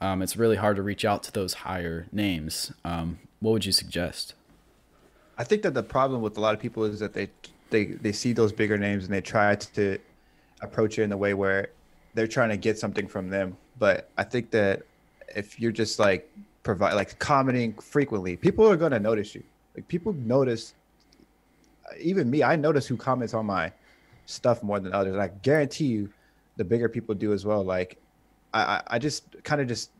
um, 0.00 0.22
it's 0.22 0.36
really 0.36 0.56
hard 0.56 0.76
to 0.76 0.82
reach 0.82 1.04
out 1.04 1.22
to 1.24 1.32
those 1.32 1.54
higher 1.54 2.06
names. 2.12 2.72
Um, 2.84 3.18
what 3.40 3.52
would 3.52 3.64
you 3.64 3.72
suggest? 3.72 4.34
I 5.38 5.44
think 5.44 5.62
that 5.62 5.74
the 5.74 5.82
problem 5.82 6.22
with 6.22 6.36
a 6.36 6.40
lot 6.40 6.54
of 6.54 6.60
people 6.60 6.84
is 6.84 7.00
that 7.00 7.12
they 7.12 7.28
they 7.70 7.86
they 7.86 8.12
see 8.12 8.32
those 8.32 8.52
bigger 8.52 8.78
names 8.78 9.04
and 9.04 9.12
they 9.12 9.20
try 9.20 9.54
to 9.54 9.98
approach 10.60 10.98
it 10.98 11.02
in 11.02 11.12
a 11.12 11.16
way 11.16 11.34
where 11.34 11.70
they're 12.14 12.28
trying 12.28 12.50
to 12.50 12.56
get 12.56 12.78
something 12.78 13.08
from 13.08 13.30
them. 13.30 13.56
But 13.78 14.08
I 14.16 14.24
think 14.24 14.50
that 14.50 14.82
if 15.34 15.58
you're 15.58 15.72
just 15.72 15.98
like 15.98 16.30
provide 16.62 16.94
like 16.94 17.18
commenting 17.18 17.74
frequently, 17.74 18.36
people 18.36 18.68
are 18.68 18.76
gonna 18.76 19.00
notice 19.00 19.34
you. 19.34 19.42
Like 19.74 19.88
people 19.88 20.12
notice 20.12 20.74
even 22.00 22.30
me, 22.30 22.42
I 22.42 22.56
notice 22.56 22.86
who 22.86 22.96
comments 22.96 23.34
on 23.34 23.46
my 23.46 23.72
stuff 24.26 24.62
more 24.62 24.80
than 24.80 24.92
others. 24.92 25.16
I 25.16 25.28
guarantee 25.28 25.86
you, 25.86 26.10
the 26.56 26.64
bigger 26.64 26.88
people 26.88 27.14
do 27.14 27.32
as 27.32 27.44
well. 27.44 27.64
Like, 27.64 27.98
I 28.52 28.82
I 28.86 28.98
just 28.98 29.42
kind 29.42 29.60
of 29.60 29.68
just 29.68 29.90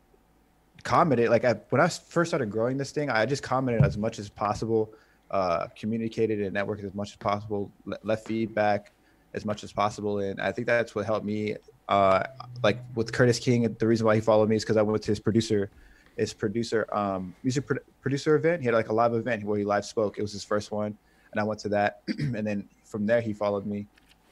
commented. 0.83 1.29
Like 1.29 1.45
I, 1.45 1.53
when 1.69 1.81
I 1.81 1.87
first 1.87 2.29
started 2.29 2.49
growing 2.49 2.77
this 2.77 2.91
thing, 2.91 3.09
I 3.09 3.25
just 3.25 3.43
commented 3.43 3.83
as 3.83 3.97
much 3.97 4.19
as 4.19 4.29
possible, 4.29 4.93
uh, 5.31 5.67
communicated 5.77 6.41
and 6.41 6.55
networked 6.55 6.83
as 6.83 6.93
much 6.93 7.11
as 7.11 7.17
possible, 7.17 7.71
left 8.03 8.25
feedback 8.27 8.91
as 9.33 9.45
much 9.45 9.63
as 9.65 9.73
possible, 9.73 10.19
and 10.19 10.39
I 10.39 10.51
think 10.51 10.65
that's 10.67 10.95
what 10.95 11.05
helped 11.05 11.25
me. 11.25 11.55
Uh, 11.87 12.23
like 12.63 12.79
with 12.95 13.11
Curtiss 13.11 13.37
King, 13.37 13.75
the 13.77 13.87
reason 13.87 14.07
why 14.07 14.15
he 14.15 14.21
followed 14.21 14.49
me 14.49 14.55
is 14.55 14.63
because 14.63 14.77
I 14.77 14.81
went 14.81 15.03
to 15.03 15.11
his 15.11 15.19
producer, 15.19 15.69
his 16.17 16.33
producer, 16.33 16.87
um, 16.95 17.35
music 17.43 17.67
pro- 17.67 17.77
producer 18.01 18.35
event. 18.35 18.61
He 18.61 18.65
had 18.65 18.73
like 18.73 18.89
a 18.89 18.93
live 18.93 19.13
event 19.13 19.43
where 19.43 19.59
he 19.59 19.65
live 19.65 19.85
spoke. 19.85 20.17
It 20.17 20.21
was 20.21 20.31
his 20.31 20.43
first 20.43 20.71
one 20.71 20.97
and 21.35 21.41
I 21.41 21.43
went 21.43 21.59
to 21.61 21.69
that, 21.69 22.01
and 22.07 22.47
then 22.47 22.67
from 22.85 23.05
there 23.05 23.19
he 23.19 23.33
followed 23.33 23.65
me. 23.65 23.85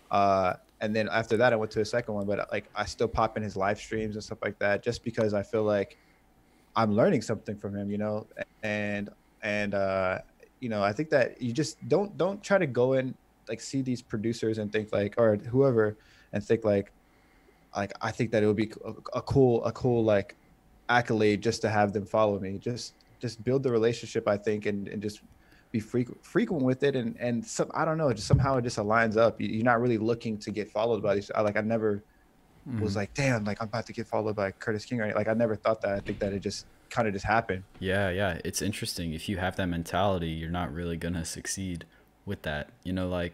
Uh, 0.09 0.53
and 0.79 0.95
then 0.95 1.09
after 1.11 1.35
that, 1.37 1.51
I 1.51 1.57
went 1.57 1.71
to 1.71 1.81
a 1.81 1.85
second 1.85 2.13
one, 2.13 2.25
but 2.25 2.49
like 2.51 2.69
I 2.75 2.85
still 2.85 3.09
pop 3.09 3.35
in 3.35 3.43
his 3.43 3.57
live 3.57 3.77
streams 3.77 4.15
and 4.15 4.23
stuff 4.23 4.37
like 4.41 4.57
that, 4.59 4.83
just 4.83 5.03
because 5.03 5.33
I 5.33 5.43
feel 5.43 5.63
like 5.63 5.97
I'm 6.77 6.95
learning 6.95 7.21
something 7.21 7.57
from 7.57 7.75
him, 7.75 7.91
you 7.91 7.97
know, 7.97 8.25
and 8.63 9.09
and 9.41 9.73
uh, 9.73 10.19
you 10.61 10.69
know, 10.69 10.81
I 10.81 10.93
think 10.93 11.09
that 11.09 11.41
you 11.41 11.51
just 11.51 11.85
don't 11.89 12.17
don't 12.17 12.41
try 12.41 12.57
to 12.57 12.67
go 12.67 12.93
in 12.93 13.13
like 13.49 13.59
see 13.59 13.81
these 13.81 14.01
producers 14.01 14.57
and 14.57 14.71
think 14.71 14.93
like 14.93 15.15
or 15.17 15.35
whoever 15.35 15.97
and 16.31 16.41
think 16.41 16.63
like 16.63 16.93
like 17.75 17.91
I 18.01 18.11
think 18.11 18.31
that 18.31 18.43
it 18.43 18.47
would 18.47 18.55
be 18.55 18.71
a, 18.85 19.17
a 19.17 19.21
cool 19.21 19.63
a 19.65 19.73
cool 19.73 20.05
like 20.05 20.37
accolade 20.87 21.41
just 21.41 21.61
to 21.63 21.69
have 21.69 21.91
them 21.91 22.05
follow 22.05 22.39
me. 22.39 22.59
Just 22.59 22.93
just 23.19 23.43
build 23.43 23.63
the 23.63 23.71
relationship, 23.71 24.27
I 24.27 24.37
think, 24.37 24.65
and, 24.65 24.87
and 24.87 25.01
just 25.01 25.21
be 25.73 25.79
frequent 25.79 26.23
frequent 26.23 26.61
with 26.61 26.83
it 26.83 26.95
and 26.95 27.17
and 27.19 27.43
some 27.43 27.69
I 27.73 27.83
don't 27.83 27.97
know 27.97 28.13
just 28.13 28.27
somehow 28.27 28.57
it 28.57 28.61
just 28.61 28.77
aligns 28.77 29.17
up. 29.17 29.41
You're 29.41 29.63
not 29.63 29.81
really 29.81 29.97
looking 29.97 30.37
to 30.37 30.51
get 30.51 30.71
followed 30.71 31.01
by 31.01 31.15
these 31.15 31.31
I, 31.33 31.41
like 31.41 31.57
I 31.57 31.61
never 31.61 32.03
mm-hmm. 32.69 32.79
was 32.79 32.95
like 32.95 33.13
damn 33.15 33.43
like 33.43 33.59
I'm 33.59 33.67
about 33.67 33.87
to 33.87 33.93
get 33.93 34.05
followed 34.05 34.35
by 34.35 34.51
Curtiss 34.51 34.85
King 34.85 34.99
right 34.99 35.15
like 35.15 35.27
I 35.27 35.33
never 35.33 35.55
thought 35.55 35.81
that. 35.81 35.95
I 35.95 35.99
think 35.99 36.19
that 36.19 36.31
it 36.31 36.41
just 36.41 36.67
kind 36.91 37.07
of 37.07 37.13
just 37.15 37.25
happened. 37.25 37.63
Yeah 37.79 38.11
yeah. 38.11 38.39
It's 38.45 38.61
interesting. 38.61 39.13
If 39.13 39.27
you 39.27 39.37
have 39.37 39.55
that 39.55 39.65
mentality 39.65 40.29
you're 40.29 40.51
not 40.51 40.71
really 40.71 40.95
gonna 40.95 41.25
succeed 41.25 41.85
with 42.23 42.43
that. 42.43 42.69
You 42.83 42.93
know 42.93 43.09
like 43.09 43.33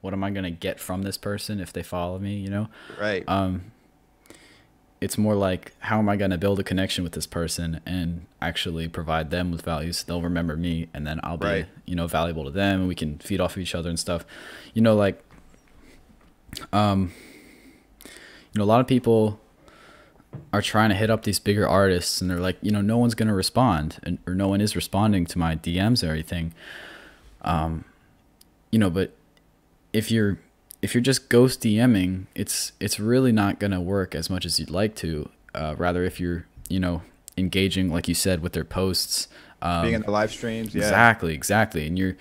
what 0.00 0.12
am 0.12 0.24
I 0.24 0.30
gonna 0.30 0.50
get 0.50 0.80
from 0.80 1.02
this 1.02 1.16
person 1.16 1.60
if 1.60 1.72
they 1.72 1.84
follow 1.84 2.18
me 2.18 2.34
you 2.34 2.50
know? 2.50 2.68
Right. 3.00 3.22
Um 3.28 3.70
it's 5.00 5.16
more 5.16 5.34
like 5.34 5.72
how 5.80 5.98
am 5.98 6.08
I 6.08 6.16
going 6.16 6.30
to 6.30 6.38
build 6.38 6.60
a 6.60 6.64
connection 6.64 7.04
with 7.04 7.14
this 7.14 7.26
person 7.26 7.80
and 7.86 8.26
actually 8.40 8.88
provide 8.88 9.30
them 9.30 9.50
with 9.50 9.62
values 9.62 9.98
so 9.98 10.04
they'll 10.06 10.22
remember 10.22 10.56
me 10.56 10.88
and 10.92 11.06
then 11.06 11.20
I'll 11.22 11.38
be 11.38 11.46
right. 11.46 11.66
you 11.86 11.94
know 11.94 12.06
valuable 12.06 12.44
to 12.44 12.50
them 12.50 12.80
and 12.80 12.88
we 12.88 12.94
can 12.94 13.18
feed 13.18 13.40
off 13.40 13.52
of 13.52 13.58
each 13.62 13.74
other 13.74 13.88
and 13.88 13.98
stuff 13.98 14.24
you 14.74 14.82
know 14.82 14.94
like 14.94 15.22
um 16.72 17.12
you 18.04 18.58
know 18.58 18.64
a 18.64 18.66
lot 18.66 18.80
of 18.80 18.86
people 18.86 19.40
are 20.52 20.62
trying 20.62 20.90
to 20.90 20.96
hit 20.96 21.10
up 21.10 21.24
these 21.24 21.38
bigger 21.38 21.68
artists 21.68 22.20
and 22.20 22.30
they're 22.30 22.40
like, 22.40 22.56
you 22.62 22.70
know, 22.70 22.80
no 22.80 22.98
one's 22.98 23.14
gonna 23.14 23.34
respond 23.34 23.98
and 24.02 24.18
or 24.26 24.34
no 24.34 24.48
one 24.48 24.60
is 24.60 24.76
responding 24.76 25.26
to 25.26 25.38
my 25.38 25.56
DMs 25.56 26.06
or 26.06 26.12
anything. 26.12 26.54
Um, 27.42 27.84
you 28.70 28.78
know, 28.78 28.90
but 28.90 29.14
if 29.92 30.10
you're 30.10 30.38
if 30.82 30.94
you're 30.94 31.02
just 31.02 31.28
ghost 31.28 31.62
DMing, 31.62 32.26
it's 32.34 32.72
it's 32.80 32.98
really 32.98 33.32
not 33.32 33.58
gonna 33.58 33.80
work 33.80 34.14
as 34.14 34.30
much 34.30 34.44
as 34.44 34.58
you'd 34.58 34.70
like 34.70 34.94
to. 34.96 35.28
Uh, 35.54 35.74
rather, 35.76 36.04
if 36.04 36.20
you're 36.20 36.46
you 36.68 36.80
know 36.80 37.02
engaging, 37.36 37.90
like 37.90 38.08
you 38.08 38.14
said, 38.14 38.42
with 38.42 38.52
their 38.52 38.64
posts, 38.64 39.28
um, 39.62 39.82
being 39.82 39.94
in 39.94 40.02
the 40.02 40.10
live 40.10 40.30
streams, 40.30 40.74
yeah. 40.74 40.82
exactly, 40.82 41.34
exactly, 41.34 41.86
and 41.86 41.98
you're 41.98 42.16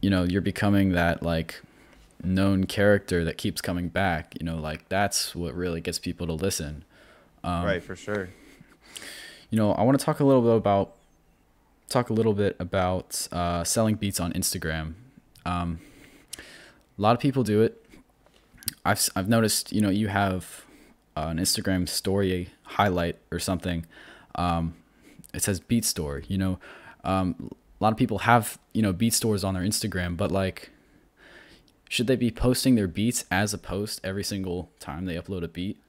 you 0.00 0.10
know 0.10 0.24
you're 0.24 0.42
becoming 0.42 0.92
that 0.92 1.22
like 1.22 1.60
known 2.22 2.64
character 2.64 3.24
that 3.24 3.38
keeps 3.38 3.60
coming 3.60 3.88
back. 3.88 4.34
You 4.38 4.44
know, 4.44 4.58
like 4.58 4.88
that's 4.88 5.34
what 5.34 5.54
really 5.54 5.80
gets 5.80 5.98
people 5.98 6.26
to 6.26 6.32
listen. 6.34 6.84
Um, 7.42 7.64
right, 7.64 7.82
for 7.82 7.96
sure. 7.96 8.28
You 9.50 9.56
know, 9.56 9.72
I 9.72 9.82
want 9.82 9.98
to 9.98 10.04
talk 10.04 10.20
a 10.20 10.24
little 10.24 10.42
bit 10.42 10.56
about 10.56 10.96
talk 11.88 12.10
a 12.10 12.12
little 12.12 12.34
bit 12.34 12.56
about 12.60 13.26
uh, 13.32 13.64
selling 13.64 13.96
beats 13.96 14.20
on 14.20 14.32
Instagram. 14.32 14.94
Um, 15.44 15.80
a 17.00 17.02
lot 17.02 17.14
of 17.14 17.20
people 17.20 17.42
do 17.42 17.62
it. 17.62 17.82
I've 18.84 19.08
I've 19.16 19.28
noticed. 19.28 19.72
You 19.72 19.80
know, 19.80 19.88
you 19.88 20.08
have 20.08 20.66
uh, 21.16 21.28
an 21.30 21.38
Instagram 21.38 21.88
story 21.88 22.50
highlight 22.62 23.16
or 23.32 23.38
something. 23.38 23.86
Um, 24.34 24.74
it 25.32 25.42
says 25.42 25.60
beat 25.60 25.86
store. 25.86 26.22
You 26.28 26.36
know, 26.36 26.58
um, 27.02 27.50
a 27.80 27.84
lot 27.84 27.92
of 27.92 27.96
people 27.98 28.18
have 28.20 28.58
you 28.74 28.82
know 28.82 28.92
beat 28.92 29.14
stores 29.14 29.42
on 29.42 29.54
their 29.54 29.62
Instagram, 29.62 30.16
but 30.16 30.30
like, 30.30 30.70
should 31.88 32.06
they 32.06 32.16
be 32.16 32.30
posting 32.30 32.74
their 32.74 32.88
beats 32.88 33.24
as 33.30 33.54
a 33.54 33.58
post 33.58 34.02
every 34.04 34.22
single 34.22 34.70
time 34.78 35.06
they 35.06 35.14
upload 35.14 35.42
a 35.42 35.48
beat? 35.48 35.80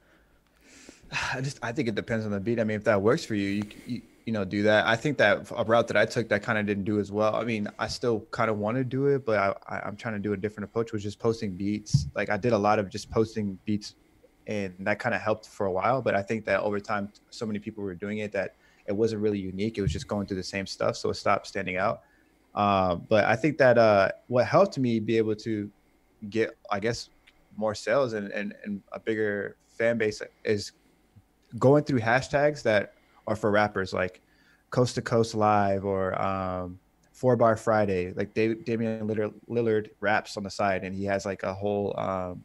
I 1.34 1.42
just 1.42 1.60
I 1.62 1.74
think 1.74 1.90
it 1.90 1.96
depends 1.96 2.26
on 2.26 2.32
the 2.32 2.40
beat. 2.40 2.58
I 2.58 2.64
mean, 2.64 2.78
if 2.78 2.86
that 2.86 3.02
works 3.02 3.26
for 3.26 3.36
you, 3.36 3.50
you, 3.50 3.64
you 3.86 4.02
you 4.26 4.34
know 4.34 4.46
do 4.46 4.64
that. 4.64 4.88
I 4.88 4.96
think 4.96 5.18
that 5.18 5.52
a 5.56 5.64
route 5.64 5.88
that 5.88 5.98
i 5.98 6.06
took 6.06 6.30
that 6.30 6.44
kind 6.44 6.58
of 6.58 6.66
didn't 6.66 6.84
do 6.84 7.00
as 7.00 7.12
well 7.12 7.36
i 7.36 7.44
mean 7.44 7.68
i 7.80 7.88
still 7.88 8.22
kind 8.32 8.50
of 8.50 8.58
want 8.58 8.78
to 8.78 8.84
do 8.84 9.08
it 9.08 9.26
but 9.26 9.38
I, 9.38 9.78
I 9.78 9.88
am 9.88 9.96
trying 9.96 10.14
to 10.16 10.20
do 10.20 10.34
a 10.34 10.38
different 10.38 10.66
approach 10.70 10.94
which 10.94 11.06
is 11.06 11.16
posting 11.16 11.52
beats. 11.52 12.08
Like 12.16 12.30
i 12.30 12.38
did 12.38 12.54
a 12.54 12.58
lot 12.58 12.80
of 12.80 12.90
just 12.90 13.10
posting 13.10 13.58
beats 13.66 13.96
and 14.48 14.74
that 14.80 15.00
kind 15.00 15.14
of 15.16 15.22
helped 15.22 15.48
for 15.48 15.66
a 15.66 15.72
while 15.72 16.02
but 16.02 16.16
i 16.16 16.22
think 16.22 16.46
that 16.46 16.62
over 16.62 16.80
time 16.80 17.12
so 17.30 17.46
many 17.46 17.60
people 17.60 17.84
were 17.84 17.96
doing 17.96 18.20
it 18.20 18.32
that 18.32 18.56
it 18.88 18.94
wasn't 18.94 19.22
really 19.22 19.40
unique 19.40 19.78
it 19.78 19.82
was 19.82 19.92
just 19.92 20.08
going 20.08 20.26
through 20.26 20.38
the 20.38 20.44
same 20.44 20.66
stuff 20.66 20.96
so 20.96 21.10
it 21.10 21.16
stopped 21.16 21.48
standing 21.48 21.78
out. 21.78 22.02
Uh, 22.54 22.96
but 22.96 23.24
i 23.26 23.36
think 23.36 23.58
that 23.58 23.78
uh, 23.78 24.10
what 24.28 24.46
helped 24.46 24.78
me 24.78 25.00
be 25.00 25.18
able 25.18 25.36
to 25.36 25.70
get 26.30 26.58
i 26.70 26.80
guess 26.80 27.10
more 27.58 27.76
sales 27.76 28.14
and, 28.14 28.32
and, 28.32 28.54
and 28.64 28.82
a 28.92 29.00
bigger 29.00 29.56
fan 29.68 29.98
base 29.98 30.22
is 30.44 30.72
going 31.58 31.84
through 31.84 32.00
hashtags 32.00 32.62
that 32.64 32.94
are 33.28 33.36
for 33.36 33.52
rappers 33.52 33.94
like 33.94 34.22
Coast 34.70 34.96
to 34.96 35.02
Coast 35.02 35.36
Live 35.36 35.86
or 35.86 36.20
um, 36.22 36.80
Four 37.12 37.36
Bar 37.36 37.58
Friday. 37.58 38.14
Like 38.14 38.34
Dave, 38.34 38.66
Damian 38.66 39.08
Lillard, 39.08 39.34
Lillard 39.50 39.90
raps 40.00 40.38
on 40.38 40.44
the 40.44 40.50
side, 40.50 40.84
and 40.84 40.96
he 40.96 41.06
has 41.06 41.26
like 41.26 41.44
a 41.44 41.54
whole, 41.54 41.94
um, 42.00 42.44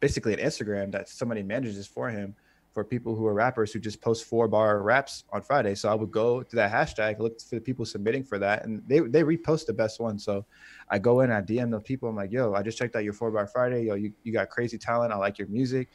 basically 0.00 0.34
an 0.34 0.40
Instagram 0.40 0.92
that 0.92 1.08
somebody 1.08 1.42
manages 1.42 1.86
for 1.86 2.10
him 2.10 2.34
for 2.74 2.84
people 2.84 3.16
who 3.16 3.26
are 3.26 3.34
rappers 3.34 3.72
who 3.72 3.80
just 3.80 4.00
post 4.00 4.24
four 4.24 4.46
bar 4.46 4.82
raps 4.82 5.24
on 5.32 5.42
Friday. 5.42 5.74
So 5.74 5.88
I 5.88 5.94
would 5.94 6.10
go 6.10 6.42
to 6.42 6.56
that 6.56 6.70
hashtag, 6.70 7.18
look 7.18 7.40
for 7.40 7.54
the 7.54 7.60
people 7.60 7.84
submitting 7.84 8.22
for 8.22 8.38
that, 8.38 8.64
and 8.64 8.82
they 8.86 9.00
they 9.00 9.22
repost 9.22 9.66
the 9.66 9.72
best 9.72 10.00
one. 10.00 10.18
So 10.18 10.44
I 10.88 10.98
go 10.98 11.20
in, 11.20 11.30
I 11.30 11.40
DM 11.40 11.70
the 11.70 11.80
people. 11.80 12.08
I'm 12.08 12.16
like, 12.16 12.30
yo, 12.30 12.54
I 12.54 12.62
just 12.62 12.78
checked 12.78 12.94
out 12.94 13.04
your 13.04 13.14
four 13.14 13.30
bar 13.30 13.46
Friday. 13.46 13.86
Yo, 13.86 13.94
you, 13.94 14.12
you 14.22 14.32
got 14.32 14.50
crazy 14.50 14.78
talent. 14.78 15.12
I 15.12 15.16
like 15.16 15.38
your 15.38 15.48
music 15.48 15.88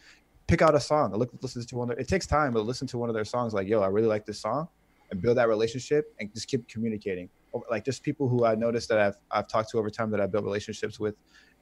pick 0.47 0.61
out 0.61 0.75
a 0.75 0.79
song. 0.79 1.13
I 1.13 1.17
Look, 1.17 1.31
listen 1.41 1.65
to 1.65 1.75
one. 1.75 1.91
Of, 1.91 1.99
it 1.99 2.07
takes 2.07 2.25
time, 2.25 2.53
but 2.53 2.65
listen 2.65 2.87
to 2.87 2.97
one 2.97 3.09
of 3.09 3.15
their 3.15 3.25
songs. 3.25 3.53
Like, 3.53 3.67
yo, 3.67 3.81
I 3.81 3.87
really 3.87 4.07
like 4.07 4.25
this 4.25 4.39
song, 4.39 4.67
and 5.11 5.21
build 5.21 5.37
that 5.37 5.47
relationship 5.47 6.13
and 6.19 6.33
just 6.33 6.47
keep 6.47 6.67
communicating. 6.67 7.29
Like 7.69 7.85
just 7.85 8.01
people 8.01 8.27
who 8.27 8.45
I 8.45 8.55
noticed 8.55 8.89
that 8.89 8.99
I've 8.99 9.17
I've 9.29 9.47
talked 9.47 9.69
to 9.71 9.77
over 9.77 9.89
time 9.89 10.09
that 10.11 10.19
I've 10.19 10.31
built 10.31 10.43
relationships 10.43 10.99
with, 10.99 11.15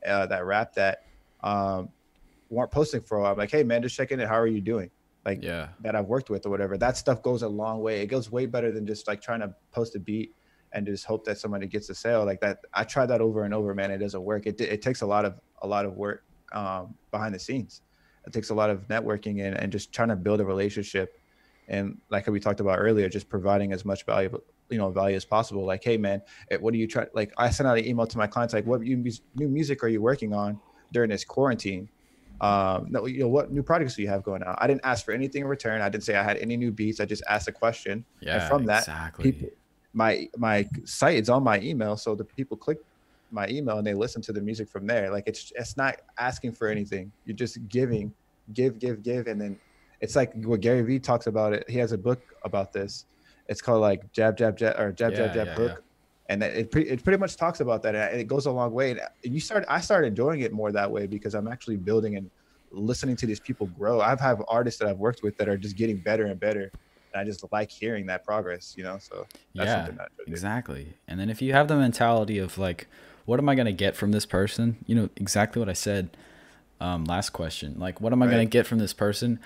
uh, 0.07 0.25
that 0.27 0.45
rap 0.45 0.73
that 0.75 1.03
um, 1.43 1.89
weren't 2.49 2.71
posting 2.71 3.01
for 3.01 3.17
a 3.17 3.21
while. 3.21 3.33
I'm 3.33 3.37
like, 3.37 3.51
hey 3.51 3.63
man, 3.63 3.81
just 3.81 3.95
checking 3.95 4.19
it. 4.19 4.27
How 4.27 4.39
are 4.39 4.47
you 4.47 4.61
doing? 4.61 4.89
Like 5.25 5.43
yeah. 5.43 5.67
that 5.81 5.95
I've 5.95 6.07
worked 6.07 6.29
with 6.29 6.45
or 6.45 6.49
whatever. 6.49 6.77
That 6.77 6.97
stuff 6.97 7.21
goes 7.21 7.43
a 7.43 7.47
long 7.47 7.81
way. 7.81 8.01
It 8.01 8.07
goes 8.07 8.31
way 8.31 8.45
better 8.45 8.71
than 8.71 8.87
just 8.87 9.07
like 9.07 9.21
trying 9.21 9.41
to 9.41 9.53
post 9.71 9.95
a 9.95 9.99
beat 9.99 10.33
and 10.71 10.85
just 10.85 11.05
hope 11.05 11.25
that 11.25 11.37
somebody 11.37 11.67
gets 11.67 11.89
a 11.89 11.95
sale 11.95 12.25
like 12.25 12.39
that. 12.39 12.59
I 12.73 12.85
tried 12.85 13.07
that 13.07 13.19
over 13.19 13.43
and 13.43 13.53
over, 13.53 13.75
man. 13.75 13.91
It 13.91 13.97
doesn't 13.97 14.23
work. 14.23 14.47
It 14.47 14.59
it 14.61 14.81
takes 14.81 15.01
a 15.01 15.05
lot 15.05 15.25
of 15.25 15.39
a 15.61 15.67
lot 15.67 15.85
of 15.85 15.95
work 15.97 16.23
um, 16.53 16.95
behind 17.11 17.35
the 17.35 17.39
scenes 17.39 17.81
it 18.25 18.33
takes 18.33 18.49
a 18.49 18.53
lot 18.53 18.69
of 18.69 18.87
networking 18.87 19.45
and, 19.45 19.57
and 19.57 19.71
just 19.71 19.91
trying 19.91 20.09
to 20.09 20.15
build 20.15 20.41
a 20.41 20.45
relationship. 20.45 21.19
And 21.67 21.99
like 22.09 22.27
we 22.27 22.39
talked 22.39 22.59
about 22.59 22.79
earlier 22.79 23.07
just 23.09 23.29
providing 23.29 23.71
as 23.71 23.85
much 23.85 24.05
value 24.05 24.41
you 24.69 24.77
know 24.77 24.89
value 24.89 25.15
as 25.15 25.25
possible. 25.25 25.65
Like 25.65 25.83
hey 25.83 25.97
man 25.97 26.21
what 26.59 26.73
do 26.73 26.79
you 26.79 26.87
try 26.87 27.05
like 27.13 27.33
i 27.37 27.49
sent 27.49 27.67
out 27.67 27.77
an 27.77 27.85
email 27.85 28.07
to 28.07 28.17
my 28.17 28.27
clients 28.27 28.53
like 28.53 28.65
what 28.65 28.81
new 28.81 29.03
music 29.35 29.83
are 29.83 29.87
you 29.87 30.01
working 30.01 30.33
on 30.33 30.59
during 30.91 31.09
this 31.09 31.23
quarantine? 31.23 31.89
Um 32.39 32.87
no, 32.89 33.05
you 33.05 33.19
know 33.19 33.27
what 33.27 33.51
new 33.51 33.63
projects 33.63 33.95
do 33.95 34.01
you 34.01 34.07
have 34.07 34.23
going 34.23 34.43
out 34.43 34.57
i 34.59 34.67
didn't 34.67 34.81
ask 34.83 35.05
for 35.05 35.11
anything 35.11 35.41
in 35.41 35.47
return. 35.47 35.81
I 35.81 35.89
didn't 35.89 36.03
say 36.03 36.15
i 36.15 36.23
had 36.23 36.37
any 36.37 36.57
new 36.57 36.71
beats. 36.71 36.99
I 36.99 37.05
just 37.05 37.23
asked 37.29 37.47
a 37.47 37.51
question. 37.51 38.05
Yeah 38.21 38.39
and 38.39 38.49
from 38.49 38.65
that 38.65 38.79
exactly. 38.79 39.31
people 39.31 39.49
my 39.93 40.29
my 40.37 40.67
site 40.85 41.17
is 41.17 41.29
on 41.29 41.43
my 41.43 41.59
email. 41.59 41.97
So 41.97 42.15
the 42.15 42.23
people 42.23 42.57
click 42.57 42.79
my 43.31 43.47
email 43.47 43.77
and 43.77 43.87
they 43.87 43.93
listen 43.93 44.21
to 44.23 44.33
the 44.33 44.41
music 44.41 44.69
from 44.69 44.85
there. 44.85 45.11
Like 45.11 45.23
it's 45.27 45.51
it's 45.55 45.77
not 45.77 45.97
asking 46.17 46.53
for 46.53 46.67
anything. 46.67 47.11
You're 47.25 47.35
just 47.35 47.67
giving, 47.69 48.13
give, 48.53 48.79
give, 48.79 49.03
give, 49.03 49.27
and 49.27 49.39
then 49.39 49.59
it's 49.99 50.15
like 50.15 50.33
what 50.43 50.61
Gary 50.61 50.81
Vee 50.81 50.99
talks 50.99 51.27
about 51.27 51.53
it. 51.53 51.69
He 51.69 51.77
has 51.77 51.91
a 51.91 51.97
book 51.97 52.21
about 52.43 52.73
this. 52.73 53.05
It's 53.47 53.61
called 53.61 53.81
like 53.81 54.11
jab, 54.11 54.37
jab, 54.37 54.57
jab, 54.57 54.79
or 54.79 54.91
jab, 54.91 55.11
yeah, 55.11 55.17
jab, 55.17 55.33
jab 55.33 55.47
yeah, 55.47 55.55
book. 55.55 55.71
Yeah. 55.71 55.77
And 56.29 56.43
it, 56.43 56.71
pre- 56.71 56.87
it 56.87 57.03
pretty 57.03 57.17
much 57.17 57.35
talks 57.35 57.59
about 57.59 57.83
that, 57.83 57.93
and 57.93 58.19
it 58.19 58.25
goes 58.25 58.45
a 58.45 58.51
long 58.51 58.71
way. 58.71 58.91
And 58.91 59.01
you 59.21 59.41
start, 59.41 59.65
I 59.67 59.81
started 59.81 60.07
enjoying 60.07 60.41
it 60.41 60.53
more 60.53 60.71
that 60.71 60.89
way 60.89 61.05
because 61.05 61.35
I'm 61.35 61.49
actually 61.49 61.75
building 61.75 62.15
and 62.15 62.29
listening 62.71 63.17
to 63.17 63.25
these 63.25 63.41
people 63.41 63.67
grow. 63.77 63.99
I've 63.99 64.21
have 64.21 64.41
artists 64.47 64.79
that 64.79 64.87
I've 64.87 64.99
worked 64.99 65.23
with 65.23 65.37
that 65.39 65.49
are 65.49 65.57
just 65.57 65.75
getting 65.75 65.97
better 65.97 66.27
and 66.27 66.39
better 66.39 66.71
and 67.13 67.21
I 67.21 67.25
just 67.25 67.43
like 67.51 67.69
hearing 67.69 68.05
that 68.07 68.23
progress, 68.23 68.73
you 68.77 68.83
know. 68.83 68.97
So 68.99 69.25
yeah, 69.53 69.89
exactly. 70.27 70.95
And 71.07 71.19
then 71.19 71.29
if 71.29 71.41
you 71.41 71.53
have 71.53 71.67
the 71.67 71.75
mentality 71.75 72.37
of 72.37 72.57
like, 72.57 72.87
what 73.31 73.39
am 73.39 73.47
I 73.47 73.55
going 73.55 73.65
to 73.65 73.71
get 73.71 73.95
from 73.95 74.11
this 74.11 74.25
person? 74.25 74.75
You 74.87 74.95
know, 74.95 75.09
exactly 75.15 75.61
what 75.61 75.69
I 75.69 75.73
said 75.73 76.09
um, 76.81 77.05
last 77.05 77.29
question. 77.29 77.75
Like, 77.79 78.01
what 78.01 78.11
am 78.11 78.21
I 78.21 78.25
right. 78.25 78.33
going 78.33 78.45
to 78.45 78.51
get 78.51 78.67
from 78.67 78.77
this 78.77 78.91
person? 78.91 79.39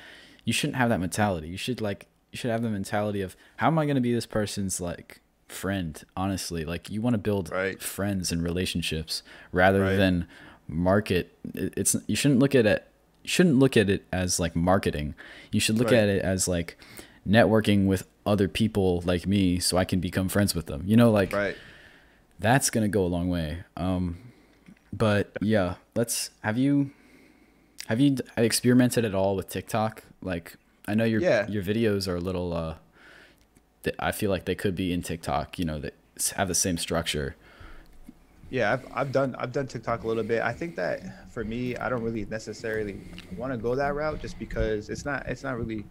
You 0.43 0.53
shouldn't 0.53 0.77
have 0.77 0.89
that 0.89 0.99
mentality. 0.99 1.49
You 1.49 1.57
should 1.57 1.81
like, 1.81 2.07
you 2.31 2.37
should 2.37 2.49
have 2.49 2.63
the 2.63 2.69
mentality 2.71 3.21
of 3.21 3.35
how 3.57 3.67
am 3.67 3.77
I 3.77 3.85
going 3.85 3.93
to 3.93 4.01
be 4.01 4.11
this 4.11 4.25
person's 4.25 4.81
like 4.81 5.21
friend? 5.47 6.03
Honestly, 6.17 6.65
like 6.65 6.89
you 6.89 6.99
want 6.99 7.13
to 7.13 7.19
build 7.19 7.51
right. 7.51 7.79
friends 7.79 8.31
and 8.31 8.41
relationships 8.41 9.21
rather 9.51 9.81
right. 9.81 9.97
than 9.97 10.27
market. 10.67 11.37
It's 11.53 11.95
you 12.07 12.15
shouldn't 12.15 12.39
look 12.39 12.55
at 12.55 12.65
it. 12.65 12.87
You 13.21 13.29
shouldn't 13.29 13.59
look 13.59 13.77
at 13.77 13.87
it 13.87 14.03
as 14.11 14.39
like 14.39 14.55
marketing. 14.55 15.13
You 15.51 15.59
should 15.59 15.77
look 15.77 15.91
at 15.91 16.09
it 16.09 16.23
as 16.23 16.47
like 16.47 16.75
networking 17.29 17.85
with 17.85 18.07
other 18.25 18.47
people 18.47 19.03
like 19.05 19.27
me 19.27 19.59
so 19.59 19.77
I 19.77 19.85
can 19.85 19.99
become 19.99 20.27
friends 20.27 20.55
with 20.55 20.65
them. 20.65 20.81
You 20.87 20.97
know, 20.97 21.11
like 21.11 21.33
right 21.33 21.55
that's 22.39 22.69
gonna 22.69 22.87
go 22.87 23.05
a 23.05 23.07
long 23.07 23.29
way. 23.29 23.63
Um, 23.77 24.17
but 24.91 25.31
yeah, 25.41 25.75
let's 25.95 26.31
have 26.41 26.57
you 26.57 26.91
have 27.87 27.99
you 27.99 28.17
experimented 28.37 29.05
at 29.05 29.13
all 29.13 29.35
with 29.35 29.49
TikTok? 29.49 30.03
Like, 30.21 30.57
I 30.87 30.95
know 30.95 31.03
your 31.03 31.21
yeah. 31.21 31.47
your 31.47 31.63
videos 31.63 32.07
are 32.07 32.15
a 32.15 32.21
little. 32.21 32.53
Uh, 32.53 32.75
I 33.99 34.11
feel 34.11 34.31
like 34.31 34.45
they 34.45 34.55
could 34.55 34.75
be 34.75 34.91
in 34.91 35.01
TikTok. 35.01 35.59
You 35.59 35.65
know, 35.65 35.79
that 35.79 35.93
have 36.35 36.47
the 36.47 36.55
same 36.55 36.77
structure. 36.77 37.35
Yeah, 38.49 38.73
I've, 38.73 38.87
I've 38.93 39.11
done 39.11 39.35
I've 39.37 39.51
done 39.51 39.67
TikTok 39.67 40.03
a 40.03 40.07
little 40.07 40.23
bit. 40.23 40.41
I 40.41 40.53
think 40.53 40.75
that 40.75 41.31
for 41.31 41.43
me, 41.43 41.75
I 41.77 41.89
don't 41.89 42.03
really 42.03 42.25
necessarily 42.25 42.99
want 43.37 43.53
to 43.53 43.57
go 43.57 43.75
that 43.75 43.93
route 43.93 44.21
just 44.21 44.39
because 44.39 44.89
it's 44.89 45.05
not 45.05 45.27
it's 45.27 45.43
not 45.43 45.57
really 45.57 45.85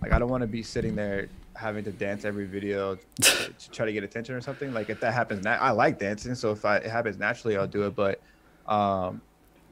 like 0.00 0.12
I 0.12 0.18
don't 0.18 0.30
want 0.30 0.42
to 0.42 0.46
be 0.46 0.62
sitting 0.62 0.94
there 0.94 1.28
having 1.58 1.82
to 1.84 1.90
dance 1.90 2.24
every 2.24 2.46
video 2.46 2.96
to, 2.96 3.52
to 3.58 3.70
try 3.70 3.84
to 3.84 3.92
get 3.92 4.04
attention 4.04 4.34
or 4.34 4.40
something. 4.40 4.72
Like 4.72 4.90
if 4.90 5.00
that 5.00 5.12
happens, 5.12 5.44
na- 5.44 5.58
I 5.60 5.70
like 5.70 5.98
dancing, 5.98 6.34
so 6.34 6.52
if 6.52 6.64
I, 6.64 6.76
it 6.76 6.90
happens 6.90 7.18
naturally, 7.18 7.56
I'll 7.56 7.66
do 7.66 7.82
it. 7.82 7.96
But 7.96 8.20
um, 8.66 9.20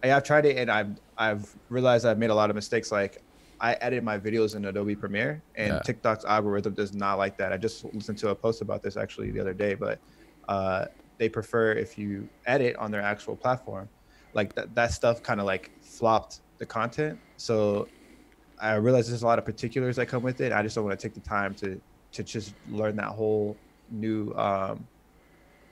I, 0.03 0.09
have 0.09 0.25
tried 0.25 0.47
it 0.47 0.57
and 0.57 0.71
I've 0.71 0.97
I've 1.17 1.55
realized 1.69 2.05
I've 2.05 2.19
made 2.19 2.31
a 2.31 2.35
lot 2.35 2.51
of 2.51 2.57
mistakes. 2.57 2.91
Like 2.91 3.23
I 3.61 3.75
edit 3.75 4.03
my 4.03 4.19
videos 4.19 4.57
in 4.57 4.65
Adobe 4.65 4.97
Premiere, 4.97 5.43
and 5.55 5.75
yeah. 5.75 5.81
TikTok's 5.85 6.25
algorithm 6.25 6.75
does 6.75 6.93
not 6.93 7.19
like 7.19 7.37
that. 7.39 7.53
I 7.53 7.57
just 7.57 7.85
listened 7.95 8.19
to 8.19 8.31
a 8.31 8.35
post 8.35 8.63
about 8.63 8.83
this 8.83 8.97
actually 8.97 9.31
the 9.31 9.41
other 9.41 9.55
day, 9.55 9.75
but 9.75 10.01
uh, 10.49 10.87
they 11.19 11.29
prefer 11.29 11.73
if 11.73 11.97
you 11.97 12.29
edit 12.47 12.77
on 12.77 12.91
their 12.91 13.01
actual 13.03 13.37
platform. 13.37 13.89
Like 14.35 14.55
that 14.55 14.75
that 14.75 14.93
stuff 14.93 15.23
kind 15.23 15.41
of 15.41 15.47
like 15.47 15.71
flopped 15.81 16.41
the 16.59 16.67
content. 16.67 17.19
So 17.37 17.89
I 18.61 18.75
realize 18.75 19.09
there's 19.09 19.23
a 19.23 19.27
lot 19.27 19.39
of 19.39 19.45
particulars 19.45 19.97
that 19.97 20.07
come 20.07 20.23
with 20.23 20.41
it. 20.41 20.53
I 20.53 20.63
just 20.63 20.75
don't 20.75 20.85
want 20.85 20.99
to 20.99 21.09
take 21.09 21.15
the 21.15 21.29
time 21.29 21.55
to 21.57 21.81
to 22.13 22.23
just 22.23 22.55
learn 22.71 22.97
that 22.97 23.09
whole 23.09 23.57
new 23.91 24.33
um, 24.35 24.87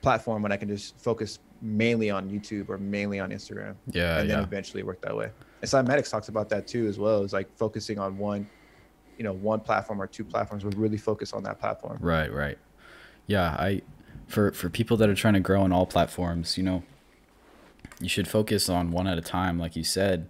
platform 0.03 0.43
when 0.43 0.53
I 0.53 0.57
can 0.57 0.68
just 0.68 0.99
focus 0.99 1.39
mainly 1.62 2.11
on 2.11 2.28
YouTube 2.28 2.68
or 2.68 2.76
mainly 2.76 3.20
on 3.20 3.30
Instagram. 3.30 3.74
Yeah, 3.91 4.18
and 4.18 4.28
then 4.28 4.39
yeah. 4.39 4.45
eventually 4.45 4.82
work 4.82 5.01
that 5.03 5.16
way. 5.16 5.30
And 5.62 5.70
Cymatics 5.70 6.11
talks 6.11 6.28
about 6.28 6.49
that 6.51 6.66
too 6.66 6.87
as 6.87 6.99
well. 6.99 7.22
Is 7.22 7.32
like 7.32 7.49
focusing 7.57 7.99
on 7.99 8.18
one 8.18 8.49
you 9.16 9.24
know 9.24 9.32
one 9.32 9.61
platform 9.61 10.03
or 10.03 10.09
two 10.09 10.24
platforms 10.24 10.64
but 10.64 10.74
really 10.74 10.97
focus 10.97 11.32
on 11.32 11.45
that 11.45 11.61
platform 11.61 11.97
Right, 12.01 12.32
right. 12.32 12.59
Yeah, 13.26 13.51
I 13.51 13.82
for 14.26 14.53
for 14.53 14.68
people 14.68 14.97
that 14.99 15.09
are 15.09 15.14
trying 15.14 15.35
to 15.35 15.41
grow 15.41 15.62
on 15.62 15.72
all 15.72 15.87
platforms, 15.87 16.57
you 16.59 16.64
know, 16.64 16.82
you 18.01 18.09
should 18.09 18.28
focus 18.28 18.68
on 18.68 18.91
one 18.91 19.07
at 19.07 19.18
a 19.18 19.22
time, 19.22 19.59
like 19.59 19.76
you 19.76 19.85
said. 19.85 20.28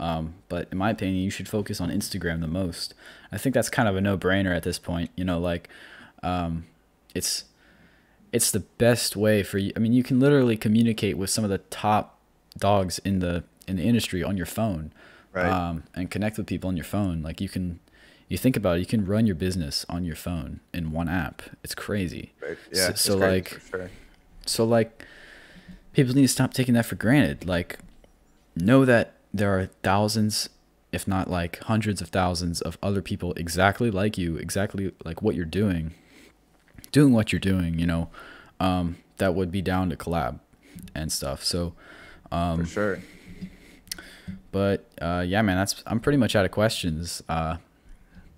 Um, 0.00 0.34
but 0.48 0.68
in 0.72 0.78
my 0.78 0.90
opinion, 0.90 1.22
you 1.22 1.30
should 1.30 1.48
focus 1.48 1.80
on 1.80 1.90
Instagram 1.90 2.40
the 2.40 2.48
most. 2.48 2.94
I 3.30 3.38
think 3.38 3.54
that's 3.54 3.68
kind 3.68 3.88
of 3.88 3.96
a 3.96 4.00
no-brainer 4.00 4.54
at 4.54 4.62
this 4.62 4.78
point. 4.78 5.10
You 5.16 5.24
know, 5.24 5.38
like 5.38 5.68
um, 6.22 6.66
it's 7.14 7.44
it's 8.32 8.50
the 8.50 8.60
best 8.60 9.16
way 9.16 9.42
for 9.42 9.58
you. 9.58 9.72
I 9.76 9.78
mean, 9.78 9.92
you 9.92 10.02
can 10.02 10.18
literally 10.18 10.56
communicate 10.56 11.16
with 11.16 11.30
some 11.30 11.44
of 11.44 11.50
the 11.50 11.58
top 11.58 12.18
dogs 12.58 12.98
in 13.00 13.20
the 13.20 13.44
in 13.66 13.76
the 13.76 13.84
industry 13.84 14.22
on 14.22 14.36
your 14.36 14.46
phone, 14.46 14.92
Right. 15.34 15.50
Um, 15.50 15.82
and 15.94 16.10
connect 16.10 16.38
with 16.38 16.46
people 16.46 16.68
on 16.68 16.76
your 16.76 16.84
phone. 16.84 17.20
Like 17.20 17.40
you 17.40 17.48
can, 17.48 17.80
you 18.28 18.38
think 18.38 18.56
about 18.56 18.76
it, 18.76 18.80
you 18.80 18.86
can 18.86 19.04
run 19.04 19.26
your 19.26 19.34
business 19.34 19.84
on 19.88 20.04
your 20.04 20.14
phone 20.14 20.60
in 20.72 20.92
one 20.92 21.08
app. 21.08 21.42
It's 21.64 21.74
crazy. 21.74 22.32
Right. 22.40 22.56
So- 22.72 22.80
yeah 22.80 22.88
it's 22.90 23.02
so, 23.02 23.16
like, 23.16 23.60
sure. 23.68 23.90
so 24.46 24.64
like 24.64 25.04
people 25.92 26.14
need 26.14 26.22
to 26.22 26.28
stop 26.28 26.54
taking 26.54 26.74
that 26.74 26.86
for 26.86 26.96
granted 26.96 27.46
like 27.46 27.78
know 28.56 28.84
that 28.84 29.14
there 29.34 29.58
are 29.58 29.66
thousands 29.82 30.48
if 30.92 31.08
not 31.08 31.28
like 31.28 31.58
hundreds 31.64 32.00
of 32.00 32.08
thousands 32.08 32.60
of 32.60 32.78
other 32.80 33.02
people 33.02 33.34
exactly 33.34 33.90
like 33.90 34.16
you 34.16 34.36
exactly 34.36 34.92
like 35.04 35.20
what 35.20 35.34
you're 35.34 35.44
doing 35.44 35.92
doing 36.92 37.12
what 37.12 37.32
you're 37.32 37.40
doing 37.40 37.78
you 37.78 37.86
know 37.86 38.08
um, 38.60 38.96
that 39.16 39.34
would 39.34 39.50
be 39.50 39.60
down 39.60 39.90
to 39.90 39.96
collab 39.96 40.38
and 40.94 41.10
stuff. 41.12 41.44
So 41.44 41.74
um, 42.30 42.60
for 42.60 42.66
sure. 42.66 43.02
but 44.52 44.88
uh, 45.00 45.24
yeah 45.26 45.42
man 45.42 45.56
that's 45.56 45.82
i'm 45.86 46.00
pretty 46.00 46.16
much 46.16 46.34
out 46.36 46.44
of 46.44 46.50
questions 46.50 47.22
uh, 47.28 47.56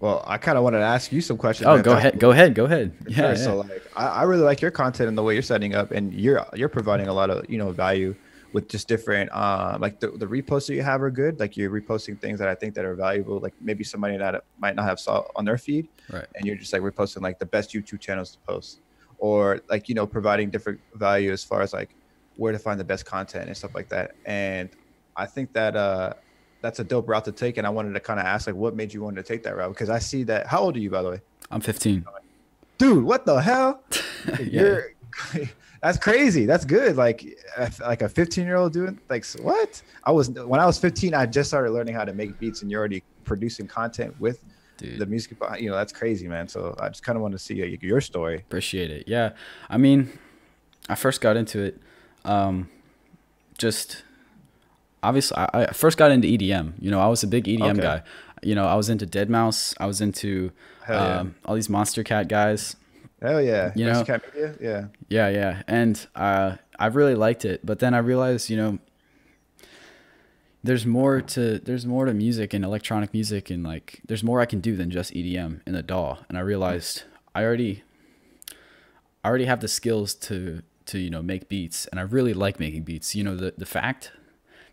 well 0.00 0.24
i 0.26 0.38
kind 0.38 0.58
of 0.58 0.64
wanted 0.64 0.78
to 0.78 0.84
ask 0.84 1.12
you 1.12 1.20
some 1.20 1.36
questions 1.36 1.66
oh 1.66 1.74
man, 1.74 1.82
go 1.82 1.90
that's 1.90 2.00
ahead 2.00 2.18
go 2.18 2.30
ahead 2.30 2.54
go 2.54 2.64
ahead. 2.64 2.92
Yeah, 3.06 3.16
sure. 3.16 3.24
yeah. 3.26 3.34
So 3.34 3.56
like 3.58 3.82
I, 3.96 4.06
I 4.06 4.22
really 4.22 4.42
like 4.42 4.60
your 4.62 4.70
content 4.70 5.08
and 5.08 5.16
the 5.16 5.22
way 5.22 5.34
you're 5.34 5.42
setting 5.42 5.74
up 5.74 5.90
and 5.90 6.12
you're 6.14 6.44
you're 6.54 6.68
providing 6.68 7.06
a 7.08 7.12
lot 7.12 7.30
of 7.30 7.48
you 7.50 7.58
know 7.58 7.70
value 7.70 8.14
with 8.56 8.68
just 8.74 8.88
different 8.88 9.28
uh 9.32 9.76
like 9.84 10.00
the, 10.00 10.08
the 10.22 10.28
reposts 10.36 10.66
that 10.68 10.74
you 10.78 10.82
have 10.82 11.02
are 11.02 11.10
good. 11.10 11.38
Like 11.38 11.52
you're 11.58 11.70
reposting 11.80 12.18
things 12.18 12.38
that 12.38 12.48
I 12.48 12.54
think 12.60 12.70
that 12.76 12.84
are 12.86 12.94
valuable, 12.94 13.38
like 13.46 13.52
maybe 13.60 13.84
somebody 13.84 14.16
that 14.16 14.44
might 14.64 14.74
not 14.78 14.86
have 14.90 14.98
saw 14.98 15.24
on 15.38 15.44
their 15.44 15.58
feed 15.58 15.84
right 16.10 16.24
and 16.34 16.46
you're 16.46 16.56
just 16.56 16.72
like 16.72 16.80
reposting 16.90 17.20
like 17.28 17.38
the 17.38 17.44
best 17.56 17.66
YouTube 17.74 18.00
channels 18.00 18.30
to 18.34 18.38
post. 18.52 18.80
Or 19.18 19.60
like, 19.68 19.88
you 19.90 19.94
know, 19.94 20.06
providing 20.06 20.48
different 20.48 20.80
value 20.94 21.32
as 21.32 21.44
far 21.44 21.60
as 21.66 21.74
like 21.74 21.90
where 22.36 22.52
to 22.52 22.58
find 22.58 22.80
the 22.80 22.84
best 22.92 23.04
content 23.04 23.44
and 23.48 23.56
stuff 23.60 23.74
like 23.74 23.88
that. 23.90 24.12
And 24.24 24.70
I 25.16 25.26
think 25.26 25.52
that 25.52 25.76
uh 25.76 26.14
that's 26.62 26.78
a 26.78 26.84
dope 26.92 27.08
route 27.10 27.26
to 27.26 27.32
take. 27.32 27.58
And 27.58 27.66
I 27.66 27.70
wanted 27.70 27.92
to 27.92 28.00
kind 28.00 28.18
of 28.18 28.24
ask 28.24 28.46
like 28.46 28.56
what 28.56 28.74
made 28.74 28.90
you 28.94 29.02
want 29.02 29.16
to 29.16 29.22
take 29.22 29.42
that 29.42 29.54
route? 29.54 29.72
Because 29.74 29.90
I 29.90 29.98
see 29.98 30.22
that 30.24 30.46
how 30.46 30.60
old 30.60 30.76
are 30.76 30.80
you 30.80 30.90
by 30.90 31.02
the 31.02 31.10
way? 31.10 31.20
i'm 31.50 31.60
15 31.60 32.04
dude 32.78 33.04
what 33.04 33.26
the 33.26 33.36
hell 33.36 33.82
Yeah. 34.40 34.46
you're 34.56 34.84
that's 35.82 35.98
crazy 35.98 36.46
that's 36.46 36.64
good 36.64 36.96
like 36.96 37.24
like 37.80 38.02
a 38.02 38.08
15 38.08 38.44
year 38.44 38.56
old 38.56 38.72
doing 38.72 38.98
like 39.08 39.24
what 39.42 39.82
i 40.04 40.10
was 40.10 40.30
when 40.30 40.58
i 40.60 40.66
was 40.66 40.78
15 40.78 41.14
i 41.14 41.26
just 41.26 41.48
started 41.50 41.70
learning 41.70 41.94
how 41.94 42.04
to 42.04 42.12
make 42.14 42.38
beats 42.38 42.62
and 42.62 42.70
you're 42.70 42.80
already 42.80 43.02
producing 43.24 43.66
content 43.66 44.18
with 44.20 44.42
dude 44.78 44.98
the 44.98 45.06
music 45.06 45.38
behind- 45.38 45.62
you 45.62 45.68
know 45.70 45.76
that's 45.76 45.92
crazy 45.92 46.28
man 46.28 46.46
so 46.48 46.74
i 46.80 46.88
just 46.88 47.02
kind 47.02 47.16
of 47.16 47.22
want 47.22 47.32
to 47.32 47.38
see 47.38 47.62
uh, 47.62 47.66
your 47.80 48.00
story 48.00 48.36
Appreciate 48.36 48.90
it. 48.90 49.04
Yeah. 49.06 49.32
I 49.68 49.76
mean, 49.78 50.10
I 50.88 50.94
first 50.94 51.20
got 51.20 51.36
into 51.36 51.60
it, 51.62 51.80
um, 52.24 52.68
just 53.58 54.04
obviously, 55.02 55.36
I, 55.36 55.48
I 55.54 55.66
first 55.72 55.98
got 55.98 56.10
into 56.10 56.28
EDM. 56.28 56.74
You 56.78 56.90
know, 56.90 57.00
I 57.00 57.08
was 57.08 57.22
a 57.22 57.26
big 57.26 57.44
EDM 57.44 57.72
Okay. 57.72 57.80
guy. 57.80 58.02
You 58.42 58.54
know, 58.54 58.66
I 58.66 58.74
was 58.76 58.88
into 58.88 59.06
deadmau5. 59.06 59.74
I 59.80 59.86
was 59.86 60.00
into 60.00 60.52
yeah. 60.88 61.18
um, 61.20 61.34
all 61.44 61.54
these 61.54 61.68
Monstercat 61.68 62.28
guys. 62.28 62.76
Hell 63.22 63.40
yeah 63.42 63.72
You 63.74 63.86
know- 63.86 64.04
Cat 64.04 64.22
Media? 64.34 64.54
yeah 64.60 64.86
Yeah, 65.08 65.28
yeah. 65.28 65.62
And 65.66 66.06
uh, 66.14 66.56
I 66.78 66.86
really 66.86 67.14
liked 67.14 67.44
it. 67.44 67.64
But 67.64 67.78
then 67.78 67.94
I 67.94 67.98
realized, 67.98 68.50
you 68.50 68.56
know, 68.56 68.78
there's 70.64 70.84
more 70.84 71.20
to 71.20 71.58
there's 71.60 71.86
more 71.86 72.06
to 72.06 72.14
music 72.14 72.52
and 72.52 72.64
electronic 72.64 73.12
music 73.14 73.50
and 73.50 73.62
like 73.62 74.00
there's 74.08 74.24
more 74.24 74.40
I 74.40 74.46
can 74.46 74.60
do 74.60 74.74
than 74.76 74.90
just 74.90 75.12
EDM 75.14 75.60
in 75.66 75.72
the 75.72 75.82
DAW. 75.82 76.18
And 76.28 76.36
I 76.36 76.40
realized 76.40 77.04
I 77.34 77.44
already 77.44 77.82
I 79.24 79.28
already 79.28 79.44
have 79.44 79.60
the 79.60 79.68
skills 79.68 80.14
to 80.14 80.62
to 80.86 80.98
you 80.98 81.10
know 81.10 81.22
make 81.22 81.48
beats 81.48 81.86
and 81.86 82.00
I 82.00 82.02
really 82.02 82.34
like 82.34 82.58
making 82.58 82.82
beats. 82.82 83.14
You 83.14 83.22
know 83.24 83.36
the 83.36 83.54
the 83.56 83.66
fact 83.66 84.10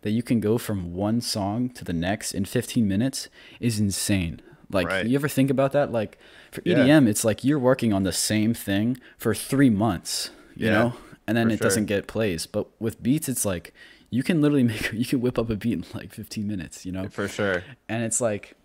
that 0.02 0.10
you 0.10 0.22
can 0.22 0.40
go 0.40 0.58
from 0.58 0.92
one 0.94 1.20
song 1.20 1.70
to 1.70 1.84
the 1.84 1.92
next 1.94 2.32
in 2.34 2.44
15 2.44 2.86
minutes 2.86 3.28
is 3.60 3.78
insane. 3.80 4.40
Like 4.74 4.88
Right. 4.88 5.06
you 5.06 5.14
ever 5.14 5.28
think 5.28 5.50
about 5.50 5.72
that? 5.72 5.92
Like 5.92 6.18
for 6.52 6.60
Yeah. 6.62 6.74
EDM, 6.84 7.06
it's 7.08 7.24
like 7.24 7.44
you're 7.44 7.58
working 7.58 7.92
on 7.92 8.02
the 8.02 8.12
same 8.12 8.52
thing 8.52 8.98
for 9.16 9.34
three 9.34 9.70
months, 9.70 10.30
you 10.54 10.66
Yeah, 10.66 10.72
know, 10.72 10.94
and 11.26 11.36
then 11.36 11.50
it 11.50 11.60
doesn't 11.60 11.86
get 11.86 12.06
plays. 12.06 12.46
But 12.46 12.66
with 12.80 13.02
beats, 13.02 13.28
it's 13.28 13.44
like 13.44 13.72
you 14.10 14.22
can 14.22 14.40
literally 14.42 14.62
make 14.72 14.92
you 14.92 15.04
can 15.06 15.20
whip 15.20 15.38
up 15.38 15.48
a 15.50 15.56
beat 15.56 15.72
in 15.72 15.84
like 15.94 16.12
15 16.12 16.46
minutes, 16.46 16.84
you 16.84 16.92
know, 16.92 17.08
for 17.08 17.28
sure 17.28 17.62
and 17.88 18.02
it's 18.04 18.20
like 18.20 18.56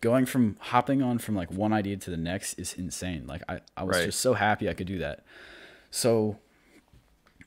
going 0.00 0.26
from 0.26 0.56
hopping 0.58 1.00
on 1.02 1.18
from 1.18 1.34
like 1.36 1.50
one 1.52 1.72
idea 1.72 1.96
to 1.96 2.10
the 2.10 2.16
next 2.16 2.54
is 2.58 2.74
insane. 2.74 3.24
Like 3.26 3.42
I, 3.48 3.60
I 3.76 3.84
was 3.84 3.96
Right. 3.96 4.04
just 4.06 4.20
so 4.20 4.34
happy 4.34 4.68
I 4.68 4.74
could 4.74 4.88
do 4.88 4.98
that. 4.98 5.24
So 5.90 6.38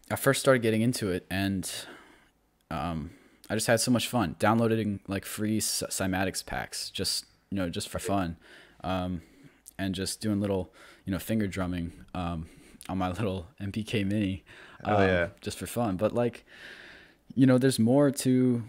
I 0.09 0.15
first 0.15 0.39
started 0.39 0.61
getting 0.61 0.81
into 0.81 1.11
it 1.11 1.25
and 1.29 1.69
um, 2.71 3.11
I 3.49 3.55
just 3.55 3.67
had 3.67 3.79
so 3.81 3.91
much 3.91 4.07
fun 4.07 4.35
downloading 4.39 5.01
like 5.07 5.25
free 5.25 5.59
cymatics 5.59 6.45
packs, 6.45 6.89
just, 6.91 7.25
you 7.49 7.57
know, 7.57 7.69
just 7.69 7.89
for 7.89 7.99
fun. 7.99 8.37
Um, 8.83 9.21
and 9.77 9.93
just 9.93 10.21
doing 10.21 10.39
little, 10.39 10.71
you 11.05 11.11
know, 11.11 11.19
finger 11.19 11.47
drumming, 11.47 11.91
um, 12.13 12.47
on 12.87 12.97
my 12.97 13.09
little 13.11 13.47
MPK 13.61 14.05
mini, 14.05 14.43
Hell 14.83 14.97
um, 14.97 15.07
yeah. 15.07 15.27
just 15.41 15.57
for 15.57 15.67
fun. 15.67 15.97
But 15.97 16.13
like, 16.13 16.45
you 17.33 17.45
know, 17.45 17.57
there's 17.57 17.79
more 17.79 18.11
to 18.11 18.63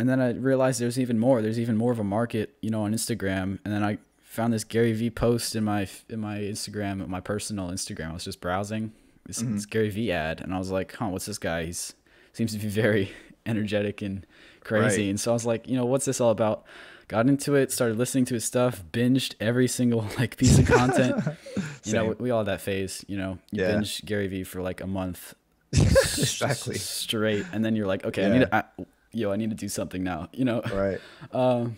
and 0.00 0.08
then 0.08 0.18
I 0.18 0.32
realized 0.32 0.80
there's 0.80 0.98
even 0.98 1.18
more. 1.18 1.42
There's 1.42 1.60
even 1.60 1.76
more 1.76 1.92
of 1.92 1.98
a 1.98 2.04
market, 2.04 2.56
you 2.62 2.70
know, 2.70 2.84
on 2.84 2.94
Instagram. 2.94 3.58
And 3.66 3.74
then 3.74 3.84
I 3.84 3.98
found 4.22 4.50
this 4.50 4.64
Gary 4.64 4.94
Vee 4.94 5.10
post 5.10 5.54
in 5.54 5.62
my 5.62 5.86
in 6.08 6.20
my 6.20 6.38
Instagram, 6.38 7.06
my 7.06 7.20
personal 7.20 7.68
Instagram. 7.68 8.08
I 8.08 8.12
was 8.14 8.24
just 8.24 8.40
browsing 8.40 8.92
this, 9.26 9.42
this 9.42 9.66
Gary 9.66 9.90
Vee 9.90 10.10
ad, 10.10 10.40
and 10.40 10.54
I 10.54 10.58
was 10.58 10.70
like, 10.70 10.94
"Huh, 10.94 11.08
what's 11.08 11.26
this 11.26 11.36
guy? 11.36 11.66
He's 11.66 11.92
seems 12.32 12.52
to 12.52 12.58
be 12.58 12.68
very 12.82 13.12
energetic 13.44 14.00
and 14.00 14.26
crazy." 14.60 15.02
Right. 15.04 15.10
And 15.10 15.20
so 15.20 15.30
I 15.30 15.34
was 15.34 15.46
like, 15.46 15.68
"You 15.68 15.76
know, 15.76 15.84
what's 15.86 16.04
this 16.04 16.20
all 16.20 16.30
about?" 16.30 16.64
Got 17.08 17.26
into 17.28 17.56
it, 17.56 17.72
started 17.72 17.98
listening 17.98 18.24
to 18.26 18.34
his 18.34 18.44
stuff, 18.44 18.84
binged 18.92 19.34
every 19.40 19.66
single 19.66 20.06
like 20.18 20.36
piece 20.36 20.58
of 20.58 20.66
content. 20.66 21.16
you 21.84 21.92
know, 21.92 22.06
we, 22.06 22.14
we 22.18 22.30
all 22.30 22.40
had 22.40 22.46
that 22.46 22.60
phase. 22.60 23.04
You 23.08 23.16
know, 23.16 23.38
you 23.50 23.62
Yeah. 23.62 23.72
binge 23.72 24.04
Gary 24.04 24.28
Vee 24.28 24.44
for 24.44 24.62
like 24.62 24.80
a 24.80 24.86
month 24.86 25.34
exactly 25.72 26.76
straight, 26.78 27.46
and 27.52 27.64
then 27.64 27.74
you're 27.76 27.86
like, 27.86 28.04
"Okay, 28.04 28.24
I 28.26 28.28
need 28.28 28.40
to." 28.40 28.54
I, 28.54 28.64
Yo, 29.12 29.32
I 29.32 29.36
need 29.36 29.50
to 29.50 29.56
do 29.56 29.68
something 29.68 30.04
now, 30.04 30.28
you 30.32 30.44
know. 30.44 30.62
right 30.72 31.00
Um, 31.32 31.76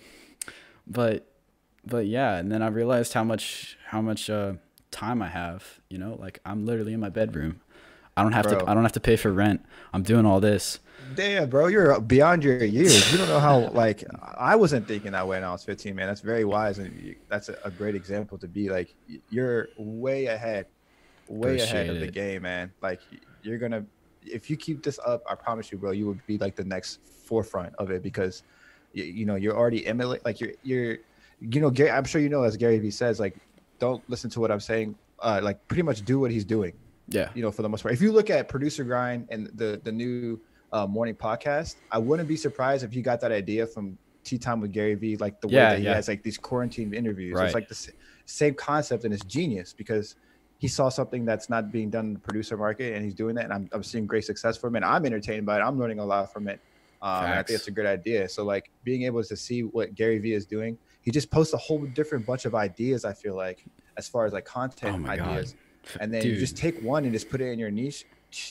but 0.87 1.27
but 1.87 2.07
yeah, 2.07 2.37
and 2.37 2.53
then 2.53 2.61
I 2.63 2.69
realized 2.69 3.15
how 3.15 3.25
much 3.25 3.79
how 3.87 4.03
much 4.03 4.29
uh, 4.29 4.55
time 4.91 5.23
I 5.23 5.29
have. 5.29 5.81
You 5.89 5.97
know, 5.99 6.15
like 6.21 6.41
I'm 6.45 6.67
literally 6.67 6.93
in 6.93 7.01
my 7.01 7.09
bedroom. 7.09 7.61
I 8.17 8.23
don't 8.23 8.33
have 8.33 8.47
Bro. 8.47 8.61
to. 8.61 8.71
I 8.71 8.75
don't 8.75 8.83
have 8.83 8.93
to 8.93 9.01
pay 9.01 9.17
for 9.17 9.33
rent. 9.33 9.65
I'm 9.93 10.03
doing 10.03 10.27
all 10.27 10.41
this. 10.41 10.81
Damn, 11.15 11.51
bro, 11.51 11.67
you're 11.67 11.99
beyond 12.01 12.45
your 12.45 12.63
years. 12.65 13.11
You 13.13 13.19
don't 13.19 13.29
know 13.29 13.41
how 13.41 13.69
like 13.71 14.05
I 14.37 14.57
wasn't 14.57 14.87
thinking 14.87 15.13
that 15.13 15.27
way 15.27 15.37
when 15.39 15.45
I 15.45 15.53
was 15.53 15.65
15, 15.65 15.95
man. 15.95 16.07
That's 16.07 16.21
very 16.21 16.45
wise, 16.45 16.79
and 16.79 17.17
that's 17.29 17.49
a, 17.49 17.71
great 17.71 17.95
example 17.95 18.39
to 18.39 18.49
be 18.49 18.71
like 18.71 18.95
you're 19.31 19.69
way 19.77 20.27
ahead, 20.27 20.67
way 21.29 21.61
ahead 21.61 21.89
of 21.91 21.97
Appreciate 21.97 22.07
the 22.07 22.13
game, 22.13 22.43
man. 22.43 22.73
Like 22.81 23.01
you're 23.43 23.59
gonna, 23.59 23.85
if 24.25 24.49
you 24.49 24.57
keep 24.57 24.83
this 24.83 24.99
up, 25.05 25.23
I 25.29 25.35
promise 25.35 25.71
you, 25.73 25.79
bro, 25.79 25.91
you 25.91 26.07
would 26.07 26.25
be 26.27 26.39
like 26.39 26.55
the 26.55 26.65
next 26.65 27.01
forefront 27.05 27.75
of 27.77 27.91
it 27.91 28.03
because 28.03 28.43
you, 28.93 29.05
you 29.05 29.27
know 29.27 29.35
you're 29.35 29.57
already 29.57 29.87
emulate 29.87 30.25
like 30.25 30.41
you're 30.41 30.53
you're 30.63 30.99
you 31.41 31.61
know 31.61 31.71
Gary, 31.71 31.91
I'm 31.91 32.05
sure 32.05 32.21
you 32.21 32.29
know 32.29 32.43
as 32.43 32.57
Gary 32.57 32.79
Vee 32.79 32.91
says 32.91 33.21
like 33.21 33.37
don't 33.79 34.03
listen 34.09 34.31
to 34.31 34.41
what 34.41 34.51
I'm 34.51 34.61
saying, 34.61 34.95
uh, 35.19 35.41
like 35.43 35.67
pretty 35.69 35.83
much 35.83 36.05
do 36.05 36.21
what 36.21 36.31
he's 36.31 36.45
doing 36.45 36.73
Yeah. 37.09 37.31
you 37.35 37.43
know, 37.43 37.51
for 37.51 37.63
the 37.63 37.69
most 37.69 37.83
part. 37.83 37.95
If 37.95 38.01
you 38.01 38.13
look 38.13 38.31
at 38.31 38.49
producer 38.49 38.85
grind 38.85 39.29
and 39.31 39.51
the 39.55 39.81
the 39.83 39.93
new 39.93 40.41
uh, 40.73 40.87
morning 40.87 41.15
podcast, 41.15 41.77
I 41.91 41.99
wouldn't 41.99 42.29
be 42.29 42.37
surprised 42.37 42.85
if 42.85 42.95
you 42.95 43.03
got 43.03 43.21
that 43.21 43.33
idea 43.33 43.67
from 43.67 43.99
Tea 44.25 44.39
Time 44.39 44.61
with 44.61 44.73
Gary 44.73 44.95
Vee, 44.95 45.17
like 45.17 45.41
the 45.41 45.49
way 45.49 45.55
Yeah, 45.55 45.71
that 45.71 45.79
he 45.81 45.85
has 45.87 46.09
like 46.09 46.23
these 46.23 46.39
quarantine 46.39 46.95
interviews. 46.95 47.35
Right. 47.35 47.47
It's 47.47 47.55
like 47.55 47.69
the 47.69 47.75
s- 47.75 47.91
same 48.25 48.55
concept 48.55 49.05
and 49.05 49.13
it's 49.13 49.25
genius 49.25 49.73
because 49.73 50.15
he 50.59 50.69
saw 50.69 50.89
something 50.89 51.25
that's 51.25 51.51
not 51.51 51.73
being 51.73 51.91
done 51.91 52.07
in 52.07 52.13
the 52.15 52.21
producer 52.21 52.57
market 52.57 52.95
and 52.95 53.05
he's 53.05 53.15
doing 53.15 53.35
that. 53.35 53.45
And 53.47 53.53
I'm, 53.53 53.69
I'm 53.73 53.83
seeing 53.83 54.07
great 54.07 54.25
success 54.25 54.57
from 54.57 54.77
it. 54.77 54.85
I'm 54.85 55.05
entertained 55.05 55.45
by 55.45 55.59
it. 55.59 55.61
I'm 55.61 55.77
learning 55.79 55.99
a 55.99 56.05
lot 56.05 56.33
from 56.33 56.47
it. 56.47 56.61
Um, 57.03 57.25
and 57.25 57.35
I 57.35 57.43
think 57.43 57.59
it's 57.59 57.67
a 57.67 57.73
great 57.73 57.89
idea. 57.89 58.29
So 58.29 58.45
like 58.45 58.71
being 58.85 59.03
able 59.03 59.25
to 59.25 59.37
see 59.37 59.65
what 59.65 59.97
Gary 59.97 60.21
Vee 60.21 60.35
is 60.35 60.47
doing, 60.47 60.79
he 61.01 61.11
just 61.11 61.33
posts 61.33 61.53
a 61.53 61.57
whole 61.57 61.85
different 61.87 62.25
bunch 62.25 62.45
of 62.45 62.55
ideas. 62.55 63.05
I 63.05 63.13
feel 63.13 63.35
like 63.35 63.65
as 63.97 64.09
far 64.09 64.25
as 64.25 64.33
like 64.33 64.45
content 64.45 64.95
Oh 64.95 64.99
my 64.99 65.17
God. 65.17 65.47
And 66.01 66.13
then 66.13 66.23
Dude. 66.23 66.35
you 66.35 66.39
just 66.39 66.57
take 66.57 66.81
one 66.83 67.05
and 67.05 67.13
just 67.13 67.29
put 67.29 67.41
it 67.41 67.47
in 67.47 67.59
your 67.59 67.71
niche 67.71 68.05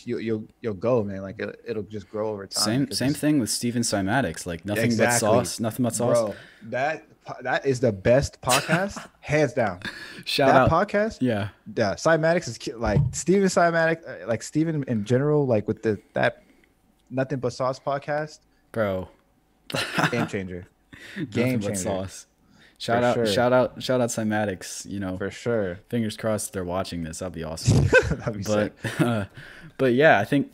you, 0.05 0.17
you'll 0.19 0.43
you'll 0.61 0.73
go, 0.73 1.03
man. 1.03 1.21
Like 1.21 1.39
it, 1.39 1.59
it'll 1.67 1.83
just 1.83 2.09
grow 2.09 2.29
over 2.29 2.45
time. 2.47 2.63
Same 2.63 2.91
same 2.91 3.13
thing 3.13 3.39
with 3.39 3.49
Steven 3.49 3.81
Cymatics. 3.81 4.45
Like 4.45 4.65
nothing 4.65 4.85
Exactly. 4.85 5.27
but 5.27 5.45
sauce. 5.45 5.59
Nothing 5.59 5.83
but 5.83 5.95
sauce. 5.95 6.17
Bro, 6.17 6.35
that 6.63 7.03
that 7.41 7.65
is 7.65 7.79
the 7.79 7.91
best 7.91 8.41
podcast, 8.41 9.07
hands 9.19 9.53
down. 9.53 9.79
Shout 10.25 10.49
that 10.49 10.55
out. 10.55 10.69
podcast, 10.69 11.17
yeah. 11.21 11.49
yeah. 11.75 11.93
Cymatics 11.93 12.47
is 12.47 12.75
like 12.77 12.99
Steven 13.11 13.47
Cymatic, 13.47 14.07
uh, 14.07 14.27
like 14.27 14.43
Steven 14.43 14.83
in 14.87 15.05
general, 15.05 15.45
like 15.45 15.67
with 15.67 15.83
the 15.83 15.99
that 16.13 16.43
nothing 17.09 17.39
but 17.39 17.53
sauce 17.53 17.79
podcast, 17.79 18.39
Bro. 18.71 19.09
game 20.11 20.27
changer, 20.27 20.67
game 21.29 21.59
but 21.59 21.67
changer 21.67 21.75
sauce. 21.75 22.27
Shout 22.81 23.03
For 23.03 23.05
out 23.05 23.13
sure. 23.13 23.25
shout 23.27 23.53
out 23.53 23.83
shout 23.83 24.01
out 24.01 24.09
Cymatics, 24.09 24.89
you 24.89 24.99
know. 24.99 25.15
for 25.15 25.29
sure. 25.29 25.77
Fingers 25.89 26.17
crossed 26.17 26.51
they're 26.51 26.63
watching 26.63 27.03
this. 27.03 27.19
That'd 27.19 27.33
be 27.35 27.43
awesome. 27.43 27.85
That'd 28.09 28.37
be 28.37 28.43
but 28.43 28.73
sick. 28.81 28.99
uh, 29.01 29.25
but 29.77 29.93
yeah, 29.93 30.17
I 30.17 30.25
think 30.25 30.51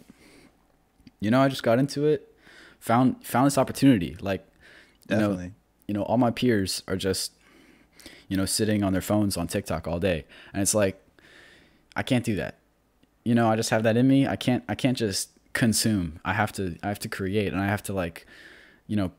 you 1.21 1.31
know 1.31 1.41
I 1.41 1.47
just 1.47 1.63
got 1.63 1.79
into 1.79 2.05
it, 2.05 2.29
found 2.81 3.25
found 3.25 3.47
this 3.47 3.57
opportunity. 3.57 4.17
Like 4.19 4.45
you 5.09 5.15
know, 5.15 5.29
Definitely. 5.29 5.53
you 5.87 5.93
know, 5.93 6.01
all 6.01 6.17
my 6.17 6.29
peers 6.29 6.83
are 6.85 6.97
just 6.97 7.31
you 8.27 8.35
know 8.35 8.45
sitting 8.45 8.83
on 8.83 8.91
their 8.91 9.01
phones 9.01 9.37
on 9.37 9.47
TikTok 9.47 9.87
all 9.87 9.97
day, 9.97 10.25
and 10.51 10.61
it's 10.61 10.75
like 10.75 11.01
I 11.95 12.03
can't 12.03 12.25
do 12.25 12.35
that. 12.35 12.57
You 13.23 13.35
know, 13.35 13.47
I 13.49 13.55
just 13.55 13.69
have 13.69 13.83
that 13.83 13.95
in 13.95 14.05
me. 14.05 14.27
I 14.27 14.35
can't 14.35 14.65
I 14.67 14.75
can't 14.75 14.97
just 14.97 15.29
consume. 15.53 16.19
I 16.25 16.33
have 16.33 16.51
to 16.53 16.77
I 16.83 16.89
have 16.89 16.99
to 16.99 17.07
create, 17.07 17.53
and 17.53 17.61
I 17.61 17.67
have 17.67 17.83
to 17.83 17.93
like 17.93 18.25
you 18.85 18.97
know 18.97 19.11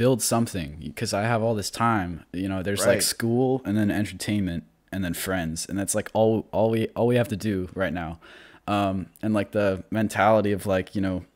build 0.00 0.22
something 0.22 0.78
because 0.82 1.12
I 1.12 1.24
have 1.24 1.42
all 1.42 1.54
this 1.54 1.70
time. 1.70 2.24
You 2.32 2.48
know, 2.48 2.62
there's 2.62 2.86
like 2.86 3.02
school 3.02 3.60
and 3.66 3.76
then 3.76 3.90
entertainment 3.90 4.64
and 4.90 5.04
then 5.04 5.12
friends, 5.12 5.66
and 5.68 5.78
that's 5.78 5.94
like 5.94 6.08
all 6.14 6.48
all 6.52 6.70
we 6.70 6.88
all 6.96 7.06
we 7.06 7.16
have 7.16 7.28
to 7.28 7.36
do 7.36 7.68
right 7.74 7.92
now. 7.92 8.18
Um, 8.66 9.10
and 9.20 9.34
like 9.34 9.52
the 9.52 9.84
mentality 9.90 10.52
of 10.52 10.64
like 10.64 10.94
you 10.94 11.02
know, 11.02 11.26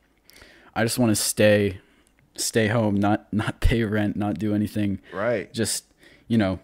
I 0.73 0.81
just 0.81 0.97
want 0.97 1.11
to 1.11 1.15
stay 1.15 1.79
stay 2.37 2.67
home, 2.67 2.95
not 2.95 3.31
not 3.31 3.59
pay 3.67 3.83
rent, 3.83 4.15
not 4.15 4.39
do 4.39 4.55
anything. 4.55 4.99
Right. 5.13 5.53
Just 5.53 5.85
you 6.27 6.39
know, 6.39 6.57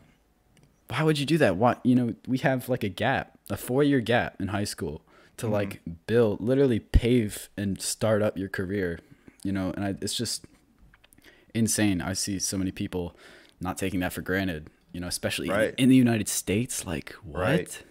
why 0.88 1.04
would 1.04 1.20
you 1.20 1.28
do 1.28 1.38
that? 1.38 1.56
Why 1.56 1.76
you 1.84 1.94
know 1.94 2.16
we 2.28 2.40
have 2.40 2.68
like 2.68 2.84
a 2.84 2.90
gap, 2.90 3.38
a 3.48 3.58
four 3.58 3.84
year 3.84 4.00
gap 4.00 4.42
in 4.42 4.48
high 4.48 4.64
school 4.64 5.04
to 5.38 5.48
like 5.48 5.82
build, 6.08 6.42
literally 6.42 6.80
pave 6.80 7.50
and 7.56 7.80
start 7.80 8.24
up 8.24 8.40
your 8.40 8.50
career. 8.50 8.98
You 9.44 9.52
know, 9.52 9.72
and 9.76 9.86
I, 9.86 9.96
it's 10.02 10.16
just 10.16 10.46
insane. 11.54 12.02
I 12.02 12.14
see 12.14 12.40
so 12.40 12.58
many 12.58 12.72
people 12.72 13.16
not 13.60 13.78
taking 13.78 14.00
that 14.02 14.14
for 14.14 14.22
granted. 14.22 14.70
You 14.94 15.00
know, 15.00 15.08
especially 15.08 15.48
in- 15.48 15.54
Right. 15.54 15.74
in 15.78 15.88
the 15.90 15.96
United 15.96 16.28
States. 16.28 16.86
Like 16.86 17.14
what? 17.24 17.40
Right. 17.42 17.84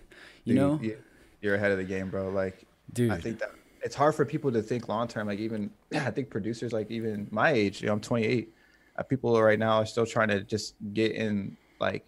You 0.45 0.55
Dude, 0.55 0.57
know, 0.63 0.79
you- 0.83 0.99
you're 1.41 1.55
ahead 1.55 1.71
of 1.73 1.79
the 1.79 1.85
game, 1.85 2.11
bro. 2.11 2.29
Like, 2.31 2.67
dude. 2.93 3.11
I 3.11 3.19
think 3.19 3.39
that 3.39 3.51
it's 3.83 3.95
hard 3.95 4.15
for 4.15 4.25
people 4.27 4.53
to 4.53 4.61
think 4.63 4.89
long 4.89 5.09
term. 5.09 5.27
Like, 5.27 5.39
even 5.39 5.71
I 5.95 6.11
think 6.11 6.29
producers, 6.31 6.73
like 6.73 6.91
even 6.91 7.27
my 7.31 7.51
age, 7.53 7.81
you 7.81 7.87
know, 7.87 7.95
I'm 7.95 8.01
28. 8.01 8.53
Uh, 8.99 9.03
people 9.05 9.41
right 9.41 9.59
now 9.59 9.77
are 9.81 9.87
still 9.87 10.05
trying 10.05 10.29
to 10.29 10.43
just 10.43 10.75
get 10.93 11.13
in, 11.13 11.57
like, 11.81 12.05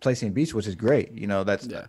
placing 0.00 0.32
beats, 0.32 0.52
which 0.54 0.66
is 0.66 0.74
great. 0.74 1.12
You 1.12 1.26
know, 1.26 1.44
that's 1.44 1.66
Yeah. 1.66 1.86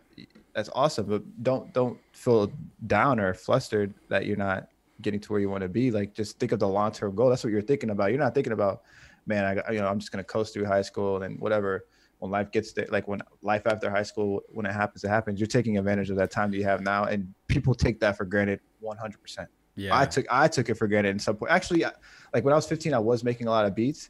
that's 0.54 0.70
awesome. 0.76 1.06
But 1.08 1.44
don't 1.44 1.74
don't 1.74 1.98
feel 2.14 2.52
down 2.86 3.20
or 3.20 3.34
flustered 3.34 3.94
that 4.10 4.26
you're 4.26 4.38
not 4.38 4.70
getting 5.02 5.20
to 5.20 5.32
where 5.32 5.40
you 5.40 5.50
want 5.50 5.62
to 5.62 5.70
be. 5.70 5.92
Like, 5.92 6.14
just 6.14 6.40
think 6.40 6.52
of 6.52 6.60
the 6.60 6.68
long 6.68 6.92
term 6.92 7.16
goal. 7.16 7.30
That's 7.30 7.44
what 7.44 7.52
you're 7.52 7.62
thinking 7.62 7.90
about. 7.90 8.12
You're 8.12 8.20
not 8.20 8.34
thinking 8.34 8.54
about, 8.54 8.82
man, 9.26 9.46
I 9.46 9.72
you 9.72 9.80
know, 9.80 9.88
I'm 9.88 10.00
just 10.00 10.12
gonna 10.12 10.24
coast 10.24 10.54
through 10.54 10.66
high 10.66 10.82
school 10.82 11.24
and 11.24 11.40
whatever. 11.40 11.86
When 12.20 12.32
life 12.32 12.52
gets 12.52 12.74
there, 12.74 12.88
like 12.90 13.08
when 13.08 13.22
life 13.44 13.68
after 13.68 13.92
high 13.92 14.04
school, 14.04 14.42
when 14.50 14.66
it 14.66 14.74
happens, 14.74 15.04
it 15.04 15.10
happens. 15.10 15.40
You're 15.40 15.48
taking 15.48 15.78
advantage 15.78 16.10
of 16.10 16.18
that 16.18 16.32
time 16.32 16.50
that 16.50 16.58
you 16.58 16.64
have 16.64 16.82
now, 16.82 17.04
and 17.04 17.32
people 17.48 17.76
take 17.76 18.00
that 18.00 18.18
for 18.18 18.26
granted 18.26 18.60
100. 18.80 19.22
percent 19.22 19.50
yeah. 19.78 19.98
I 19.98 20.06
took 20.06 20.26
I 20.30 20.48
took 20.48 20.70
it 20.70 20.74
for 20.74 20.88
granted 20.88 21.12
in 21.12 21.20
some 21.20 21.36
point. 21.36 21.52
Actually, 21.52 21.86
like 22.34 22.44
when 22.44 22.52
I 22.52 22.56
was 22.56 22.66
15, 22.66 22.94
I 22.94 23.00
was 23.00 23.24
making 23.24 23.48
a 23.48 23.52
lot 23.52 23.66
of 23.66 23.76
beats. 23.76 24.10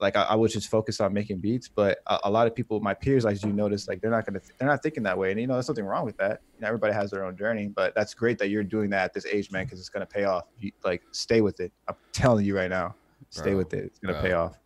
Like 0.00 0.14
I, 0.16 0.22
I 0.24 0.34
was 0.34 0.52
just 0.52 0.68
focused 0.68 1.00
on 1.00 1.12
making 1.14 1.38
beats, 1.38 1.68
but 1.68 1.98
a, 2.06 2.18
a 2.24 2.30
lot 2.30 2.46
of 2.46 2.54
people, 2.54 2.80
my 2.80 2.92
peers, 2.92 3.24
as 3.24 3.42
you 3.42 3.52
notice, 3.52 3.88
like 3.88 4.00
they're 4.02 4.10
not 4.10 4.26
gonna, 4.26 4.40
they're 4.58 4.68
not 4.68 4.82
thinking 4.82 5.02
that 5.04 5.16
way, 5.16 5.30
and 5.30 5.40
you 5.40 5.46
know, 5.46 5.54
there's 5.54 5.68
nothing 5.68 5.86
wrong 5.86 6.04
with 6.04 6.16
that. 6.18 6.42
You 6.56 6.60
know, 6.62 6.66
everybody 6.68 6.92
has 6.92 7.10
their 7.10 7.24
own 7.24 7.36
journey, 7.36 7.68
but 7.68 7.94
that's 7.94 8.12
great 8.12 8.36
that 8.38 8.48
you're 8.48 8.62
doing 8.62 8.90
that 8.90 9.04
at 9.04 9.12
this 9.14 9.24
age, 9.26 9.50
man, 9.50 9.64
because 9.64 9.80
it's 9.80 9.88
gonna 9.88 10.04
pay 10.04 10.24
off. 10.24 10.44
You, 10.60 10.72
like, 10.84 11.02
stay 11.12 11.40
with 11.40 11.60
it. 11.60 11.72
I'm 11.88 11.94
telling 12.12 12.44
you 12.44 12.54
right 12.56 12.68
now, 12.68 12.94
stay 13.30 13.50
Bro, 13.50 13.56
with 13.58 13.72
it. 13.74 13.84
It's 13.84 13.98
gonna 13.98 14.14
bro. 14.14 14.22
pay 14.22 14.32
off. 14.32 14.58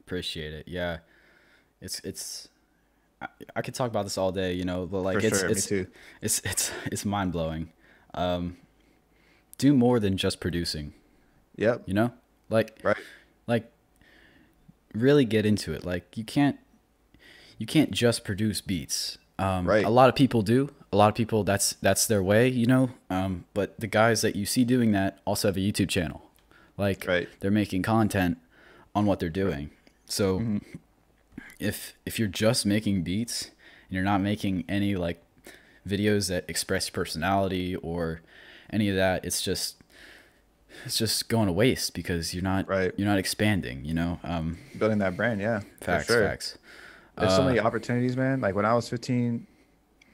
appreciate 0.00 0.52
it. 0.52 0.68
Yeah, 0.68 0.98
it's 1.80 2.00
it's. 2.00 2.48
I, 3.22 3.26
I 3.56 3.62
could 3.62 3.74
talk 3.74 3.88
about 3.90 4.04
this 4.04 4.18
all 4.18 4.32
day, 4.32 4.52
you 4.52 4.64
know, 4.64 4.86
but 4.86 5.00
like 5.00 5.18
For 5.20 5.26
it's 5.26 5.40
sure, 5.40 5.48
it's 5.50 5.66
too. 5.66 5.86
it's 6.20 6.40
it's 6.44 6.70
it's 6.92 7.04
mind 7.06 7.32
blowing. 7.32 7.72
Um, 8.14 8.58
do 9.56 9.72
more 9.74 9.98
than 9.98 10.16
just 10.16 10.40
producing, 10.40 10.92
Yep. 11.56 11.84
you 11.86 11.94
know, 11.94 12.12
like 12.50 12.78
Right. 12.84 12.96
like 13.46 13.72
really 15.02 15.24
get 15.24 15.44
into 15.46 15.72
it. 15.72 15.84
Like 15.84 16.16
you 16.16 16.24
can't 16.24 16.58
you 17.58 17.66
can't 17.66 17.90
just 17.90 18.24
produce 18.24 18.60
beats. 18.60 19.18
Um, 19.38 19.66
Right. 19.66 19.84
A 19.84 19.90
lot 19.90 20.08
of 20.08 20.14
people 20.14 20.42
do. 20.42 20.70
A 20.92 20.96
lot 20.96 21.08
of 21.08 21.14
people 21.14 21.44
that's 21.44 21.74
that's 21.82 22.06
their 22.06 22.22
way, 22.22 22.48
you 22.48 22.66
know. 22.66 22.90
Um, 23.10 23.44
but 23.54 23.78
the 23.78 23.86
guys 23.86 24.22
that 24.22 24.36
you 24.36 24.46
see 24.46 24.64
doing 24.64 24.92
that 24.92 25.18
also 25.24 25.48
have 25.48 25.56
a 25.56 25.60
YouTube 25.60 25.88
channel. 25.88 26.22
Like 26.76 27.04
Right. 27.06 27.28
they're 27.40 27.50
making 27.50 27.82
content 27.82 28.38
on 28.94 29.04
what 29.06 29.18
they're 29.20 29.28
doing. 29.28 29.70
So 30.06 30.38
Mm-hmm. 30.40 30.58
if 31.58 31.94
if 32.06 32.18
you're 32.18 32.28
just 32.28 32.64
making 32.66 33.02
beats 33.02 33.46
and 33.88 33.94
you're 33.96 34.04
not 34.04 34.20
making 34.20 34.64
any 34.68 34.94
like 34.96 35.22
videos 35.86 36.28
that 36.28 36.44
express 36.48 36.90
personality 36.90 37.74
or 37.76 38.20
any 38.70 38.88
of 38.88 38.96
that, 38.96 39.24
it's 39.24 39.40
just 39.42 39.76
it's 40.84 40.96
just 40.98 41.28
going 41.28 41.46
to 41.46 41.52
waste 41.52 41.94
because 41.94 42.34
you're 42.34 42.42
not 42.42 42.68
Right. 42.68 42.92
you're 42.96 43.08
not 43.08 43.18
expanding, 43.18 43.84
you 43.84 43.94
know. 43.94 44.20
Um, 44.22 44.58
Building 44.78 44.98
that 44.98 45.16
brand, 45.16 45.40
yeah. 45.40 45.60
facts, 45.80 46.06
sure. 46.06 46.22
facts. 46.22 46.58
There's 47.16 47.34
so 47.34 47.42
Uh, 47.42 47.46
many 47.46 47.58
opportunities, 47.58 48.16
man. 48.16 48.40
Like 48.40 48.54
when 48.54 48.64
I 48.64 48.74
was 48.74 48.88
15, 48.88 49.46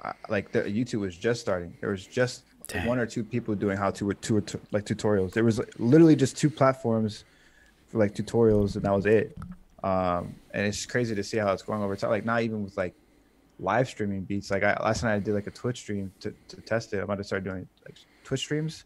I, 0.03 0.13
like 0.29 0.53
the 0.53 0.63
YouTube 0.63 1.01
was 1.01 1.17
just 1.17 1.41
starting. 1.41 1.77
There 1.81 1.91
was 1.91 2.07
just 2.07 2.45
Dang. 2.67 2.87
one 2.87 2.99
or 2.99 3.07
two 3.07 3.23
people 3.25 3.55
doing 3.55 3.77
how 3.77 3.91
to 3.93 4.13
to 4.13 4.43
like 4.73 4.85
tutorials. 4.85 5.33
There 5.33 5.45
was 5.45 5.61
literally 5.79 6.17
just 6.17 6.37
two 6.39 6.49
platforms 6.51 7.25
for 7.89 7.99
like 7.99 8.15
tutorials, 8.15 8.77
and 8.77 8.85
that 8.85 8.93
was 8.95 9.07
it. 9.07 9.37
Um, 9.83 10.35
and 10.55 10.67
it's 10.67 10.87
crazy 10.87 11.15
to 11.15 11.23
see 11.23 11.37
how 11.37 11.53
it's 11.53 11.63
going 11.63 11.83
over 11.83 11.95
time. 11.95 12.09
Like 12.11 12.25
not 12.25 12.43
even 12.43 12.65
with 12.65 12.77
like 12.79 12.95
live 13.59 13.87
streaming 13.89 14.23
beats. 14.23 14.51
Like 14.51 14.63
I, 14.63 14.73
last 14.83 15.03
night 15.05 15.15
I 15.15 15.19
did 15.19 15.35
like 15.35 15.47
a 15.47 15.51
Twitch 15.51 15.79
stream 15.81 16.11
to, 16.21 16.35
to 16.49 16.57
test 16.63 16.93
it. 16.95 16.99
I'm 16.99 17.05
about 17.05 17.19
to 17.19 17.25
start 17.25 17.45
doing 17.45 17.69
like 17.85 17.97
Twitch 18.25 18.41
streams. 18.41 18.85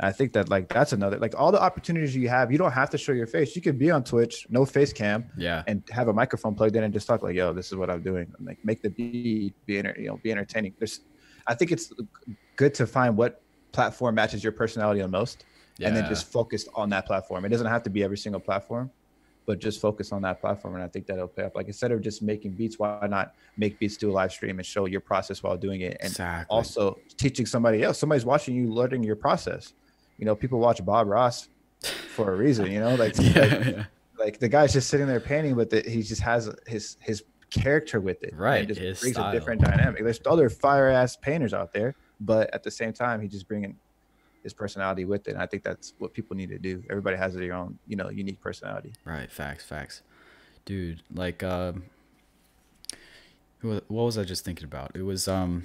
And 0.00 0.08
I 0.08 0.12
think 0.12 0.32
that 0.32 0.48
like 0.48 0.68
that's 0.70 0.92
another 0.94 1.18
like 1.18 1.34
all 1.38 1.52
the 1.52 1.60
opportunities 1.60 2.16
you 2.16 2.28
have. 2.30 2.50
You 2.50 2.56
don't 2.56 2.72
have 2.72 2.88
to 2.90 2.98
show 2.98 3.12
your 3.12 3.26
face. 3.26 3.54
You 3.54 3.60
could 3.60 3.78
be 3.78 3.90
on 3.90 4.02
Twitch, 4.02 4.46
no 4.48 4.64
face 4.64 4.92
cam, 4.94 5.26
Yeah. 5.36 5.62
and 5.66 5.82
have 5.90 6.08
a 6.08 6.12
microphone 6.12 6.54
plugged 6.54 6.74
in 6.74 6.82
and 6.84 6.92
just 6.92 7.06
talk 7.06 7.22
like, 7.22 7.36
"Yo, 7.36 7.52
this 7.52 7.66
is 7.66 7.76
what 7.76 7.90
I'm 7.90 8.02
doing." 8.02 8.32
And, 8.38 8.46
like 8.46 8.58
make 8.64 8.80
the 8.80 8.88
beat 8.88 9.54
be 9.66 9.78
enter- 9.78 9.94
you 9.98 10.08
know 10.08 10.18
be 10.22 10.32
entertaining. 10.32 10.74
There's, 10.78 11.00
I 11.46 11.54
think 11.54 11.70
it's 11.70 11.92
good 12.56 12.72
to 12.74 12.86
find 12.86 13.14
what 13.14 13.42
platform 13.72 14.14
matches 14.14 14.42
your 14.42 14.52
personality 14.52 15.02
the 15.02 15.08
most, 15.08 15.44
and 15.82 15.94
then 15.94 16.08
just 16.08 16.32
focus 16.32 16.66
on 16.74 16.88
that 16.90 17.04
platform. 17.04 17.44
It 17.44 17.50
doesn't 17.50 17.66
have 17.66 17.82
to 17.82 17.90
be 17.90 18.02
every 18.02 18.16
single 18.16 18.40
platform, 18.40 18.90
but 19.44 19.58
just 19.58 19.82
focus 19.82 20.12
on 20.12 20.22
that 20.22 20.40
platform, 20.40 20.76
and 20.76 20.82
I 20.82 20.88
think 20.88 21.06
that'll 21.08 21.28
pay 21.28 21.42
up. 21.42 21.54
Like 21.54 21.66
instead 21.66 21.92
of 21.92 22.00
just 22.00 22.22
making 22.22 22.52
beats, 22.52 22.78
why 22.78 23.06
not 23.06 23.34
make 23.58 23.78
beats, 23.78 23.98
do 23.98 24.10
a 24.10 24.14
live 24.14 24.32
stream, 24.32 24.58
and 24.60 24.64
show 24.64 24.86
your 24.86 25.00
process 25.02 25.42
while 25.42 25.58
doing 25.58 25.82
it, 25.82 25.98
and 26.00 26.08
Exactly. 26.10 26.46
also 26.56 26.98
teaching 27.18 27.44
somebody 27.44 27.82
else. 27.82 27.98
Somebody's 27.98 28.24
watching 28.24 28.54
you, 28.56 28.72
learning 28.72 29.02
your 29.02 29.16
process. 29.16 29.74
You 30.20 30.26
know, 30.26 30.36
people 30.36 30.60
watch 30.60 30.84
Bob 30.84 31.08
Ross 31.08 31.48
for 32.14 32.32
a 32.32 32.36
reason. 32.36 32.70
You 32.70 32.78
know, 32.80 32.94
like, 32.94 33.16
like 33.18 33.34
yeah, 33.34 33.68
yeah. 33.68 33.84
like 34.18 34.38
the 34.38 34.48
guy's 34.48 34.72
just 34.72 34.88
sitting 34.88 35.06
there 35.08 35.18
painting, 35.20 35.54
but 35.56 35.70
the, 35.70 35.80
he 35.80 36.02
just 36.02 36.22
has 36.22 36.48
his 36.66 36.96
his 37.00 37.24
character 37.50 37.98
with 38.00 38.22
it. 38.22 38.32
Right, 38.36 38.70
It 38.70 38.74
just 38.74 39.00
brings 39.00 39.16
style. 39.16 39.30
a 39.30 39.32
different 39.32 39.60
dynamic. 39.62 40.04
There's 40.04 40.20
other 40.26 40.48
fire 40.48 40.88
ass 40.88 41.16
painters 41.16 41.52
out 41.52 41.72
there, 41.72 41.96
but 42.20 42.52
at 42.54 42.62
the 42.62 42.70
same 42.70 42.92
time, 42.92 43.20
he 43.20 43.26
just 43.26 43.48
bringing 43.48 43.76
his 44.44 44.54
personality 44.54 45.04
with 45.04 45.26
it. 45.26 45.32
And 45.32 45.42
I 45.42 45.46
think 45.46 45.62
that's 45.64 45.94
what 45.98 46.12
people 46.14 46.36
need 46.36 46.48
to 46.50 46.58
do. 46.58 46.82
Everybody 46.88 47.16
has 47.16 47.34
their 47.34 47.52
own, 47.54 47.78
you 47.88 47.96
know, 47.96 48.08
unique 48.08 48.40
personality. 48.40 48.92
Right, 49.04 49.30
facts, 49.32 49.64
facts. 49.64 50.02
Dude, 50.64 51.02
like 51.14 51.42
um 51.42 51.84
what 53.62 53.82
was 53.90 54.16
I 54.16 54.24
just 54.24 54.44
thinking 54.44 54.64
about? 54.64 54.92
It 54.94 55.02
was 55.02 55.26
um 55.28 55.64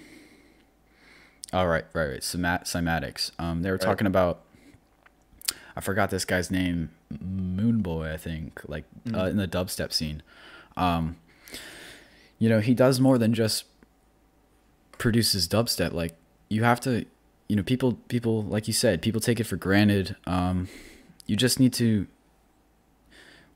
all 1.54 1.68
right, 1.68 1.86
right, 1.94 2.08
right. 2.10 2.22
Cymat- 2.22 2.64
cymatics. 2.64 3.32
Um 3.40 3.62
they 3.62 3.70
were 3.70 3.76
Right. 3.76 3.82
talking 3.86 4.08
about 4.08 4.42
I 5.76 5.82
forgot 5.82 6.10
this 6.10 6.26
guy's 6.26 6.50
name, 6.50 6.90
Moonboy, 7.14 8.12
I 8.14 8.18
think, 8.18 8.62
like 8.68 8.86
Mm-hmm. 9.06 9.16
uh, 9.20 9.26
in 9.28 9.38
the 9.38 9.48
dubstep 9.48 9.92
scene. 9.94 10.24
Um 10.78 11.18
you 12.40 12.50
know, 12.50 12.60
he 12.60 12.74
does 12.74 13.00
more 13.00 13.18
than 13.18 13.34
just 13.34 13.66
produces 14.98 15.48
dubstep. 15.48 15.94
Like 15.94 16.16
you 16.50 16.64
have 16.64 16.80
to 16.82 17.06
you 17.48 17.56
know, 17.56 17.64
people 17.64 17.94
people 18.08 18.44
like 18.44 18.68
you 18.68 18.74
said, 18.74 19.02
people 19.02 19.22
take 19.22 19.40
it 19.40 19.44
for 19.46 19.56
granted. 19.58 20.16
Um 20.26 20.68
you 21.28 21.36
just 21.36 21.60
need 21.60 21.74
to 21.74 22.08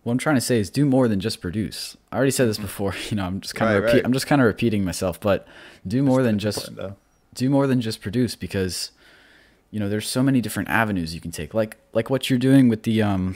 what 0.03 0.13
I'm 0.13 0.17
trying 0.17 0.35
to 0.35 0.41
say 0.41 0.59
is 0.59 0.69
do 0.69 0.85
more 0.85 1.07
than 1.07 1.19
just 1.19 1.41
produce. 1.41 1.97
I 2.11 2.15
already 2.17 2.31
said 2.31 2.47
this 2.47 2.57
before, 2.57 2.93
you 3.09 3.17
know, 3.17 3.25
I'm 3.25 3.41
just 3.41 3.53
kind 3.55 3.69
of 3.75 3.75
Right, 3.83 3.85
repeat, 3.87 3.97
right. 3.97 4.05
I'm 4.05 4.13
just 4.13 4.27
kind 4.27 4.41
of 4.41 4.45
repeating 4.45 4.83
myself, 4.85 5.19
but 5.19 5.47
do 5.87 6.01
more 6.03 6.23
than 6.23 6.39
just 6.39 6.69
do 7.33 7.49
more 7.49 7.67
than 7.67 7.81
just 7.81 8.01
produce 8.01 8.35
because 8.35 8.91
you 9.71 9.79
know, 9.79 9.89
there's 9.89 10.07
so 10.07 10.23
many 10.23 10.41
different 10.41 10.69
avenues 10.69 11.13
you 11.13 11.21
can 11.21 11.31
take. 11.31 11.53
Like 11.53 11.77
like 11.93 12.09
what 12.09 12.29
you're 12.29 12.39
doing 12.39 12.69
with 12.69 12.83
the 12.83 13.01
um 13.01 13.35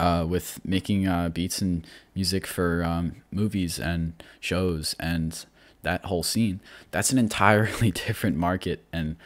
uh, 0.00 0.24
with 0.24 0.60
making 0.64 1.06
uh, 1.06 1.28
beats 1.28 1.60
and 1.60 1.86
music 2.14 2.46
for 2.46 2.82
um, 2.82 3.16
movies 3.30 3.78
and 3.78 4.14
shows 4.40 4.96
and 4.98 5.44
that 5.82 6.06
whole 6.06 6.22
scene. 6.22 6.60
That's 6.90 7.12
an 7.12 7.18
entirely 7.18 7.90
different 8.06 8.36
market, 8.36 8.82
and 8.94 9.16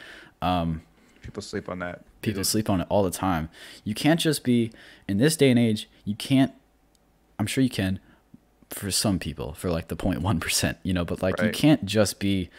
um, 0.41 0.81
people 1.21 1.41
sleep 1.41 1.69
on 1.69 1.79
that. 1.79 2.03
People 2.21 2.43
sleep 2.43 2.69
on 2.69 2.81
it 2.81 2.87
all 2.89 3.03
the 3.03 3.11
time. 3.11 3.49
You 3.85 3.93
can't 3.93 4.19
just 4.19 4.43
be 4.43 4.71
in 5.07 5.17
this 5.17 5.37
day 5.37 5.49
and 5.49 5.59
age. 5.59 5.87
You 6.03 6.15
can't. 6.15 6.51
I'm 7.39 7.47
sure 7.47 7.63
you 7.63 7.69
can, 7.69 7.99
for 8.69 8.91
some 8.91 9.17
people, 9.17 9.53
for 9.53 9.69
like 9.69 9.87
the 9.87 9.95
0.1 9.95 10.41
percent, 10.41 10.77
you 10.83 10.93
know. 10.93 11.05
But 11.05 11.21
like, 11.21 11.37
right. 11.37 11.47
you 11.47 11.51
can't 11.51 11.85
just 11.85 12.19
be 12.19 12.49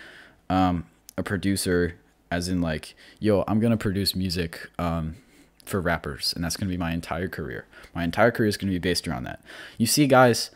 um, 0.48 0.86
a 1.18 1.22
producer, 1.22 1.96
as 2.30 2.48
in 2.48 2.60
like, 2.60 2.94
yo, 3.18 3.44
I'm 3.46 3.60
gonna 3.60 3.76
produce 3.76 4.14
music 4.14 4.68
um, 4.78 5.16
for 5.64 5.80
rappers, 5.80 6.32
and 6.34 6.44
that's 6.44 6.56
gonna 6.56 6.70
be 6.70 6.76
my 6.76 6.92
entire 6.92 7.28
career. 7.28 7.66
My 7.94 8.04
entire 8.04 8.30
career 8.30 8.48
is 8.48 8.56
gonna 8.56 8.72
be 8.72 8.78
based 8.78 9.06
around 9.06 9.24
that. 9.24 9.42
You 9.78 9.86
see, 9.86 10.06
guys 10.06 10.50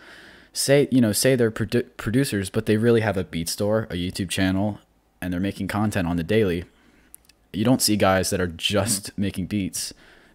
say 0.52 0.88
you 0.90 1.00
know 1.00 1.12
say 1.12 1.36
they're 1.36 1.50
produ- 1.50 1.86
producers, 1.96 2.50
but 2.50 2.66
they 2.66 2.76
really 2.76 3.00
have 3.00 3.16
a 3.16 3.24
beat 3.24 3.48
store, 3.48 3.86
a 3.90 3.94
YouTube 3.94 4.28
channel, 4.28 4.78
and 5.20 5.32
they're 5.32 5.40
making 5.40 5.68
content 5.68 6.08
on 6.08 6.16
the 6.16 6.24
daily 6.24 6.64
you 7.52 7.64
don't 7.64 7.82
see 7.82 7.96
guys 7.96 8.30
that 8.30 8.40
are 8.40 8.46
just 8.46 9.12
mm-hmm. 9.12 9.22
making 9.22 9.46
beats 9.46 9.92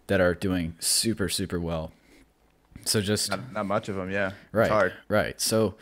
that 0.08 0.20
are 0.22 0.34
doing 0.34 0.76
super 0.80 1.30
super 1.30 1.60
well. 1.60 1.92
So 2.86 3.02
just 3.02 3.30
not, 3.30 3.52
not 3.52 3.66
much 3.66 3.90
of 3.90 3.96
them, 3.96 4.12
yeah. 4.12 4.34
Right. 4.52 4.92
Right. 5.08 5.42
So 5.42 5.76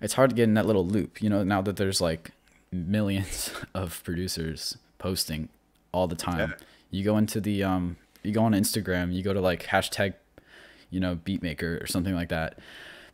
it's 0.00 0.14
hard 0.14 0.30
to 0.30 0.36
get 0.36 0.44
in 0.44 0.54
that 0.54 0.66
little 0.66 0.86
loop, 0.86 1.20
you 1.20 1.28
know, 1.28 1.42
now 1.42 1.60
that 1.62 1.76
there's 1.76 2.00
like 2.00 2.30
millions 2.72 3.52
of 3.74 4.02
producers 4.04 4.78
posting 4.98 5.48
all 5.92 6.06
the 6.06 6.16
time. 6.16 6.50
Yeah. 6.50 6.66
You 6.90 7.04
go 7.04 7.16
into 7.16 7.40
the 7.40 7.62
um 7.62 7.96
you 8.22 8.32
go 8.32 8.42
on 8.42 8.52
Instagram, 8.52 9.12
you 9.12 9.22
go 9.22 9.32
to 9.32 9.40
like 9.40 9.64
hashtag, 9.66 10.14
you 10.90 11.00
know, 11.00 11.16
beatmaker 11.16 11.82
or 11.82 11.86
something 11.86 12.14
like 12.14 12.28
that. 12.28 12.58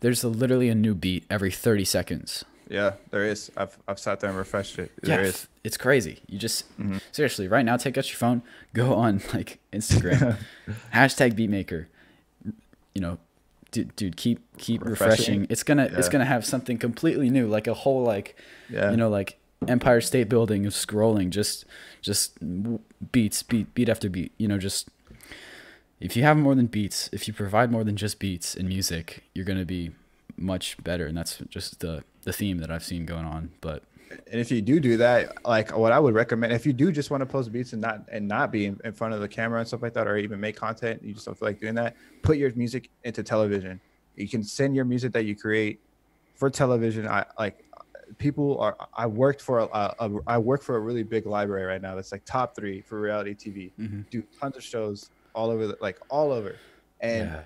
There's 0.00 0.24
a, 0.24 0.28
literally 0.28 0.68
a 0.68 0.74
new 0.74 0.94
beat 0.94 1.24
every 1.30 1.50
30 1.50 1.84
seconds. 1.84 2.44
Yeah, 2.68 2.94
there 3.10 3.24
is. 3.24 3.50
I've 3.56 3.76
I've 3.86 3.98
sat 3.98 4.20
there 4.20 4.30
and 4.30 4.38
refreshed 4.38 4.78
it. 4.78 4.92
There 5.02 5.20
yeah, 5.20 5.28
is. 5.28 5.46
It's 5.62 5.76
crazy. 5.76 6.20
You 6.26 6.38
just 6.38 6.70
mm-hmm. 6.80 6.98
seriously 7.12 7.46
right 7.46 7.64
now 7.64 7.76
take 7.76 7.98
out 7.98 8.08
your 8.08 8.16
phone, 8.16 8.42
go 8.72 8.94
on 9.04 9.20
like 9.34 9.58
Instagram, 9.72 10.38
hashtag 10.94 11.34
beatmaker. 11.34 11.86
You 12.94 13.00
know, 13.00 13.18
dude, 13.70 13.94
dude 13.96 14.16
keep 14.16 14.40
keep 14.56 14.82
refreshing. 14.84 15.10
refreshing. 15.10 15.46
It's 15.50 15.62
gonna 15.62 15.88
yeah. 15.92 15.98
it's 15.98 16.08
gonna 16.08 16.24
have 16.24 16.46
something 16.46 16.78
completely 16.78 17.28
new, 17.28 17.46
like 17.46 17.66
a 17.66 17.74
whole 17.74 18.02
like 18.04 18.38
yeah. 18.70 18.90
you 18.90 18.96
know 18.96 19.10
like 19.10 19.38
Empire 19.68 20.00
State 20.00 20.28
Building 20.28 20.66
of 20.66 20.72
scrolling, 20.72 21.30
just 21.30 21.64
just 22.00 22.38
beats, 23.12 23.42
beat 23.42 23.72
beat 23.74 23.88
after 23.88 24.08
beat. 24.08 24.32
You 24.38 24.48
know, 24.48 24.58
just 24.58 24.88
if 26.00 26.16
you 26.16 26.22
have 26.22 26.36
more 26.36 26.54
than 26.54 26.66
beats, 26.66 27.08
if 27.12 27.28
you 27.28 27.34
provide 27.34 27.70
more 27.70 27.84
than 27.84 27.96
just 27.96 28.18
beats 28.18 28.54
in 28.54 28.68
music, 28.68 29.22
you're 29.34 29.44
gonna 29.44 29.64
be 29.64 29.92
much 30.36 30.82
better, 30.82 31.06
and 31.06 31.16
that's 31.16 31.38
just 31.48 31.80
the 31.80 32.04
the 32.22 32.32
theme 32.32 32.58
that 32.58 32.70
I've 32.70 32.84
seen 32.84 33.06
going 33.06 33.24
on. 33.24 33.50
But 33.60 33.82
and 34.30 34.40
if 34.40 34.50
you 34.50 34.60
do 34.60 34.80
do 34.80 34.96
that, 34.98 35.44
like 35.44 35.76
what 35.76 35.92
I 35.92 35.98
would 35.98 36.14
recommend, 36.14 36.52
if 36.52 36.66
you 36.66 36.72
do 36.72 36.92
just 36.92 37.10
want 37.10 37.20
to 37.22 37.26
post 37.26 37.52
beats 37.52 37.72
and 37.72 37.80
not 37.80 38.02
and 38.10 38.26
not 38.28 38.52
be 38.52 38.66
in, 38.66 38.80
in, 38.84 38.92
front 38.92 39.14
of 39.14 39.20
the 39.20 39.28
camera 39.28 39.58
and 39.58 39.68
stuff 39.68 39.82
like 39.82 39.94
that, 39.94 40.06
or 40.06 40.16
even 40.16 40.40
make 40.40 40.56
content, 40.56 41.02
you 41.02 41.14
just 41.14 41.26
don't 41.26 41.38
feel 41.38 41.48
like 41.48 41.60
doing 41.60 41.74
that. 41.74 41.96
Put 42.22 42.36
your 42.36 42.52
music 42.54 42.90
into 43.04 43.22
television. 43.22 43.80
You 44.16 44.28
can 44.28 44.42
send 44.42 44.76
your 44.76 44.84
music 44.84 45.12
that 45.12 45.24
you 45.24 45.34
create 45.34 45.80
for 46.34 46.50
television. 46.50 47.08
I 47.08 47.24
like 47.38 47.64
people 48.18 48.58
are. 48.60 48.76
I 48.94 49.06
worked 49.06 49.40
for 49.40 49.60
a, 49.60 49.64
a, 49.64 49.94
a 50.00 50.10
I 50.26 50.38
work 50.38 50.62
for 50.62 50.76
a 50.76 50.80
really 50.80 51.02
big 51.02 51.26
library 51.26 51.64
right 51.64 51.82
now. 51.82 51.94
That's 51.94 52.12
like 52.12 52.24
top 52.24 52.54
three 52.54 52.80
for 52.80 53.00
reality 53.00 53.34
TV. 53.34 53.72
Mm-hmm. 53.78 54.02
Do 54.10 54.22
tons 54.40 54.56
of 54.56 54.62
shows 54.62 55.10
all 55.34 55.50
over, 55.50 55.66
the, 55.68 55.78
like 55.80 55.98
all 56.08 56.32
over, 56.32 56.56
and. 57.00 57.28
Yeah. 57.28 57.40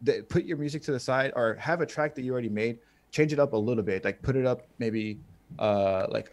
The, 0.00 0.22
put 0.22 0.44
your 0.44 0.56
music 0.56 0.82
to 0.82 0.92
the 0.92 1.00
side 1.00 1.32
or 1.34 1.56
have 1.56 1.80
a 1.80 1.86
track 1.86 2.14
that 2.14 2.22
you 2.22 2.30
already 2.30 2.48
made 2.48 2.78
change 3.10 3.32
it 3.32 3.38
up 3.38 3.52
a 3.52 3.56
little 3.56 3.82
bit, 3.82 4.04
like 4.04 4.22
put 4.22 4.36
it 4.36 4.46
up 4.46 4.66
maybe 4.78 5.18
uh, 5.58 6.06
like 6.10 6.32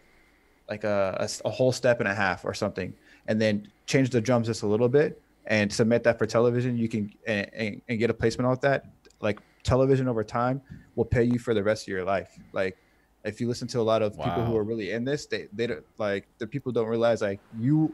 like 0.69 0.84
a, 0.84 1.15
a, 1.19 1.47
a, 1.47 1.49
whole 1.49 1.71
step 1.71 1.99
and 1.99 2.09
a 2.09 2.13
half 2.13 2.43
or 2.43 2.53
something, 2.53 2.93
and 3.28 3.39
then 3.39 3.67
change 3.86 4.09
the 4.09 4.19
drums 4.19 4.47
just 4.47 4.63
a 4.63 4.67
little 4.67 4.89
bit 4.89 5.21
and 5.45 5.71
submit 5.71 6.03
that 6.03 6.17
for 6.17 6.26
television. 6.26 6.76
You 6.76 6.89
can 6.89 7.13
and, 7.28 7.49
and, 7.53 7.82
and 7.88 7.99
get 7.99 8.09
a 8.09 8.13
placement 8.13 8.47
off 8.47 8.61
that. 8.61 8.86
Like 9.21 9.39
television 9.63 10.07
over 10.07 10.23
time 10.23 10.61
will 10.95 11.05
pay 11.05 11.23
you 11.23 11.39
for 11.39 11.53
the 11.53 11.63
rest 11.63 11.84
of 11.84 11.89
your 11.89 12.03
life. 12.03 12.38
Like 12.51 12.78
if 13.26 13.41
you 13.41 13.47
listen 13.47 13.67
to 13.69 13.80
a 13.80 13.82
lot 13.82 14.01
of 14.01 14.15
wow. 14.15 14.26
people 14.26 14.45
who 14.45 14.55
are 14.55 14.63
really 14.63 14.91
in 14.91 15.03
this, 15.03 15.26
they 15.26 15.47
they 15.53 15.67
don't 15.67 15.86
like 15.97 16.28
the 16.38 16.47
people 16.47 16.71
don't 16.71 16.88
realize 16.88 17.21
like 17.21 17.39
you 17.59 17.93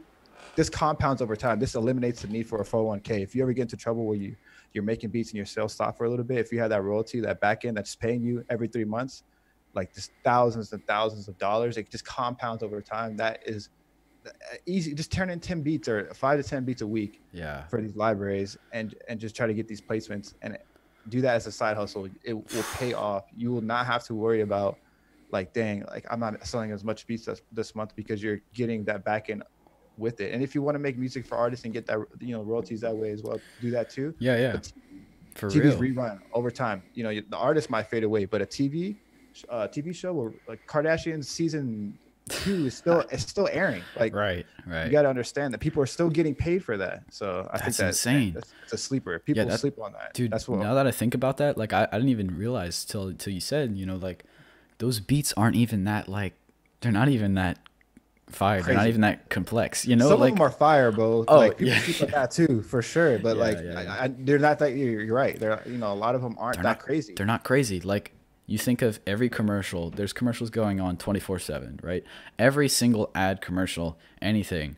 this 0.54 0.68
compounds 0.68 1.22
over 1.22 1.34
time. 1.34 1.58
This 1.58 1.74
eliminates 1.74 2.22
the 2.22 2.28
need 2.28 2.46
for 2.46 2.60
a 2.60 2.64
401k. 2.64 3.22
If 3.22 3.34
you 3.34 3.42
ever 3.42 3.52
get 3.52 3.62
into 3.62 3.76
trouble 3.76 4.04
where 4.04 4.16
you 4.16 4.36
you're 4.72 4.84
making 4.84 5.10
beats 5.10 5.30
and 5.30 5.36
your 5.36 5.46
sales 5.46 5.74
stop 5.74 5.96
for 5.98 6.04
a 6.04 6.10
little 6.10 6.24
bit, 6.24 6.38
if 6.38 6.52
you 6.52 6.58
have 6.60 6.70
that 6.70 6.82
royalty, 6.82 7.20
that 7.20 7.40
back 7.40 7.64
end 7.64 7.76
that's 7.76 7.94
paying 7.94 8.22
you 8.22 8.44
every 8.48 8.68
three 8.68 8.84
months, 8.84 9.22
like 9.74 9.94
just 9.94 10.12
thousands 10.24 10.72
and 10.72 10.86
thousands 10.86 11.28
of 11.28 11.36
dollars, 11.38 11.76
it 11.76 11.90
just 11.90 12.04
compounds 12.04 12.62
over 12.62 12.80
time. 12.80 13.16
That 13.16 13.40
is 13.44 13.68
uh, 14.26 14.30
easy. 14.64 14.94
Just 14.94 15.12
turn 15.12 15.28
in 15.28 15.40
10 15.40 15.62
beats 15.62 15.88
or 15.88 16.12
five 16.14 16.42
to 16.42 16.48
10 16.48 16.64
beats 16.64 16.80
a 16.80 16.86
week 16.86 17.20
yeah. 17.32 17.66
for 17.66 17.82
these 17.82 17.96
libraries 17.96 18.56
and, 18.72 18.94
and 19.08 19.20
just 19.20 19.36
try 19.36 19.46
to 19.46 19.54
get 19.54 19.68
these 19.68 19.80
placements 19.80 20.34
and 20.40 20.56
do 21.08 21.20
that 21.20 21.34
as 21.34 21.46
a 21.46 21.52
side 21.52 21.76
hustle. 21.76 22.08
It 22.22 22.32
will 22.32 22.64
pay 22.74 22.94
off. 22.94 23.24
You 23.36 23.52
will 23.52 23.60
not 23.60 23.84
have 23.86 24.04
to 24.04 24.14
worry 24.14 24.40
about 24.40 24.78
like, 25.32 25.52
dang, 25.52 25.84
like 25.90 26.06
I'm 26.10 26.20
not 26.20 26.46
selling 26.46 26.70
as 26.70 26.84
much 26.84 27.06
beats 27.06 27.26
this, 27.26 27.42
this 27.50 27.74
month 27.74 27.96
because 27.96 28.22
you're 28.22 28.40
getting 28.54 28.84
that 28.84 29.04
back 29.04 29.30
end 29.30 29.42
with 29.96 30.20
it. 30.20 30.32
And 30.32 30.42
if 30.42 30.54
you 30.54 30.62
want 30.62 30.74
to 30.74 30.78
make 30.78 30.98
music 30.98 31.26
for 31.26 31.36
artists 31.36 31.64
and 31.64 31.72
get 31.72 31.86
that 31.86 31.98
you 32.20 32.34
know 32.34 32.42
royalties 32.42 32.80
that 32.82 32.94
way 32.94 33.10
as 33.10 33.22
well, 33.22 33.40
do 33.60 33.70
that 33.70 33.90
too. 33.90 34.14
Yeah, 34.18 34.36
yeah. 34.36 34.60
For 35.34 35.48
TV's 35.48 35.76
real. 35.76 35.94
rerun 35.94 36.20
over 36.34 36.50
time. 36.50 36.82
You 36.94 37.04
know, 37.04 37.20
the 37.28 37.36
artist 37.36 37.70
might 37.70 37.84
fade 37.84 38.04
away, 38.04 38.26
but 38.26 38.42
a 38.42 38.46
TV 38.46 38.96
uh, 39.48 39.68
TV 39.68 39.94
show 39.94 40.14
or 40.14 40.34
like 40.46 40.66
kardashian 40.66 41.24
season 41.24 41.98
two 42.28 42.66
is 42.66 42.76
still 42.76 43.00
it's 43.10 43.26
still 43.26 43.48
airing. 43.50 43.82
Like 43.98 44.14
right, 44.14 44.46
right. 44.66 44.86
You 44.86 44.92
got 44.92 45.02
to 45.02 45.08
understand 45.08 45.54
that 45.54 45.58
people 45.58 45.82
are 45.82 45.86
still 45.86 46.10
getting 46.10 46.34
paid 46.34 46.64
for 46.64 46.76
that. 46.76 47.04
So 47.10 47.48
I 47.50 47.58
that's 47.58 47.62
think 47.62 47.76
that's 47.76 48.06
insane. 48.06 48.34
That's, 48.34 48.52
it's 48.64 48.72
a 48.74 48.78
sleeper. 48.78 49.18
People 49.20 49.44
yeah, 49.44 49.56
sleep 49.56 49.78
on 49.80 49.92
that, 49.92 50.14
dude. 50.14 50.30
That's 50.30 50.48
what. 50.48 50.60
Now 50.60 50.74
that 50.74 50.86
I 50.86 50.90
think 50.90 51.14
about 51.14 51.38
that, 51.38 51.56
like 51.56 51.72
I, 51.72 51.88
I 51.90 51.96
didn't 51.96 52.10
even 52.10 52.36
realize 52.36 52.84
till 52.84 53.12
till 53.14 53.32
you 53.32 53.40
said, 53.40 53.76
you 53.76 53.86
know, 53.86 53.96
like 53.96 54.24
those 54.82 54.98
beats 54.98 55.32
aren't 55.36 55.54
even 55.54 55.84
that 55.84 56.08
like 56.08 56.34
they're 56.80 56.90
not 56.90 57.08
even 57.08 57.34
that 57.34 57.56
fire. 58.28 58.62
Crazy. 58.62 58.66
They're 58.66 58.76
not 58.76 58.88
even 58.88 59.00
that 59.02 59.28
complex, 59.28 59.86
you 59.86 59.94
know. 59.94 60.08
Some 60.08 60.18
like, 60.18 60.32
of 60.32 60.38
them 60.38 60.44
are 60.44 60.50
fire, 60.50 60.90
bro. 60.90 61.24
Oh, 61.28 61.36
like 61.36 61.56
people 61.56 61.74
yeah. 61.74 61.80
keep 61.80 62.10
that 62.10 62.32
too, 62.32 62.62
for 62.62 62.82
sure. 62.82 63.20
But 63.20 63.36
yeah, 63.36 63.42
like, 63.42 63.58
yeah, 63.62 63.96
I, 64.00 64.04
I, 64.04 64.08
they're 64.08 64.40
not 64.40 64.58
that. 64.58 64.74
You're, 64.74 65.02
you're, 65.02 65.14
right. 65.14 65.38
They're 65.38 65.62
you 65.66 65.78
know 65.78 65.92
a 65.92 65.94
lot 65.94 66.16
of 66.16 66.22
them 66.22 66.34
aren't 66.36 66.56
they're 66.56 66.64
that 66.64 66.68
not, 66.68 66.78
crazy. 66.80 67.14
They're 67.14 67.24
not 67.24 67.44
crazy. 67.44 67.80
Like 67.80 68.10
you 68.46 68.58
think 68.58 68.82
of 68.82 68.98
every 69.06 69.28
commercial. 69.28 69.90
There's 69.90 70.12
commercials 70.12 70.50
going 70.50 70.80
on 70.80 70.96
24 70.96 71.38
seven, 71.38 71.78
right? 71.80 72.02
Every 72.36 72.68
single 72.68 73.12
ad 73.14 73.40
commercial, 73.40 73.96
anything, 74.20 74.76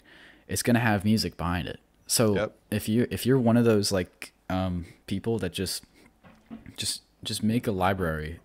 it's 0.49 0.63
gonna 0.63 0.81
have 0.81 1.03
music 1.07 1.39
behind 1.39 1.67
it. 1.67 1.81
So 2.07 2.35
yep. 2.35 2.57
if 2.71 2.91
you 2.91 3.07
if 3.11 3.25
you're 3.25 3.39
one 3.39 3.57
of 3.57 3.65
those 3.65 3.91
like 3.91 4.35
um, 4.51 4.85
people 5.07 5.39
that 5.39 5.55
just 5.55 5.83
just 6.77 7.01
just 7.23 7.43
make 7.43 7.67
a 7.67 7.73
library 7.73 8.41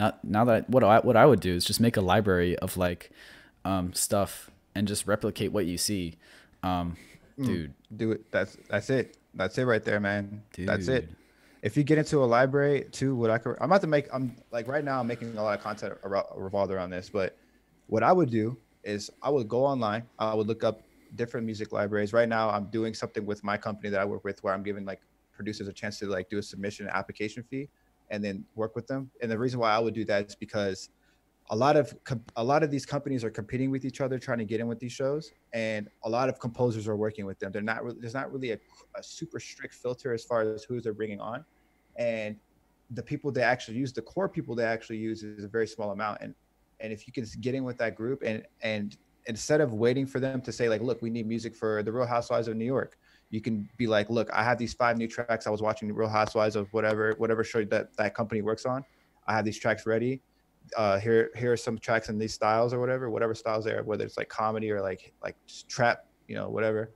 not 0.00 0.24
now 0.24 0.44
that 0.46 0.68
what 0.70 0.82
I 0.82 1.00
what 1.00 1.16
I 1.16 1.26
would 1.26 1.40
do 1.40 1.54
is 1.54 1.64
just 1.64 1.80
make 1.80 1.96
a 1.96 2.00
library 2.00 2.56
of 2.58 2.76
like 2.76 3.10
um, 3.64 3.92
stuff 3.92 4.50
and 4.74 4.88
just 4.88 5.06
replicate 5.06 5.52
what 5.52 5.66
you 5.66 5.76
see. 5.76 6.16
Um, 6.62 6.96
mm, 7.38 7.44
dude, 7.44 7.74
do 7.94 8.12
it. 8.12 8.30
That's 8.30 8.56
that's 8.68 8.88
it. 8.88 9.18
That's 9.34 9.58
it 9.58 9.64
right 9.64 9.84
there, 9.84 10.00
man. 10.00 10.42
Dude. 10.54 10.68
That's 10.68 10.88
it. 10.88 11.08
If 11.62 11.76
you 11.76 11.84
get 11.84 11.98
into 11.98 12.24
a 12.24 12.24
library 12.24 12.86
too, 12.90 13.14
what 13.14 13.30
I 13.30 13.36
could, 13.36 13.56
I'm 13.60 13.66
about 13.66 13.82
to 13.82 13.86
make. 13.86 14.06
I'm 14.12 14.34
like 14.50 14.66
right 14.66 14.82
now. 14.82 15.00
I'm 15.00 15.06
making 15.06 15.36
a 15.36 15.42
lot 15.42 15.58
of 15.58 15.62
content 15.62 15.94
revolved 16.34 16.72
around 16.72 16.88
this, 16.90 17.10
but 17.10 17.36
what 17.86 18.02
I 18.02 18.12
would 18.12 18.30
do 18.30 18.56
is 18.82 19.10
I 19.22 19.28
would 19.28 19.48
go 19.48 19.66
online. 19.66 20.04
I 20.18 20.32
would 20.32 20.46
look 20.46 20.64
up 20.64 20.80
different 21.16 21.44
music 21.44 21.72
libraries. 21.72 22.14
Right 22.14 22.28
now, 22.28 22.48
I'm 22.48 22.70
doing 22.70 22.94
something 22.94 23.26
with 23.26 23.44
my 23.44 23.58
company 23.58 23.90
that 23.90 24.00
I 24.00 24.06
work 24.06 24.24
with, 24.24 24.42
where 24.42 24.54
I'm 24.54 24.62
giving 24.62 24.86
like 24.86 25.02
producers 25.30 25.68
a 25.68 25.72
chance 25.74 25.98
to 25.98 26.06
like 26.06 26.30
do 26.30 26.38
a 26.38 26.42
submission 26.42 26.88
application 26.88 27.42
fee, 27.42 27.68
and 28.10 28.22
then 28.22 28.44
work 28.54 28.76
with 28.76 28.86
them. 28.86 29.10
And 29.22 29.30
the 29.30 29.38
reason 29.38 29.60
why 29.60 29.72
I 29.72 29.78
would 29.78 29.94
do 29.94 30.04
that 30.06 30.28
is 30.28 30.34
because 30.34 30.90
a 31.50 31.56
lot 31.56 31.76
of 31.76 31.94
a 32.36 32.44
lot 32.44 32.62
of 32.62 32.70
these 32.70 32.86
companies 32.86 33.24
are 33.24 33.30
competing 33.30 33.70
with 33.70 33.84
each 33.84 34.00
other 34.00 34.18
trying 34.18 34.38
to 34.38 34.44
get 34.44 34.60
in 34.60 34.68
with 34.68 34.78
these 34.78 34.92
shows 34.92 35.32
and 35.52 35.88
a 36.04 36.08
lot 36.08 36.28
of 36.28 36.38
composers 36.38 36.86
are 36.86 36.96
working 36.96 37.26
with 37.26 37.38
them. 37.40 37.50
They're 37.50 37.62
not 37.62 37.84
really 37.84 37.98
there's 38.00 38.14
not 38.14 38.32
really 38.32 38.52
a, 38.52 38.58
a 38.96 39.02
super 39.02 39.40
strict 39.40 39.74
filter 39.74 40.12
as 40.14 40.24
far 40.24 40.42
as 40.42 40.62
who 40.64 40.80
they're 40.80 40.94
bringing 40.94 41.20
on. 41.20 41.44
And 41.96 42.36
the 42.92 43.02
people 43.02 43.32
they 43.32 43.42
actually 43.42 43.78
use 43.78 43.92
the 43.92 44.02
core 44.02 44.28
people 44.28 44.54
they 44.54 44.64
actually 44.64 44.98
use 44.98 45.22
is 45.22 45.44
a 45.44 45.48
very 45.48 45.66
small 45.66 45.90
amount. 45.90 46.18
And 46.20 46.34
and 46.78 46.92
if 46.92 47.06
you 47.06 47.12
can 47.12 47.26
get 47.40 47.54
in 47.54 47.64
with 47.64 47.78
that 47.78 47.94
group 47.96 48.22
and 48.24 48.44
and 48.62 48.96
instead 49.26 49.60
of 49.60 49.74
waiting 49.74 50.06
for 50.06 50.20
them 50.20 50.40
to 50.40 50.52
say 50.52 50.68
like 50.68 50.80
look 50.80 51.02
we 51.02 51.10
need 51.10 51.26
music 51.26 51.54
for 51.54 51.82
the 51.82 51.92
real 51.92 52.06
housewives 52.06 52.48
of 52.48 52.56
new 52.56 52.64
york 52.64 52.98
you 53.30 53.40
can 53.40 53.68
be 53.76 53.86
like 53.86 54.10
look 54.10 54.28
i 54.32 54.42
have 54.42 54.58
these 54.58 54.74
five 54.74 54.98
new 54.98 55.08
tracks 55.08 55.46
i 55.46 55.50
was 55.50 55.62
watching 55.62 55.92
real 55.92 56.08
housewives 56.08 56.56
of 56.56 56.72
whatever 56.72 57.14
whatever 57.18 57.44
show 57.44 57.64
that 57.64 57.94
that 57.96 58.14
company 58.14 58.42
works 58.42 58.66
on 58.66 58.84
i 59.26 59.32
have 59.32 59.44
these 59.44 59.58
tracks 59.58 59.86
ready 59.86 60.20
uh, 60.76 60.98
here 60.98 61.30
here 61.36 61.52
are 61.52 61.56
some 61.56 61.78
tracks 61.78 62.08
in 62.08 62.18
these 62.18 62.34
styles 62.34 62.72
or 62.72 62.80
whatever, 62.80 63.10
whatever 63.10 63.34
styles 63.34 63.64
there, 63.64 63.82
whether 63.82 64.04
it's 64.04 64.16
like 64.16 64.28
comedy 64.28 64.70
or 64.70 64.80
like 64.80 65.12
like 65.22 65.36
trap, 65.68 66.06
you 66.28 66.34
know, 66.34 66.48
whatever, 66.48 66.92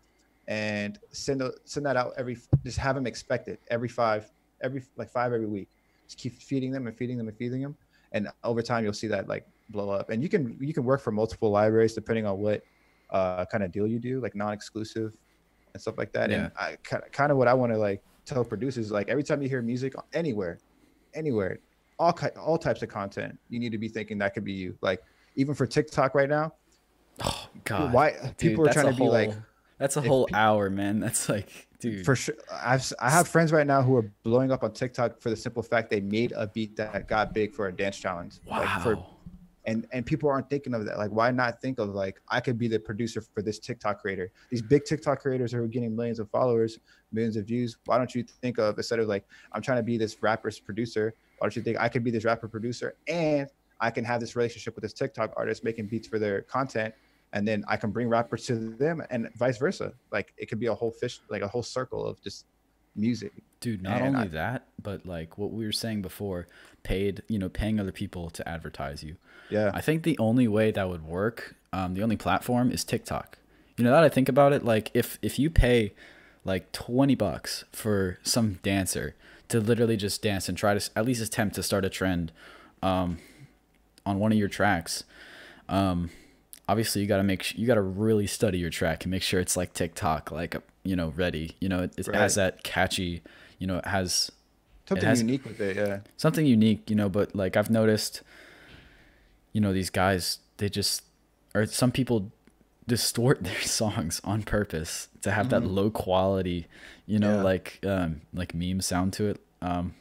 and 0.48 0.98
send 1.10 1.42
send 1.64 1.84
that 1.86 1.96
out 1.96 2.12
every. 2.16 2.36
Just 2.64 2.78
have 2.78 2.94
them 2.94 3.06
expect 3.06 3.48
it 3.48 3.60
every 3.68 3.88
five, 3.88 4.30
every 4.62 4.82
like 4.96 5.10
five 5.10 5.32
every 5.32 5.46
week. 5.46 5.68
Just 6.06 6.18
keep 6.18 6.40
feeding 6.40 6.70
them 6.70 6.86
and 6.86 6.96
feeding 6.96 7.18
them 7.18 7.28
and 7.28 7.36
feeding 7.36 7.62
them, 7.62 7.76
and 8.12 8.28
over 8.44 8.62
time 8.62 8.84
you'll 8.84 8.92
see 8.92 9.08
that 9.08 9.28
like 9.28 9.46
blow 9.70 9.90
up. 9.90 10.10
And 10.10 10.22
you 10.22 10.28
can 10.28 10.56
you 10.60 10.72
can 10.72 10.84
work 10.84 11.00
for 11.00 11.10
multiple 11.10 11.50
libraries 11.50 11.94
depending 11.94 12.26
on 12.26 12.38
what 12.38 12.62
uh, 13.10 13.44
kind 13.46 13.64
of 13.64 13.72
deal 13.72 13.86
you 13.86 13.98
do, 13.98 14.20
like 14.20 14.34
non-exclusive 14.34 15.16
and 15.74 15.82
stuff 15.82 15.98
like 15.98 16.12
that. 16.12 16.30
Yeah. 16.30 16.36
And 16.36 16.52
I 16.58 16.76
kind 16.82 17.30
of 17.30 17.36
what 17.36 17.48
I 17.48 17.54
want 17.54 17.72
to 17.72 17.78
like 17.78 18.02
tell 18.24 18.44
producers 18.44 18.90
like 18.90 19.08
every 19.08 19.22
time 19.22 19.42
you 19.42 19.48
hear 19.48 19.60
music 19.60 19.92
anywhere, 20.14 20.58
anywhere, 21.12 21.58
all 21.98 22.18
all 22.40 22.56
types 22.56 22.82
of 22.82 22.88
content, 22.88 23.38
you 23.50 23.60
need 23.60 23.72
to 23.72 23.78
be 23.78 23.88
thinking 23.88 24.18
that 24.18 24.34
could 24.34 24.44
be 24.44 24.52
you. 24.52 24.76
Like 24.80 25.02
even 25.36 25.54
for 25.54 25.66
TikTok 25.66 26.14
right 26.14 26.28
now, 26.28 26.54
Oh 27.22 27.48
God. 27.64 27.92
why 27.92 28.12
Dude, 28.12 28.36
people 28.38 28.68
are 28.68 28.72
trying 28.72 28.92
to 28.92 28.98
be 28.98 29.08
like 29.08 29.32
That's 29.78 29.96
a 29.96 30.00
whole 30.00 30.28
hour, 30.32 30.70
man. 30.70 31.00
That's 31.00 31.28
like, 31.28 31.68
dude. 31.80 32.04
for 32.04 32.16
sure. 32.16 32.34
I've 32.52 32.90
I 33.00 33.10
have 33.10 33.28
friends 33.28 33.52
right 33.52 33.66
now 33.66 33.82
who 33.82 33.96
are 33.96 34.10
blowing 34.22 34.50
up 34.50 34.62
on 34.62 34.72
TikTok 34.72 35.20
for 35.20 35.30
the 35.30 35.36
simple 35.36 35.62
fact 35.62 35.90
they 35.90 36.00
made 36.00 36.32
a 36.36 36.46
beat 36.46 36.76
that 36.76 37.08
got 37.08 37.34
big 37.34 37.52
for 37.52 37.68
a 37.68 37.72
dance 37.72 37.96
challenge. 37.98 38.38
wow. 38.46 38.60
Like 38.60 38.82
for 38.82 39.06
and 39.66 39.86
and 39.92 40.04
people 40.04 40.28
aren't 40.28 40.50
thinking 40.50 40.74
of 40.74 40.84
that. 40.84 40.98
Like, 40.98 41.10
why 41.10 41.30
not 41.30 41.60
think 41.60 41.78
of 41.78 41.90
like 41.90 42.20
I 42.28 42.40
could 42.40 42.58
be 42.58 42.68
the 42.68 42.78
producer 42.78 43.20
for 43.20 43.42
this 43.42 43.58
TikTok 43.58 44.00
creator? 44.00 44.30
These 44.50 44.62
big 44.62 44.84
TikTok 44.84 45.20
creators 45.20 45.52
who 45.52 45.62
are 45.62 45.66
getting 45.66 45.94
millions 45.94 46.18
of 46.18 46.30
followers, 46.30 46.78
millions 47.12 47.36
of 47.36 47.46
views. 47.46 47.78
Why 47.86 47.98
don't 47.98 48.14
you 48.14 48.22
think 48.22 48.58
of 48.58 48.76
instead 48.76 48.98
of 48.98 49.08
like 49.08 49.24
I'm 49.52 49.62
trying 49.62 49.78
to 49.78 49.82
be 49.82 49.96
this 49.96 50.22
rapper's 50.22 50.58
producer? 50.58 51.14
Why 51.38 51.46
don't 51.46 51.56
you 51.56 51.62
think 51.62 51.78
I 51.78 51.88
could 51.88 52.04
be 52.04 52.10
this 52.10 52.24
rapper 52.24 52.48
producer 52.48 52.96
and 53.08 53.48
I 53.80 53.90
can 53.90 54.04
have 54.04 54.20
this 54.20 54.36
relationship 54.36 54.74
with 54.74 54.82
this 54.82 54.92
TikTok 54.92 55.32
artist 55.36 55.64
making 55.64 55.86
beats 55.86 56.08
for 56.08 56.18
their 56.18 56.42
content, 56.42 56.94
and 57.32 57.46
then 57.46 57.64
I 57.68 57.76
can 57.76 57.90
bring 57.90 58.08
rappers 58.08 58.46
to 58.46 58.54
them 58.54 59.02
and 59.10 59.28
vice 59.36 59.58
versa. 59.58 59.92
Like 60.12 60.32
it 60.36 60.46
could 60.46 60.60
be 60.60 60.66
a 60.66 60.74
whole 60.74 60.90
fish, 60.90 61.20
like 61.28 61.42
a 61.42 61.48
whole 61.48 61.62
circle 61.62 62.06
of 62.06 62.22
just 62.22 62.46
music. 62.96 63.32
Dude, 63.60 63.82
not 63.82 64.00
And 64.02 64.14
only 64.16 64.28
I- 64.28 64.32
that, 64.32 64.66
but 64.82 65.06
like 65.06 65.38
what 65.38 65.50
we 65.52 65.64
were 65.64 65.72
saying 65.72 66.02
before, 66.02 66.46
paid, 66.82 67.22
you 67.28 67.38
know, 67.38 67.48
paying 67.48 67.80
other 67.80 67.92
people 67.92 68.28
to 68.30 68.46
advertise 68.48 69.02
you. 69.02 69.16
Yeah. 69.50 69.70
I 69.74 69.80
think 69.80 70.02
the 70.02 70.18
only 70.18 70.46
way 70.48 70.70
that 70.70 70.88
would 70.88 71.02
work, 71.04 71.54
um, 71.72 71.94
the 71.94 72.02
only 72.02 72.16
platform 72.16 72.70
is 72.70 72.84
TikTok. 72.84 73.38
You 73.76 73.84
know, 73.84 73.90
that 73.90 74.04
I 74.04 74.08
think 74.08 74.28
about 74.28 74.52
it, 74.52 74.64
like 74.64 74.90
if 74.94 75.18
if 75.22 75.38
you 75.38 75.50
pay 75.50 75.92
like 76.44 76.70
twenty 76.72 77.14
bucks 77.14 77.64
for 77.72 78.18
some 78.22 78.58
dancer 78.62 79.14
to 79.48 79.60
literally 79.60 79.96
just 79.96 80.22
dance 80.22 80.48
and 80.48 80.56
try 80.58 80.78
to 80.78 80.90
at 80.94 81.04
least 81.04 81.22
attempt 81.22 81.54
to 81.56 81.62
start 81.62 81.84
a 81.84 81.90
trend, 81.90 82.32
um, 82.82 83.18
on 84.06 84.18
one 84.18 84.30
of 84.30 84.38
your 84.38 84.48
tracks, 84.48 85.04
um, 85.68 86.10
obviously 86.68 87.00
you 87.02 87.08
got 87.08 87.16
to 87.16 87.22
make 87.22 87.56
you 87.58 87.66
got 87.66 87.74
to 87.74 87.82
really 87.82 88.26
study 88.26 88.58
your 88.58 88.70
track 88.70 89.04
and 89.04 89.10
make 89.10 89.22
sure 89.22 89.40
it's 89.40 89.56
like 89.56 89.72
TikTok, 89.72 90.30
like 90.30 90.54
you 90.84 90.94
know, 90.96 91.12
ready. 91.16 91.56
You 91.60 91.68
know, 91.68 91.82
it, 91.82 91.94
it 91.98 92.14
has 92.14 92.34
that 92.36 92.62
catchy. 92.62 93.22
You 93.58 93.66
know, 93.66 93.78
it 93.78 93.86
has 93.86 94.30
Something 94.88 95.08
has- 95.08 95.20
unique 95.20 95.44
with 95.44 95.60
it. 95.60 95.76
Yeah. 95.76 96.00
something 96.16 96.44
unique, 96.46 96.90
you 96.90 96.96
know, 96.96 97.08
but 97.08 97.34
like 97.34 97.56
I've 97.56 97.70
noticed, 97.70 98.22
you 99.52 99.60
know, 99.60 99.72
these 99.72 99.90
guys, 99.90 100.38
they 100.58 100.68
just, 100.68 101.02
or 101.54 101.64
some 101.66 101.90
people 101.90 102.30
distort 102.86 103.42
their 103.44 103.60
songs 103.62 104.20
on 104.24 104.42
purpose 104.42 105.08
to 105.22 105.30
have 105.30 105.48
that 105.50 105.64
low 105.64 105.90
quality, 105.90 106.66
you 107.06 107.18
know, 107.18 107.36
Yeah. 107.36 107.42
like, 107.42 107.78
um, 107.86 108.20
like 108.34 108.54
meme 108.54 108.80
sound 108.82 109.12
to 109.14 109.26
it, 109.26 109.40
um, 109.62 109.94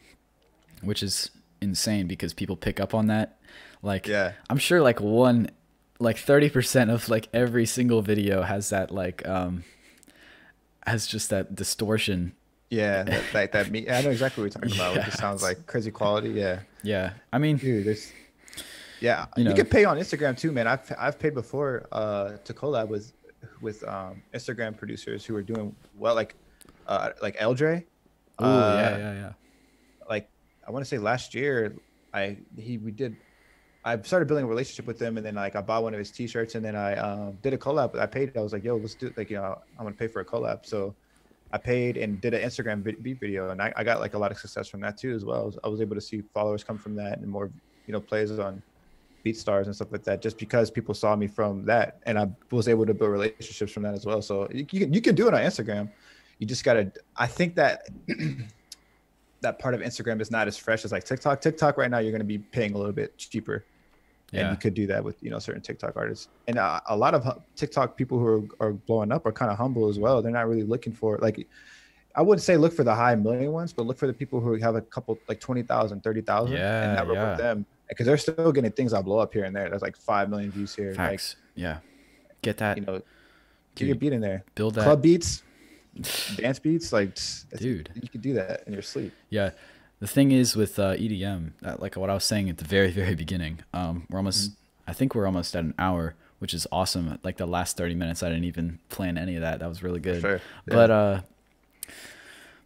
which 0.82 1.02
is 1.02 1.30
insane 1.62 2.06
because 2.06 2.34
people 2.34 2.56
pick 2.56 2.78
up 2.78 2.92
on 2.94 3.06
that. 3.06 3.38
Like, 3.82 4.06
Yeah. 4.06 4.32
I'm 4.50 4.58
sure 4.58 4.82
like 4.82 5.00
one, 5.00 5.48
like 5.98 6.16
30% 6.16 6.90
of 6.92 7.08
like 7.08 7.28
every 7.32 7.64
single 7.64 8.02
video 8.02 8.42
has 8.42 8.68
that, 8.68 8.90
like, 8.90 9.26
um, 9.26 9.64
has 10.86 11.06
just 11.06 11.30
that 11.30 11.54
distortion 11.54 12.34
Yeah, 12.70 13.02
that, 13.04 13.22
that, 13.32 13.52
that 13.52 13.70
me. 13.70 13.88
I 13.88 14.02
know 14.02 14.10
exactly 14.10 14.42
what 14.42 14.54
you're 14.54 14.62
talking 14.62 14.76
about. 14.76 14.96
It 14.96 15.04
just 15.04 15.18
sounds 15.18 15.42
like 15.48 15.66
crazy 15.66 15.90
quality. 15.90 16.30
Yeah, 16.30 16.60
Yeah. 16.82 17.12
I 17.32 17.38
mean, 17.38 17.56
dude, 17.56 17.86
there's. 17.86 18.12
Yeah, 19.00 19.26
You 19.36 19.44
you, 19.44 19.54
can 19.54 19.66
pay 19.66 19.84
on 19.84 19.98
Instagram 19.98 20.38
too, 20.38 20.50
man. 20.50 20.66
I've 20.66 20.90
I've 20.98 21.18
paid 21.18 21.34
before 21.34 21.86
uh, 21.92 22.36
to 22.44 22.54
collab 22.54 22.88
with 22.88 23.12
with 23.60 23.86
um, 23.86 24.22
Instagram 24.32 24.76
producers 24.76 25.26
who 25.26 25.36
are 25.36 25.42
doing 25.42 25.74
well, 25.98 26.14
like 26.14 26.34
uh, 26.86 27.10
like 27.20 27.36
Eldre. 27.36 27.84
oh, 28.38 28.44
Uh, 28.44 28.74
yeah, 28.80 28.96
yeah, 28.98 29.12
yeah. 29.12 29.32
Like 30.08 30.30
I 30.66 30.70
want 30.70 30.84
to 30.84 30.88
say 30.88 30.98
last 30.98 31.34
year, 31.34 31.74
I 32.14 32.38
he 32.56 32.78
we 32.78 32.92
did. 32.92 33.16
I 33.86 34.00
started 34.00 34.26
building 34.26 34.46
a 34.46 34.48
relationship 34.48 34.86
with 34.86 35.00
him, 35.00 35.18
and 35.18 35.26
then 35.26 35.34
like 35.34 35.56
I 35.56 35.60
bought 35.60 35.82
one 35.82 35.92
of 35.92 35.98
his 35.98 36.10
T-shirts, 36.10 36.54
and 36.54 36.64
then 36.64 36.74
I 36.74 36.96
um, 36.96 37.36
did 37.42 37.52
a 37.52 37.58
collab. 37.58 37.98
I 37.98 38.06
paid. 38.06 38.34
I 38.36 38.40
was 38.40 38.52
like, 38.52 38.64
"Yo, 38.64 38.76
let's 38.76 38.94
do 38.94 39.12
like 39.16 39.28
you 39.30 39.36
know 39.36 39.58
I'm 39.78 39.84
gonna 39.84 39.94
pay 39.94 40.08
for 40.08 40.20
a 40.20 40.24
collab." 40.24 40.64
So 40.64 40.94
I 41.52 41.58
paid 41.58 41.98
and 41.98 42.18
did 42.20 42.32
an 42.32 42.42
Instagram 42.42 42.82
beat 42.82 43.20
video, 43.20 43.50
and 43.50 43.60
I, 43.60 43.72
I 43.76 43.84
got 43.84 44.00
like 44.00 44.14
a 44.14 44.18
lot 44.18 44.30
of 44.30 44.38
success 44.38 44.68
from 44.68 44.80
that 44.80 44.96
too 44.96 45.14
as 45.14 45.24
well. 45.24 45.42
I 45.42 45.44
was, 45.44 45.58
I 45.64 45.68
was 45.68 45.80
able 45.82 45.94
to 45.96 46.00
see 46.00 46.22
followers 46.32 46.64
come 46.64 46.78
from 46.78 46.96
that 46.96 47.18
and 47.18 47.28
more, 47.28 47.50
you 47.86 47.92
know, 47.92 48.00
plays 48.00 48.30
on 48.38 48.62
BeatStars 49.24 49.66
and 49.66 49.74
stuff 49.74 49.92
like 49.92 50.02
that, 50.04 50.22
just 50.22 50.38
because 50.38 50.70
people 50.70 50.94
saw 50.94 51.14
me 51.14 51.26
from 51.26 51.66
that, 51.66 52.00
and 52.06 52.18
I 52.18 52.28
was 52.50 52.68
able 52.68 52.86
to 52.86 52.94
build 52.94 53.10
relationships 53.10 53.70
from 53.70 53.82
that 53.82 53.92
as 53.92 54.06
well. 54.06 54.22
So 54.22 54.48
you, 54.50 54.66
you 54.70 54.80
can 54.80 54.94
you 54.94 55.02
can 55.02 55.14
do 55.14 55.28
it 55.28 55.34
on 55.34 55.42
Instagram. 55.42 55.90
You 56.38 56.46
just 56.46 56.64
gotta. 56.64 56.90
I 57.18 57.26
think 57.26 57.54
that 57.56 57.86
that 59.42 59.58
part 59.58 59.74
of 59.74 59.82
Instagram 59.82 60.22
is 60.22 60.30
not 60.30 60.48
as 60.48 60.56
fresh 60.56 60.86
as 60.86 60.92
like 60.92 61.04
TikTok. 61.04 61.42
TikTok 61.42 61.76
right 61.76 61.90
now, 61.90 61.98
you're 61.98 62.12
gonna 62.12 62.24
be 62.24 62.38
paying 62.38 62.72
a 62.72 62.78
little 62.78 62.94
bit 62.94 63.18
cheaper 63.18 63.62
and 64.32 64.50
you 64.50 64.56
could 64.56 64.74
do 64.74 64.86
that 64.88 65.02
with 65.04 65.22
you 65.22 65.30
know 65.30 65.38
certain 65.38 65.62
TikTok 65.62 65.96
artists. 65.96 66.28
And 66.48 66.58
uh, 66.58 66.80
a 66.88 66.96
lot 66.96 67.14
of 67.14 67.42
TikTok 67.56 67.96
people 67.96 68.18
who 68.18 68.48
are, 68.60 68.68
are 68.68 68.72
blowing 68.72 69.12
up 69.12 69.26
are 69.26 69.32
kind 69.32 69.50
of 69.50 69.56
humble 69.58 69.88
as 69.88 69.98
well. 69.98 70.22
They're 70.22 70.32
not 70.32 70.48
really 70.48 70.64
looking 70.64 70.92
for 70.92 71.18
like 71.18 71.46
I 72.16 72.22
wouldn't 72.22 72.42
say 72.42 72.56
look 72.56 72.72
for 72.72 72.84
the 72.84 72.94
high 72.94 73.14
million 73.16 73.52
ones, 73.52 73.72
but 73.72 73.86
look 73.86 73.98
for 73.98 74.06
the 74.06 74.12
people 74.12 74.40
who 74.40 74.54
have 74.56 74.76
a 74.76 74.80
couple 74.80 75.18
like 75.28 75.40
20,000, 75.40 76.02
30,000 76.02 76.56
Yeah, 76.56 76.84
and 76.84 76.94
network 76.94 77.16
yeah. 77.16 77.30
with 77.30 77.38
them 77.38 77.66
because 77.88 78.06
they're 78.06 78.16
still 78.16 78.52
getting 78.52 78.70
things 78.70 78.92
that 78.92 79.04
blow 79.04 79.18
up 79.18 79.32
here 79.32 79.44
and 79.44 79.54
there. 79.54 79.68
That's 79.68 79.82
like 79.82 79.96
5 79.96 80.30
million 80.30 80.50
views 80.50 80.74
here. 80.74 80.94
Facts. 80.94 81.36
yeah. 81.54 81.78
Get 82.42 82.58
that, 82.58 82.76
you 82.76 82.84
know, 82.84 83.00
get 83.74 83.86
your 83.86 83.96
beat 83.96 84.12
in 84.12 84.20
there. 84.20 84.44
build 84.54 84.74
that. 84.74 84.84
Club 84.84 85.02
beats, 85.02 85.42
dance 86.36 86.58
beats, 86.58 86.92
like 86.92 87.16
Dude. 87.56 87.90
you 87.94 88.08
could 88.08 88.20
do 88.20 88.34
that 88.34 88.64
in 88.66 88.74
your 88.74 88.82
sleep. 88.82 89.12
Yeah. 89.30 89.50
The 90.00 90.06
thing 90.06 90.32
is 90.32 90.54
with 90.56 90.78
uh, 90.78 90.94
EDM, 90.96 91.52
uh, 91.64 91.76
like 91.78 91.96
what 91.96 92.10
I 92.10 92.14
was 92.14 92.24
saying 92.24 92.50
at 92.50 92.58
the 92.58 92.64
very, 92.64 92.90
very 92.90 93.14
beginning, 93.14 93.60
um, 93.72 94.06
we're 94.10 94.18
almost, 94.18 94.50
Mm-hmm. 94.50 94.60
I 94.86 94.92
think 94.92 95.14
we're 95.14 95.24
almost 95.24 95.56
at 95.56 95.64
an 95.64 95.72
hour, 95.78 96.14
which 96.40 96.52
is 96.52 96.66
awesome. 96.70 97.18
Like 97.22 97.38
the 97.38 97.46
last 97.46 97.78
30 97.78 97.94
minutes, 97.94 98.22
I 98.22 98.28
didn't 98.28 98.44
even 98.44 98.80
plan 98.90 99.16
any 99.16 99.34
of 99.34 99.40
that. 99.40 99.60
That 99.60 99.68
was 99.68 99.82
really 99.82 100.00
good. 100.00 100.20
Sure. 100.20 100.40
But, 100.66 100.90
uh, 100.90 101.20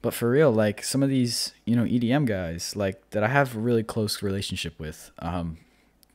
but 0.02 0.14
for 0.14 0.28
real, 0.30 0.50
like 0.50 0.82
some 0.82 1.02
of 1.04 1.08
these, 1.08 1.52
you 1.64 1.76
know, 1.76 1.84
EDM 1.84 2.26
guys, 2.26 2.74
like 2.74 3.10
that 3.10 3.22
I 3.22 3.28
have 3.28 3.54
a 3.54 3.60
really 3.60 3.82
close 3.84 4.22
relationship 4.22 4.78
with, 4.78 5.10
um, 5.20 5.58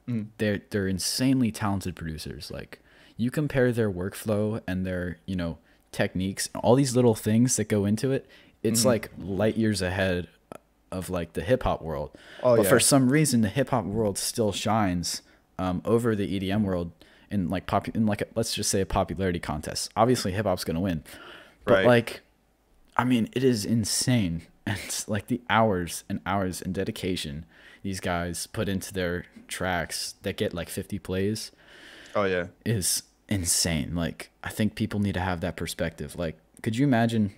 Mm. 0.05 0.25
they're, 0.37 0.59
they're 0.71 0.89
insanely 0.89 1.49
talented 1.49 1.95
producers. 1.95 2.51
Like 2.51 2.79
you 3.15 3.31
compare 3.31 3.71
their 3.71 3.89
workflow 3.89 4.59
and 4.67 4.85
their, 4.85 5.19
you 5.25 5.37
know, 5.37 5.57
techniques, 5.93 6.49
all 6.61 6.75
these 6.75 6.93
little 6.93 7.15
things 7.15 7.55
that 7.55 7.69
go 7.69 7.85
into 7.85 8.11
it. 8.11 8.27
It's 8.63 8.81
Mhm. 8.81 8.85
like 8.85 9.11
light 9.17 9.55
years 9.55 9.81
ahead 9.81 10.27
of 10.93 11.09
like 11.09 11.33
the 11.33 11.41
hip 11.41 11.63
hop 11.63 11.81
world. 11.81 12.11
Oh, 12.41 12.55
but 12.55 12.63
yeah. 12.63 12.69
for 12.69 12.79
some 12.79 13.09
reason, 13.09 13.41
the 13.41 13.49
hip 13.49 13.69
hop 13.69 13.85
world 13.85 14.17
still 14.17 14.51
shines 14.51 15.21
um, 15.59 15.81
over 15.85 16.15
the 16.15 16.39
EDM 16.39 16.63
world 16.63 16.91
in 17.29 17.49
like 17.49 17.65
pop 17.65 17.87
in 17.89 18.05
like 18.05 18.21
a, 18.21 18.25
let's 18.35 18.53
just 18.53 18.69
say 18.69 18.79
a 18.81 18.85
popularity 18.85 19.39
contest. 19.39 19.91
Obviously, 19.95 20.31
hip 20.31 20.45
hop's 20.45 20.63
gonna 20.63 20.79
win, 20.79 21.03
but 21.65 21.73
Right. 21.73 21.85
like, 21.85 22.21
I 22.95 23.03
mean, 23.03 23.27
it 23.33 23.43
is 23.43 23.65
insane. 23.65 24.43
And 24.65 24.79
like 25.09 25.27
the 25.27 25.41
hours 25.49 26.05
and 26.07 26.21
hours 26.25 26.61
and 26.61 26.73
dedication 26.73 27.43
these 27.81 27.99
guys 27.99 28.47
put 28.47 28.69
into 28.69 28.93
their 28.93 29.25
tracks 29.49 30.15
that 30.21 30.37
get 30.37 30.53
like 30.53 30.69
50 30.69 30.99
plays 30.99 31.51
Oh 32.15 32.23
yeah. 32.23 32.47
is 32.65 33.03
insane. 33.27 33.93
Like 33.93 34.29
I 34.41 34.47
think 34.49 34.75
people 34.75 35.01
need 35.01 35.15
to 35.15 35.19
have 35.19 35.41
that 35.41 35.57
perspective. 35.57 36.15
Like 36.15 36.37
could 36.61 36.77
you 36.77 36.85
imagine 36.85 37.33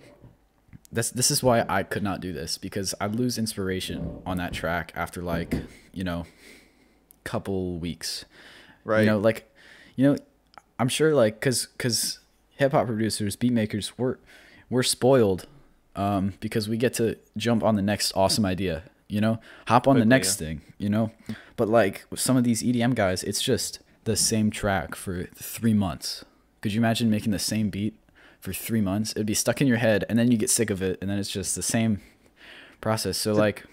this 0.92 1.10
this 1.10 1.30
is 1.30 1.42
why 1.42 1.64
I 1.68 1.82
could 1.82 2.02
not 2.02 2.20
do 2.20 2.32
this 2.32 2.58
because 2.58 2.94
I'd 3.00 3.14
lose 3.14 3.38
inspiration 3.38 4.22
on 4.24 4.36
that 4.38 4.52
track 4.52 4.92
after 4.94 5.22
like, 5.22 5.54
you 5.92 6.04
know, 6.04 6.26
couple 7.24 7.78
weeks. 7.78 8.24
Right. 8.84 9.00
You 9.00 9.06
know, 9.06 9.18
like 9.18 9.52
you 9.96 10.06
know, 10.06 10.16
I'm 10.78 10.88
sure 10.88 11.14
like 11.14 11.40
cuz 11.40 11.66
cuz 11.78 12.20
hip 12.50 12.72
hop 12.72 12.86
producers, 12.86 13.36
beat 13.36 13.52
makers, 13.52 13.98
we're 13.98 14.16
we're 14.70 14.82
spoiled 14.82 15.46
um 15.96 16.34
because 16.40 16.68
we 16.68 16.76
get 16.76 16.94
to 16.94 17.16
jump 17.36 17.62
on 17.64 17.74
the 17.74 17.82
next 17.82 18.12
awesome 18.14 18.46
idea, 18.46 18.84
you 19.08 19.20
know? 19.20 19.40
Hop 19.66 19.88
on 19.88 19.96
the 19.96 20.00
Quickly, 20.00 20.08
next 20.08 20.36
thing, 20.36 20.60
you 20.78 20.88
know? 20.88 21.10
But 21.56 21.68
like 21.68 22.04
with 22.10 22.20
some 22.20 22.36
of 22.36 22.44
these 22.44 22.62
EDM 22.62 22.94
guys, 22.94 23.22
it's 23.24 23.42
just 23.42 23.80
the 24.04 24.16
same 24.16 24.50
track 24.50 24.94
for 24.94 25.24
3 25.34 25.74
months. 25.74 26.24
Could 26.60 26.72
you 26.72 26.80
imagine 26.80 27.10
making 27.10 27.32
the 27.32 27.38
same 27.40 27.70
beat 27.70 27.94
for 28.40 28.52
3 28.52 28.80
months? 28.80 29.12
It'd 29.12 29.26
be 29.26 29.34
stuck 29.34 29.60
in 29.60 29.66
your 29.66 29.78
head 29.78 30.04
and 30.08 30.18
then 30.18 30.30
you 30.30 30.38
get 30.38 30.50
sick 30.50 30.70
of 30.70 30.82
it 30.82 30.98
and 31.00 31.10
then 31.10 31.18
it's 31.18 31.30
just 31.30 31.54
the 31.54 31.62
same 31.62 32.00
process. 32.80 33.16
So 33.18 33.32
like 33.32 33.64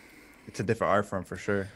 it's 0.48 0.60
a 0.60 0.64
different 0.64 0.92
art 0.92 1.06
form 1.06 1.24
for 1.24 1.38
sure. 1.38 1.70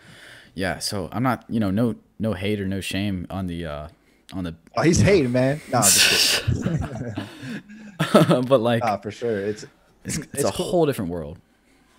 yeah, 0.55 0.79
so 0.79 1.09
I'm 1.11 1.23
not, 1.23 1.45
you 1.49 1.59
know, 1.59 1.71
no 1.71 1.95
no 2.19 2.33
hate 2.33 2.59
or 2.59 2.67
no 2.67 2.81
shame 2.81 3.27
on 3.29 3.47
the 3.47 3.65
uh 3.65 3.87
on 4.33 4.43
the. 4.43 4.55
Oh, 4.75 4.81
he's 4.81 4.99
hating, 4.99 5.31
man. 5.31 5.61
No, 5.71 5.81
but 8.47 8.59
like, 8.61 8.83
Ah, 8.83 8.97
for 8.97 9.11
sure. 9.11 9.39
It's 9.39 9.65
it's, 10.03 10.17
it's, 10.17 10.27
it's 10.33 10.43
a 10.43 10.51
cool. 10.51 10.65
whole 10.65 10.85
different 10.85 11.11
world. 11.11 11.37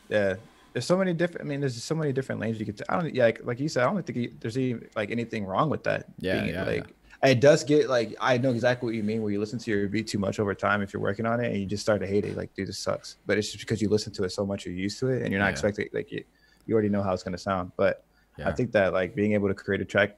yeah. 0.08 0.34
There's 0.74 0.84
so 0.86 0.96
many 0.98 1.12
different. 1.14 1.44
I 1.44 1.48
mean, 1.48 1.60
there's 1.60 1.82
so 1.82 1.94
many 1.94 2.12
different 2.12 2.40
lanes 2.40 2.60
you 2.60 2.66
could. 2.66 2.78
T- 2.78 2.84
I 2.88 3.00
don't. 3.00 3.12
Yeah, 3.14 3.24
like, 3.24 3.40
like 3.42 3.58
you 3.58 3.68
said, 3.68 3.82
I 3.84 3.92
don't 3.92 4.06
think 4.06 4.38
there's 4.40 4.56
even 4.56 4.86
like 4.94 5.10
anything 5.10 5.44
wrong 5.44 5.70
with 5.70 5.82
that. 5.84 6.04
Yeah, 6.18 6.44
yeah, 6.44 6.62
like 6.62 6.86
it 7.22 7.40
does 7.40 7.64
get 7.64 7.88
like 7.88 8.14
I 8.20 8.38
know 8.38 8.50
exactly 8.50 8.86
what 8.86 8.94
you 8.94 9.02
mean. 9.02 9.22
Where 9.22 9.32
you 9.32 9.40
listen 9.40 9.58
to 9.58 9.70
your 9.70 9.88
beat 9.88 10.06
too 10.06 10.18
much 10.18 10.38
over 10.38 10.54
time, 10.54 10.82
if 10.82 10.92
you're 10.92 11.02
working 11.02 11.26
on 11.26 11.40
it, 11.40 11.50
and 11.50 11.56
you 11.60 11.66
just 11.66 11.82
start 11.82 12.00
to 12.00 12.06
hate 12.06 12.24
it, 12.24 12.36
like 12.36 12.54
dude, 12.54 12.68
this 12.68 12.78
sucks. 12.78 13.16
But 13.26 13.38
it's 13.38 13.48
just 13.50 13.60
because 13.64 13.82
you 13.82 13.88
listen 13.88 14.12
to 14.14 14.24
it 14.24 14.30
so 14.30 14.46
much, 14.46 14.64
you're 14.66 14.74
used 14.74 14.98
to 15.00 15.08
it, 15.08 15.22
and 15.22 15.30
you're 15.32 15.40
not 15.40 15.46
Yeah. 15.46 15.50
expecting 15.52 15.88
like 15.92 16.12
you, 16.12 16.22
you 16.66 16.74
already 16.74 16.88
know 16.88 17.02
how 17.02 17.12
it's 17.12 17.22
gonna 17.22 17.38
sound. 17.38 17.72
But 17.76 18.04
Yeah. 18.38 18.48
I 18.48 18.52
think 18.52 18.70
that 18.72 18.92
like 18.92 19.14
being 19.16 19.32
able 19.32 19.48
to 19.48 19.54
create 19.54 19.80
a 19.80 19.84
track 19.84 20.16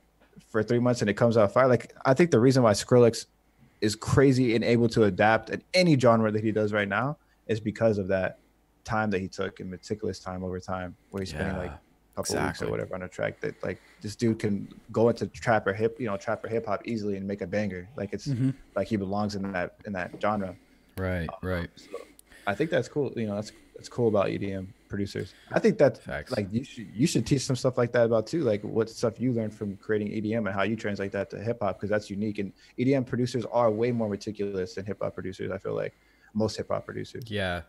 for 0.50 0.62
three 0.62 0.78
months 0.78 1.00
and 1.00 1.08
it 1.08 1.14
comes 1.14 1.36
out 1.38 1.52
fire. 1.52 1.66
Like 1.68 1.94
I 2.04 2.12
think 2.12 2.30
the 2.30 2.40
reason 2.40 2.62
why 2.62 2.72
Skrillex 2.72 3.26
is 3.80 3.96
crazy 3.96 4.54
and 4.54 4.62
able 4.62 4.88
to 4.90 5.04
adapt 5.04 5.48
at 5.50 5.62
any 5.72 5.98
genre 5.98 6.30
that 6.30 6.42
he 6.44 6.52
does 6.52 6.72
right 6.72 6.88
now 6.88 7.16
is 7.46 7.60
because 7.60 7.96
of 7.96 8.08
that 8.08 8.38
time 8.84 9.10
that 9.10 9.20
he 9.20 9.28
took 9.28 9.60
and 9.60 9.70
meticulous 9.70 10.18
time 10.18 10.44
over 10.44 10.60
time 10.60 10.96
where 11.10 11.20
he's 11.22 11.30
spending 11.30 11.56
like 11.56 11.72
Couple 12.16 12.44
weeks 12.44 12.60
or 12.60 12.68
whatever 12.70 12.94
on 12.96 13.02
a 13.02 13.08
track 13.08 13.40
that 13.40 13.62
like 13.62 13.80
this 14.02 14.16
dude 14.16 14.40
can 14.40 14.68
go 14.90 15.08
into 15.08 15.26
trap 15.28 15.66
or 15.66 15.72
hip 15.72 15.96
you 16.00 16.06
know 16.06 16.16
trap 16.16 16.44
or 16.44 16.48
hip 16.48 16.66
hop 16.66 16.82
easily 16.86 17.16
and 17.16 17.26
make 17.26 17.40
a 17.40 17.46
banger 17.46 17.88
like 17.96 18.12
it's 18.12 18.26
Mhm. 18.26 18.52
like 18.74 18.88
he 18.88 18.96
belongs 18.96 19.36
in 19.36 19.52
that 19.52 19.76
in 19.86 19.92
that 19.92 20.10
genre 20.20 20.56
Right. 20.98 21.28
Right. 21.42 21.70
so 21.76 21.86
I 22.48 22.54
think 22.54 22.70
that's 22.70 22.88
cool 22.88 23.12
you 23.16 23.26
know 23.26 23.36
that's 23.36 23.52
that's 23.76 23.88
cool 23.88 24.08
about 24.08 24.26
EDM 24.26 24.66
producers 24.88 25.32
I 25.52 25.60
think 25.60 25.78
that's 25.78 26.00
Facts. 26.00 26.32
like 26.32 26.48
you 26.52 26.64
should 26.64 26.88
you 26.92 27.06
should 27.06 27.24
teach 27.26 27.42
some 27.42 27.54
stuff 27.56 27.78
like 27.78 27.92
that 27.92 28.06
about 28.06 28.26
too 28.26 28.42
like 28.42 28.62
what 28.64 28.90
stuff 28.90 29.20
you 29.20 29.32
learned 29.32 29.54
from 29.54 29.76
creating 29.76 30.08
EDM 30.08 30.46
and 30.46 30.54
how 30.54 30.64
you 30.64 30.74
translate 30.76 31.12
that 31.12 31.30
to 31.30 31.38
hip 31.40 31.58
hop 31.62 31.76
because 31.76 31.90
that's 31.90 32.10
unique 32.10 32.38
and 32.40 32.52
EDM 32.76 33.06
producers 33.06 33.46
are 33.52 33.70
way 33.70 33.92
more 33.92 34.08
meticulous 34.08 34.74
than 34.74 34.84
hip 34.84 34.98
hop 35.00 35.14
producers 35.14 35.50
I 35.52 35.58
feel 35.58 35.74
like 35.76 35.94
most 36.34 36.56
hip 36.56 36.68
hop 36.70 36.84
producers 36.84 37.22
Yeah. 37.28 37.62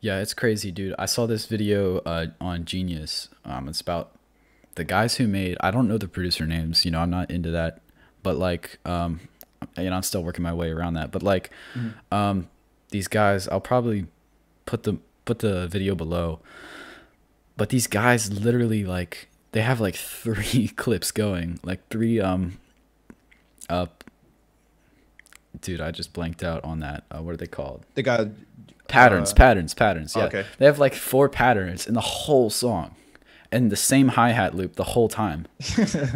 Yeah, 0.00 0.20
it's 0.20 0.34
crazy, 0.34 0.70
dude. 0.70 0.94
I 0.98 1.06
saw 1.06 1.26
this 1.26 1.46
video 1.46 1.98
uh, 1.98 2.26
on 2.40 2.64
Genius. 2.64 3.28
Um, 3.44 3.68
it's 3.68 3.80
about 3.80 4.12
the 4.74 4.84
guys 4.84 5.16
who 5.16 5.26
made. 5.26 5.56
I 5.60 5.70
don't 5.70 5.88
know 5.88 5.98
the 5.98 6.08
producer 6.08 6.46
names. 6.46 6.84
You 6.84 6.90
know, 6.90 7.00
I'm 7.00 7.10
not 7.10 7.30
into 7.30 7.50
that. 7.50 7.80
But 8.22 8.36
like, 8.36 8.78
um, 8.84 9.20
you 9.76 9.88
know, 9.88 9.96
I'm 9.96 10.02
still 10.02 10.22
working 10.22 10.42
my 10.42 10.52
way 10.52 10.70
around 10.70 10.94
that. 10.94 11.10
But 11.10 11.22
like, 11.22 11.50
um, 12.12 12.48
these 12.90 13.08
guys, 13.08 13.48
I'll 13.48 13.60
probably 13.60 14.06
put 14.66 14.82
the 14.82 14.98
put 15.24 15.40
the 15.40 15.66
video 15.66 15.94
below. 15.94 16.40
But 17.56 17.70
these 17.70 17.86
guys 17.86 18.30
literally 18.32 18.84
like 18.84 19.28
they 19.52 19.62
have 19.62 19.80
like 19.80 19.94
three 19.96 20.68
clips 20.68 21.10
going, 21.10 21.58
like 21.62 21.88
three 21.88 22.20
um, 22.20 22.58
uh, 23.68 23.86
dude, 25.60 25.80
I 25.80 25.90
just 25.90 26.12
blanked 26.12 26.42
out 26.42 26.62
on 26.64 26.80
that. 26.80 27.04
Uh, 27.10 27.22
what 27.22 27.34
are 27.34 27.36
they 27.36 27.46
called? 27.46 27.84
They 27.94 28.02
got 28.02 28.28
patterns 28.88 29.32
uh, 29.32 29.34
patterns 29.34 29.74
patterns 29.74 30.14
yeah 30.14 30.26
okay. 30.26 30.44
they 30.58 30.64
have 30.64 30.78
like 30.78 30.94
four 30.94 31.28
patterns 31.28 31.88
in 31.88 31.94
the 31.94 32.00
whole 32.00 32.48
song 32.50 32.94
and 33.50 33.72
the 33.72 33.74
same 33.76 34.06
hi-hat 34.06 34.54
loop 34.54 34.76
the 34.76 34.84
whole 34.84 35.08
time 35.08 35.44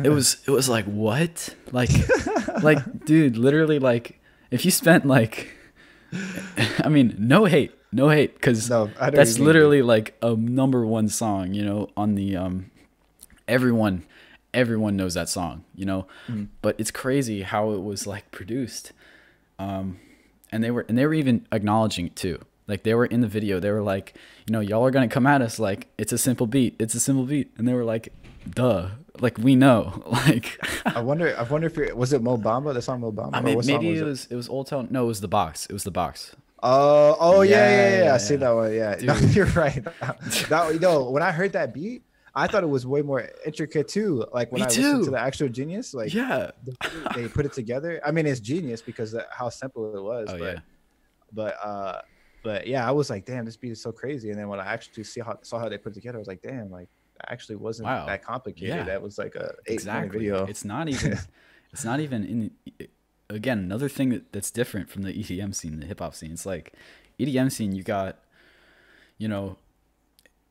it 0.04 0.12
was 0.12 0.36
it 0.46 0.52
was 0.52 0.68
like 0.68 0.84
what 0.84 1.52
like 1.72 1.90
like 2.62 3.04
dude 3.04 3.36
literally 3.36 3.80
like 3.80 4.20
if 4.52 4.64
you 4.64 4.70
spent 4.70 5.04
like 5.04 5.50
i 6.78 6.88
mean 6.88 7.12
no 7.18 7.44
hate 7.44 7.72
no 7.90 8.08
hate 8.08 8.34
because 8.34 8.70
No, 8.70 8.82
I 8.82 8.84
know 8.84 8.90
what 9.06 9.14
that's 9.16 9.36
mean, 9.36 9.46
literally 9.46 9.82
like 9.82 10.16
a 10.22 10.36
number 10.36 10.86
one 10.86 11.08
song 11.08 11.54
you 11.54 11.64
know 11.64 11.88
on 11.96 12.14
the 12.14 12.36
um 12.36 12.70
everyone 13.48 14.04
everyone 14.54 14.96
knows 14.96 15.14
that 15.14 15.28
song 15.28 15.64
you 15.74 15.84
know 15.84 16.06
Mm-hmm. 16.28 16.44
but 16.62 16.76
it's 16.78 16.92
crazy 16.92 17.42
how 17.42 17.72
it 17.72 17.82
was 17.82 18.06
like 18.06 18.30
produced 18.30 18.92
um 19.60 19.98
and 20.52 20.64
they 20.64 20.70
were 20.70 20.84
and 20.88 20.96
they 20.96 21.06
were 21.06 21.14
even 21.14 21.46
acknowledging 21.52 22.06
it 22.06 22.16
too 22.16 22.38
like 22.66 22.82
they 22.82 22.94
were 22.94 23.06
in 23.06 23.20
the 23.20 23.28
video 23.28 23.60
they 23.60 23.70
were 23.70 23.82
like 23.82 24.14
you 24.46 24.52
know 24.52 24.60
y'all 24.60 24.84
are 24.84 24.90
gonna 24.90 25.08
come 25.08 25.26
at 25.26 25.42
us 25.42 25.58
like 25.58 25.88
it's 25.98 26.12
a 26.12 26.18
simple 26.18 26.46
beat 26.46 26.74
it's 26.78 26.94
a 26.94 27.00
simple 27.00 27.24
beat 27.24 27.50
and 27.56 27.68
they 27.68 27.74
were 27.74 27.84
like 27.84 28.12
duh 28.48 28.88
like 29.20 29.38
we 29.38 29.54
know 29.54 30.02
like 30.26 30.58
I 30.86 31.00
wonder. 31.00 31.34
I 31.36 31.42
wonder 31.42 31.66
if 31.66 31.76
it 31.78 31.96
was 31.96 32.12
it 32.12 32.22
Mo 32.22 32.38
Bamba. 32.38 32.72
The 32.72 32.80
song 32.80 33.00
Mo 33.00 33.12
Bamba. 33.12 33.30
I 33.34 33.40
mean, 33.40 33.60
maybe 33.66 33.90
was 33.90 34.00
it 34.00 34.04
was 34.04 34.26
it 34.30 34.36
was 34.36 34.48
Old 34.48 34.66
Town. 34.66 34.88
No, 34.90 35.04
it 35.04 35.08
was 35.08 35.20
the 35.20 35.28
box. 35.28 35.66
It 35.66 35.72
was 35.72 35.84
the 35.84 35.90
box. 35.90 36.34
Oh, 36.62 37.16
oh 37.18 37.40
yeah, 37.42 37.68
Yeah, 37.68 37.90
yeah, 37.90 38.04
yeah. 38.04 38.14
I 38.14 38.18
see 38.18 38.36
that 38.36 38.50
one. 38.50 38.74
Yeah, 38.74 38.96
No, 39.02 39.14
you're 39.16 39.46
right. 39.46 39.82
that, 40.48 40.70
you 40.72 40.78
know, 40.78 41.10
when 41.10 41.22
I 41.22 41.32
heard 41.32 41.52
that 41.52 41.72
beat, 41.72 42.02
I 42.34 42.46
thought 42.46 42.62
it 42.62 42.68
was 42.68 42.86
way 42.86 43.02
more 43.02 43.28
intricate 43.44 43.88
too. 43.88 44.24
Like 44.32 44.52
when 44.52 44.60
Me 44.60 44.64
I 44.64 44.68
listened 44.68 45.04
to 45.04 45.10
the 45.10 45.18
actual 45.20 45.48
Genius, 45.48 45.94
like 45.94 46.14
yeah. 46.14 46.50
the- 46.64 46.76
they 47.14 47.28
put 47.28 47.44
it 47.46 47.52
together. 47.52 48.00
I 48.04 48.10
mean, 48.10 48.26
it's 48.26 48.40
genius 48.40 48.80
because 48.82 49.14
of 49.14 49.24
how 49.30 49.48
simple 49.48 49.96
it 49.96 50.02
was. 50.02 50.28
Oh 50.30 50.38
but, 50.38 50.54
yeah. 50.54 50.60
but 51.32 51.56
uh, 51.64 52.00
but 52.42 52.66
yeah, 52.66 52.86
I 52.86 52.92
was 52.92 53.10
like, 53.10 53.24
damn, 53.26 53.44
this 53.44 53.56
beat 53.56 53.72
is 53.72 53.82
so 53.82 53.92
crazy. 53.92 54.30
And 54.30 54.38
then 54.38 54.48
when 54.48 54.60
I 54.60 54.66
actually 54.72 55.04
see 55.04 55.20
how 55.20 55.38
saw 55.42 55.58
how 55.58 55.68
they 55.68 55.78
put 55.78 55.92
it 55.92 55.96
together, 55.96 56.18
I 56.18 56.20
was 56.20 56.28
like, 56.28 56.42
damn, 56.42 56.70
like 56.70 56.88
that 57.18 57.32
actually 57.32 57.56
wasn't 57.56 57.86
Wow. 57.86 58.06
that 58.06 58.22
complicated. 58.24 58.76
Yeah. 58.76 58.84
That 58.84 59.02
was 59.02 59.18
like 59.18 59.34
a 59.34 59.52
eight 59.66 59.74
Exactly. 59.74 60.00
minute 60.00 60.12
video. 60.12 60.46
It's 60.46 60.64
not 60.64 60.88
even. 60.88 61.18
it's 61.72 61.84
not 61.84 62.00
even 62.00 62.24
in. 62.24 62.88
Again, 63.28 63.58
another 63.60 63.88
thing 63.88 64.08
that, 64.08 64.32
that's 64.32 64.50
different 64.50 64.90
from 64.90 65.02
the 65.02 65.12
EDM 65.12 65.54
scene, 65.54 65.78
the 65.78 65.86
hip 65.86 66.00
hop 66.00 66.14
scene. 66.16 66.32
It's 66.32 66.46
like 66.46 66.72
EDM 67.20 67.52
scene. 67.52 67.72
You 67.72 67.84
got, 67.84 68.18
you 69.18 69.28
know, 69.28 69.56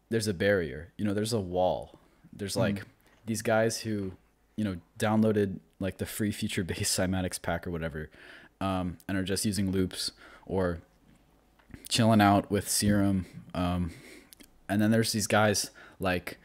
there's 0.10 0.28
a 0.28 0.34
barrier. 0.34 0.91
You 0.97 1.05
know, 1.05 1.14
there's 1.14 1.34
a 1.34 1.39
wall. 1.39 1.99
There's 2.34 2.55
like 2.55 2.84
these 3.26 3.41
guys 3.41 3.82
who, 3.82 4.14
you 4.55 4.64
know, 4.64 4.78
downloaded 4.97 5.60
like 5.80 5.97
the 5.97 6.05
free 6.05 6.32
future 6.32 6.64
bass 6.64 6.95
cymatics 6.97 7.41
pack 7.41 7.66
or 7.66 7.72
whatever, 7.72 8.10
um, 8.60 8.97
and 9.07 9.18
are 9.18 9.24
just 9.24 9.45
using 9.45 9.72
loops 9.72 10.12
or 10.45 10.80
chilling 11.88 12.22
out 12.22 12.49
with 12.51 12.70
Serum. 12.70 13.26
Um, 13.53 13.91
and 14.68 14.82
then 14.82 14.91
there's 14.91 15.12
these 15.12 15.28
guys 15.28 15.72
like, 15.99 16.38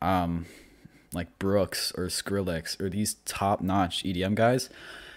um, 0.00 0.46
like 1.12 1.38
Brooks 1.38 1.92
or 1.96 2.06
Skrillex 2.06 2.80
or 2.80 2.88
these 2.88 3.14
top 3.24 3.60
notch 3.60 4.04
EDM 4.04 4.34
guys 4.34 4.68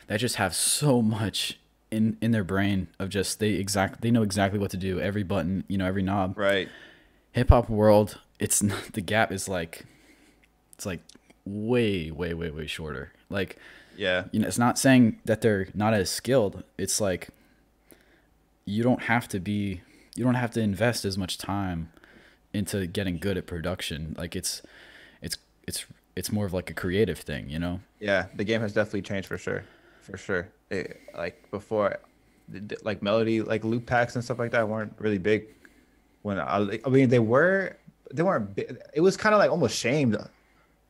that 0.08 0.20
just 0.20 0.36
have 0.36 0.54
so 0.54 1.02
much 1.02 1.60
in 1.92 2.18
in 2.22 2.32
their 2.32 2.44
brain 2.44 2.88
of 3.00 3.10
just 3.10 3.40
they 3.40 3.52
exact 3.52 4.02
they 4.02 4.12
know 4.12 4.24
exactly 4.24 4.60
what 4.60 4.72
to 4.72 4.78
do 4.78 5.00
every 5.00 5.24
button 5.24 5.64
you 5.68 5.78
know 5.78 5.86
every 5.86 6.02
knob 6.02 6.38
right. 6.38 6.68
Hip 7.36 7.50
hop 7.50 7.70
world 7.70 8.20
it's 8.40 8.62
not, 8.64 8.82
the 8.94 9.02
gap 9.02 9.32
is 9.32 9.48
like 9.48 9.86
it's 10.74 10.86
like 10.86 11.02
way 11.46 12.10
way 12.12 12.34
way 12.34 12.50
way 12.50 12.66
shorter 12.68 13.12
like 13.30 13.58
Yeah. 13.98 14.26
you 14.32 14.40
know 14.40 14.48
it's 14.48 14.58
not 14.58 14.80
saying 14.80 15.20
that 15.26 15.42
they're 15.42 15.68
not 15.74 15.94
as 15.94 16.10
skilled 16.10 16.64
it's 16.78 17.00
like 17.00 17.30
you 18.66 18.82
don't 18.84 19.04
have 19.04 19.28
to 19.30 19.40
be 19.40 19.82
you 20.16 20.24
don't 20.24 20.36
have 20.36 20.52
to 20.52 20.62
invest 20.62 21.06
as 21.06 21.18
much 21.18 21.38
time 21.38 21.92
into 22.54 22.88
getting 22.88 23.18
good 23.18 23.38
at 23.38 23.46
production 23.46 24.16
like 24.18 24.36
it's 24.36 24.62
it's 25.22 25.38
it's 25.68 25.86
it's 26.16 26.32
more 26.32 26.46
of 26.46 26.54
like 26.54 26.70
a 26.70 26.74
creative 26.74 27.20
thing 27.20 27.50
you 27.50 27.60
know 27.60 27.80
Yeah, 28.00 28.28
the 28.34 28.44
game 28.46 28.62
has 28.62 28.74
definitely 28.74 29.02
changed 29.02 29.28
for 29.28 29.38
sure, 29.38 29.64
for 30.02 30.16
sure. 30.18 30.48
It, 30.72 31.02
like 31.18 31.52
before, 31.52 32.00
like 32.84 33.02
melody, 33.04 33.42
like 33.42 33.64
loop 33.66 33.86
packs 33.86 34.16
and 34.16 34.24
stuff 34.24 34.40
like 34.40 34.52
that 34.52 34.68
weren't 34.70 34.94
really 35.00 35.18
big. 35.18 35.48
When 36.26 36.40
I, 36.40 36.80
I 36.84 36.90
mean, 36.90 37.10
they 37.10 37.20
were, 37.20 37.78
they 38.12 38.24
weren't. 38.24 38.58
It 38.96 39.02
was 39.02 39.16
kind 39.16 39.36
of 39.36 39.38
like 39.38 39.52
almost 39.52 39.78
shamed, 39.78 40.18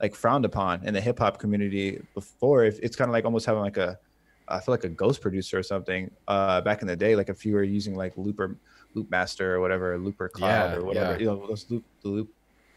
like 0.02 0.16
frowned 0.16 0.46
upon 0.46 0.88
in 0.88 0.94
the 0.94 1.02
hip 1.02 1.20
hop 1.20 1.40
community 1.40 2.02
before. 2.14 2.64
If 2.64 2.80
it's 2.80 2.96
kind 2.96 3.10
of 3.10 3.12
like 3.12 3.26
almost 3.26 3.46
having 3.46 3.62
like 3.62 3.76
a, 3.76 4.00
I 4.48 4.62
feel 4.62 4.72
like 4.72 4.86
a 4.86 4.90
ghost 5.04 5.20
producer 5.20 5.60
or 5.60 5.64
something. 5.64 6.10
Uh, 6.26 6.62
back 6.62 6.82
in 6.82 6.88
the 6.88 6.96
day, 6.96 7.18
like 7.18 7.28
if 7.28 7.46
you 7.46 7.54
were 7.54 7.64
using 7.64 7.96
like 7.96 8.14
Looper, 8.16 8.56
Loop 8.94 9.12
Master 9.12 9.54
or 9.56 9.60
whatever, 9.60 9.98
Looper 9.98 10.30
Cloud 10.30 10.72
Yeah, 10.72 10.78
or 10.78 10.86
whatever, 10.86 11.12
yeah. 11.12 11.20
you 11.20 11.26
know, 11.26 11.46
those 11.46 11.70
loop 11.70 11.84
the 12.02 12.08
loop 12.08 12.30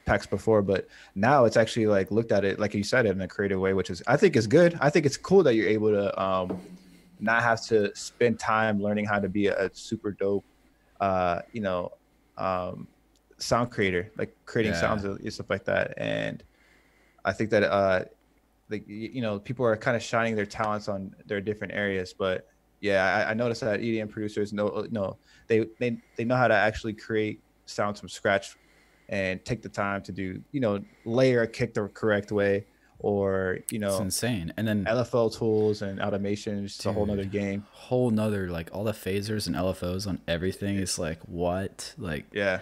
packs 0.04 0.26
before, 0.26 0.60
but 0.60 0.88
now 1.14 1.44
it's 1.44 1.56
actually 1.56 1.86
like 1.86 2.10
looked 2.10 2.32
at 2.32 2.44
it 2.44 2.58
like 2.58 2.74
you 2.74 2.82
said 2.82 3.06
in 3.06 3.20
a 3.20 3.28
creative 3.28 3.60
way, 3.60 3.72
which 3.72 3.88
is 3.88 4.02
I 4.08 4.16
think 4.16 4.34
is 4.34 4.48
good. 4.48 4.76
I 4.80 4.90
think 4.90 5.06
it's 5.06 5.16
cool 5.16 5.44
that 5.44 5.54
you're 5.54 5.68
able 5.68 5.90
to 5.90 6.20
um, 6.20 6.60
not 7.20 7.44
have 7.44 7.64
to 7.66 7.94
spend 7.94 8.40
time 8.40 8.82
learning 8.82 9.04
how 9.04 9.20
to 9.20 9.28
be 9.28 9.46
a, 9.46 9.66
a 9.66 9.70
super 9.72 10.10
dope, 10.10 10.44
uh, 11.00 11.42
you 11.52 11.60
know, 11.60 11.92
um, 12.38 12.88
sound 13.40 13.70
creator, 13.72 14.12
like 14.18 14.36
creating 14.46 14.74
Yeah. 14.74 14.80
sounds 14.80 15.04
and 15.04 15.32
stuff 15.32 15.50
like 15.50 15.66
that. 15.66 15.94
And 15.98 16.44
I 17.24 17.32
think 17.32 17.50
that 17.50 17.64
uh, 17.64 18.04
like 18.70 18.84
you 18.88 19.22
know, 19.22 19.40
people 19.40 19.66
are 19.66 19.76
kind 19.76 19.96
of 19.96 20.02
shining 20.02 20.36
their 20.36 20.46
talents 20.46 20.88
on 20.88 21.12
their 21.26 21.40
different 21.40 21.74
areas, 21.74 22.14
but 22.18 22.44
yeah, 22.80 23.24
I, 23.26 23.30
I 23.30 23.34
noticed 23.34 23.62
that 23.62 23.80
EDM 23.80 24.10
producers 24.10 24.52
know 24.52 24.86
no 24.90 25.18
they 25.48 25.66
they 25.80 25.98
they 26.16 26.24
know 26.24 26.36
how 26.36 26.48
to 26.48 26.54
actually 26.54 26.94
create 26.94 27.42
sounds 27.66 28.00
from 28.00 28.08
scratch 28.08 28.56
and 29.08 29.44
take 29.44 29.62
the 29.62 29.68
time 29.68 30.02
to 30.02 30.12
do 30.12 30.42
you 30.52 30.60
know 30.60 30.80
layer 31.04 31.42
a 31.42 31.48
kick 31.48 31.74
the 31.74 31.88
correct 31.88 32.30
way 32.32 32.66
or 33.00 33.58
you 33.70 33.76
it's 33.76 33.80
know 33.80 34.00
insane 34.02 34.52
and 34.56 34.66
then 34.66 34.84
LFO 34.84 35.32
tools 35.36 35.82
and 35.82 36.00
automation 36.00 36.64
is 36.64 36.72
just 36.74 36.86
a 36.86 36.92
whole 36.92 37.06
nother 37.06 37.24
game. 37.24 37.64
whole 37.70 38.10
nother 38.10 38.50
like 38.50 38.68
all 38.72 38.82
the 38.84 38.92
phasers 38.92 39.46
and 39.46 39.54
lfos 39.54 40.06
on 40.06 40.20
everything 40.26 40.76
is 40.76 40.98
like 40.98 41.20
what 41.28 41.94
like 41.96 42.24
Yeah, 42.32 42.58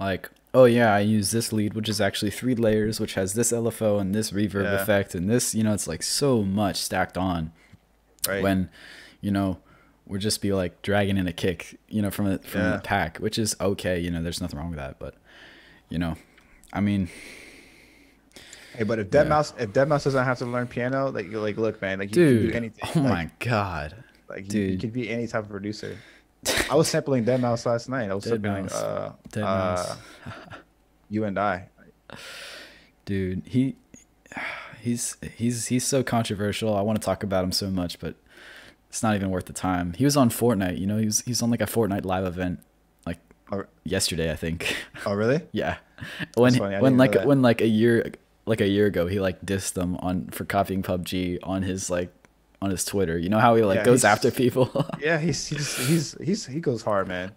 like 0.00 0.28
oh 0.54 0.64
yeah 0.64 0.92
i 0.92 0.98
use 1.00 1.30
this 1.30 1.52
lead 1.52 1.74
which 1.74 1.88
is 1.88 2.00
actually 2.00 2.32
three 2.32 2.56
layers 2.56 2.98
which 2.98 3.14
has 3.14 3.34
this 3.34 3.52
lfo 3.52 4.00
and 4.00 4.12
this 4.14 4.32
reverb 4.32 4.64
Yeah. 4.64 4.82
effect 4.82 5.14
and 5.14 5.30
this 5.30 5.54
you 5.54 5.62
know 5.62 5.72
it's 5.72 5.86
like 5.86 6.02
so 6.02 6.42
much 6.42 6.76
stacked 6.76 7.16
on 7.16 7.52
Right. 8.26 8.42
when 8.42 8.70
you 9.20 9.30
know 9.30 9.58
we'll 10.04 10.20
just 10.20 10.42
be 10.42 10.52
like 10.52 10.82
dragging 10.82 11.16
in 11.16 11.28
a 11.28 11.32
kick 11.32 11.78
you 11.88 12.02
know 12.02 12.10
from 12.10 12.26
a 12.26 12.38
from 12.38 12.60
Yeah. 12.62 12.72
the 12.72 12.78
pack 12.82 13.18
which 13.18 13.38
is 13.38 13.54
okay 13.60 14.00
you 14.00 14.10
know 14.10 14.20
there's 14.20 14.40
nothing 14.40 14.58
wrong 14.58 14.70
with 14.70 14.78
that 14.80 14.98
but 14.98 15.14
you 15.88 15.98
know 15.98 16.16
i 16.72 16.80
mean 16.80 17.08
Hey, 18.76 18.84
but 18.84 18.98
if 18.98 19.10
Dead 19.10 19.24
Yeah. 19.24 19.28
Mouse 19.30 19.54
if 19.58 19.70
deadmau5 19.72 20.04
doesn't 20.04 20.24
have 20.24 20.38
to 20.38 20.46
learn 20.46 20.66
piano, 20.66 21.10
like 21.10 21.30
you're 21.30 21.40
like, 21.40 21.56
look, 21.56 21.80
man, 21.82 21.98
like 21.98 22.14
you 22.14 22.26
can 22.38 22.46
do 22.48 22.52
anything. 22.52 22.88
oh 22.96 23.00
like, 23.00 23.08
my 23.10 23.30
god 23.40 24.04
like 24.28 24.52
you, 24.52 24.62
you 24.62 24.78
could 24.78 24.92
be 24.92 25.08
any 25.10 25.26
type 25.26 25.44
of 25.44 25.50
producer. 25.50 25.96
I 26.70 26.74
was 26.74 26.88
sampling 26.88 27.24
deadmau5 27.24 27.66
last 27.66 27.88
night. 27.88 28.10
I 28.10 28.14
was 28.14 28.24
Dead 28.24 28.42
sampling 28.42 28.64
Mouse. 28.64 28.74
uh, 28.74 29.12
Dead 29.30 29.42
uh, 29.44 29.46
Mouse. 29.46 29.96
you 31.08 31.24
and 31.24 31.38
I. 31.38 31.68
dude 33.04 33.42
he 33.46 33.76
he's 34.80 35.16
he's 35.36 35.66
he's 35.66 35.84
so 35.86 36.02
controversial 36.02 36.76
i 36.76 36.80
want 36.80 37.00
to 37.00 37.04
talk 37.04 37.22
about 37.22 37.42
him 37.44 37.52
so 37.52 37.68
much 37.70 37.98
but 37.98 38.14
it's 38.88 39.02
not 39.02 39.14
even 39.16 39.30
worth 39.30 39.46
the 39.46 39.52
time 39.52 39.92
he 39.94 40.04
was 40.04 40.16
on 40.16 40.30
fortnite 40.30 40.78
you 40.78 40.86
know 40.86 40.98
he 40.98 41.06
was 41.06 41.20
he's 41.22 41.42
on 41.42 41.50
like 41.50 41.60
a 41.60 41.66
fortnite 41.66 42.04
live 42.04 42.24
event 42.24 42.60
like 43.06 43.18
Oh, 43.50 43.64
yesterday 43.84 44.30
i 44.30 44.36
think 44.36 44.76
oh 45.06 45.14
really? 45.14 45.40
yeah 45.52 45.76
when 46.36 46.54
when 46.58 46.96
like 46.96 47.12
that. 47.12 47.26
when 47.26 47.42
like 47.42 47.60
a 47.60 47.66
year 47.66 48.12
like 48.46 48.60
a 48.60 48.68
year 48.68 48.86
ago 48.86 49.06
he 49.06 49.18
like 49.20 49.40
dissed 49.44 49.72
them 49.74 49.96
on 49.96 50.26
for 50.28 50.44
copying 50.44 50.82
pubg 50.82 51.38
on 51.42 51.62
his 51.62 51.90
like 51.90 52.12
on 52.62 52.70
his 52.70 52.84
twitter 52.84 53.18
you 53.18 53.28
know 53.28 53.38
how 53.38 53.54
he 53.54 53.62
like 53.62 53.76
Yeah, 53.78 53.84
goes 53.84 54.04
after 54.04 54.30
people 54.30 54.70
Yeah, 55.00 55.18
he's 55.18 55.46
he's 55.46 55.76
he's 55.88 56.16
he's 56.22 56.46
he 56.46 56.60
goes 56.60 56.82
hard, 56.82 57.06
man. 57.08 57.32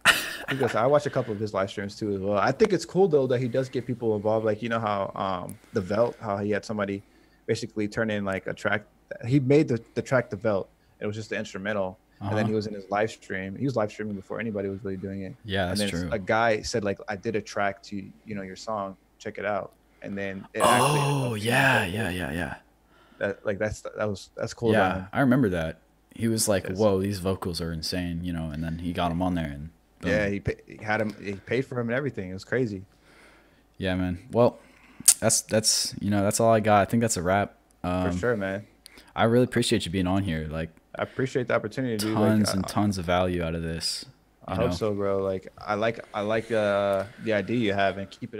He 0.49 0.55
goes. 0.55 0.74
I 0.76 0.86
watch 0.88 1.05
a 1.05 1.10
couple 1.10 1.34
of 1.34 1.39
his 1.39 1.53
live 1.53 1.70
streams 1.70 1.95
too 1.95 2.12
as 2.14 2.20
well. 2.22 2.38
I 2.38 2.51
think 2.53 2.72
it's 2.74 2.86
cool 2.86 3.07
though 3.07 3.28
that 3.28 3.39
he 3.39 3.47
does 3.49 3.68
get 3.70 3.86
people 3.86 4.16
involved. 4.16 4.45
Like 4.45 4.62
you 4.64 4.70
know 4.70 4.80
how 4.80 5.12
um 5.16 5.57
the 5.74 5.82
Veldt, 5.82 6.16
how 6.20 6.38
he 6.38 6.49
had 6.51 6.64
somebody 6.64 7.03
basically 7.45 7.88
turn 7.88 8.10
in 8.10 8.24
like 8.26 8.47
a 8.47 8.53
track. 8.53 8.86
He 9.28 9.39
made 9.39 9.68
the 9.68 9.80
the 9.95 10.01
track 10.01 10.30
the 10.30 10.38
Veldt. 10.38 10.70
It 11.01 11.05
was 11.05 11.16
just 11.16 11.30
the 11.30 11.38
instrumental, 11.38 11.99
and 12.22 12.30
then 12.32 12.38
Uh-huh. 12.39 12.47
he 12.47 12.53
was 12.53 12.66
in 12.68 12.74
his 12.74 12.89
live 12.89 13.12
stream. 13.12 13.55
He 13.55 13.66
was 13.66 13.76
live 13.76 13.91
streaming 13.91 14.16
before 14.16 14.39
anybody 14.39 14.70
was 14.70 14.82
really 14.84 14.97
doing 14.97 15.22
it. 15.24 15.36
yeah 15.43 15.70
and 15.70 15.78
that's 15.78 15.91
then 15.91 16.01
true 16.01 16.10
a 16.12 16.18
guy 16.20 16.62
said 16.62 16.84
like 16.84 16.97
I 17.10 17.16
did 17.18 17.36
a 17.36 17.41
track 17.41 17.84
to 17.84 17.95
you 18.26 18.36
know 18.36 18.41
your 18.43 18.55
song. 18.55 18.95
Check 19.20 19.38
it 19.38 19.45
out. 19.45 19.74
And 20.02 20.18
then 20.18 20.47
it 20.54 20.62
oh 20.64 21.36
yeah 21.36 21.86
yeah 21.86 22.10
yeah 22.10 22.32
yeah 22.32 22.56
That, 23.18 23.45
like 23.45 23.58
that's 23.60 23.82
that 23.82 24.10
was 24.10 24.30
that's 24.36 24.54
cool. 24.54 24.72
yeah 24.72 25.08
i 25.12 25.20
remember 25.20 25.50
that 25.50 25.80
he 26.16 26.28
was 26.28 26.47
like 26.47 26.68
whoa 26.68 27.02
these 27.02 27.20
vocals 27.20 27.60
are 27.62 27.72
insane 27.72 28.24
you 28.24 28.34
know 28.34 28.50
and 28.50 28.64
then 28.64 28.80
he 28.80 28.93
got 28.93 29.12
him 29.12 29.22
on 29.22 29.36
there 29.36 29.45
and 29.45 29.70
boom. 30.02 30.12
Yeah, 30.12 30.28
he, 30.30 30.39
pa- 30.39 30.52
he 30.66 30.78
had 30.84 31.02
him. 31.02 31.16
He 31.22 31.34
paid 31.34 31.66
for 31.66 31.80
him 31.80 31.89
and 31.89 31.95
everything. 31.95 32.30
It 32.30 32.34
was 32.34 32.45
crazy. 32.45 32.84
Yeah, 33.78 33.95
man. 33.95 34.20
Well, 34.32 34.60
that's 35.20 35.41
that's 35.41 35.95
you 36.00 36.10
know 36.10 36.24
that's 36.24 36.39
all 36.39 36.52
I 36.52 36.60
got. 36.60 36.82
I 36.82 36.86
think 36.86 37.02
that's 37.02 37.18
a 37.18 37.22
wrap. 37.22 37.56
Um, 37.84 38.12
For 38.12 38.18
sure, 38.18 38.38
man. 38.38 38.66
I 39.16 39.26
really 39.26 39.45
appreciate 39.45 39.86
you 39.86 39.91
being 39.91 40.08
on 40.08 40.24
here. 40.24 40.47
Like 40.50 40.70
I 40.95 41.04
appreciate 41.04 41.47
the 41.47 41.56
opportunity, 41.56 41.97
dude. 41.97 42.16
tons 42.16 42.47
like, 42.47 42.56
and 42.56 42.66
I, 42.66 42.68
tons 42.68 42.97
of 42.97 43.06
value 43.06 43.43
out 43.43 43.56
of 43.56 43.62
this. 43.62 44.06
I 44.47 44.56
hope 44.56 44.70
know? 44.72 44.76
so, 44.76 44.93
bro. 44.93 45.20
Like 45.24 45.52
I 45.58 45.76
like 45.76 46.00
I 46.14 46.22
like 46.22 46.52
uh, 46.52 47.06
the 47.24 47.34
idea 47.34 47.58
you 47.58 47.74
have, 47.74 47.97
and 47.97 48.10
keep 48.10 48.34
it 48.34 48.36
up. 48.36 48.38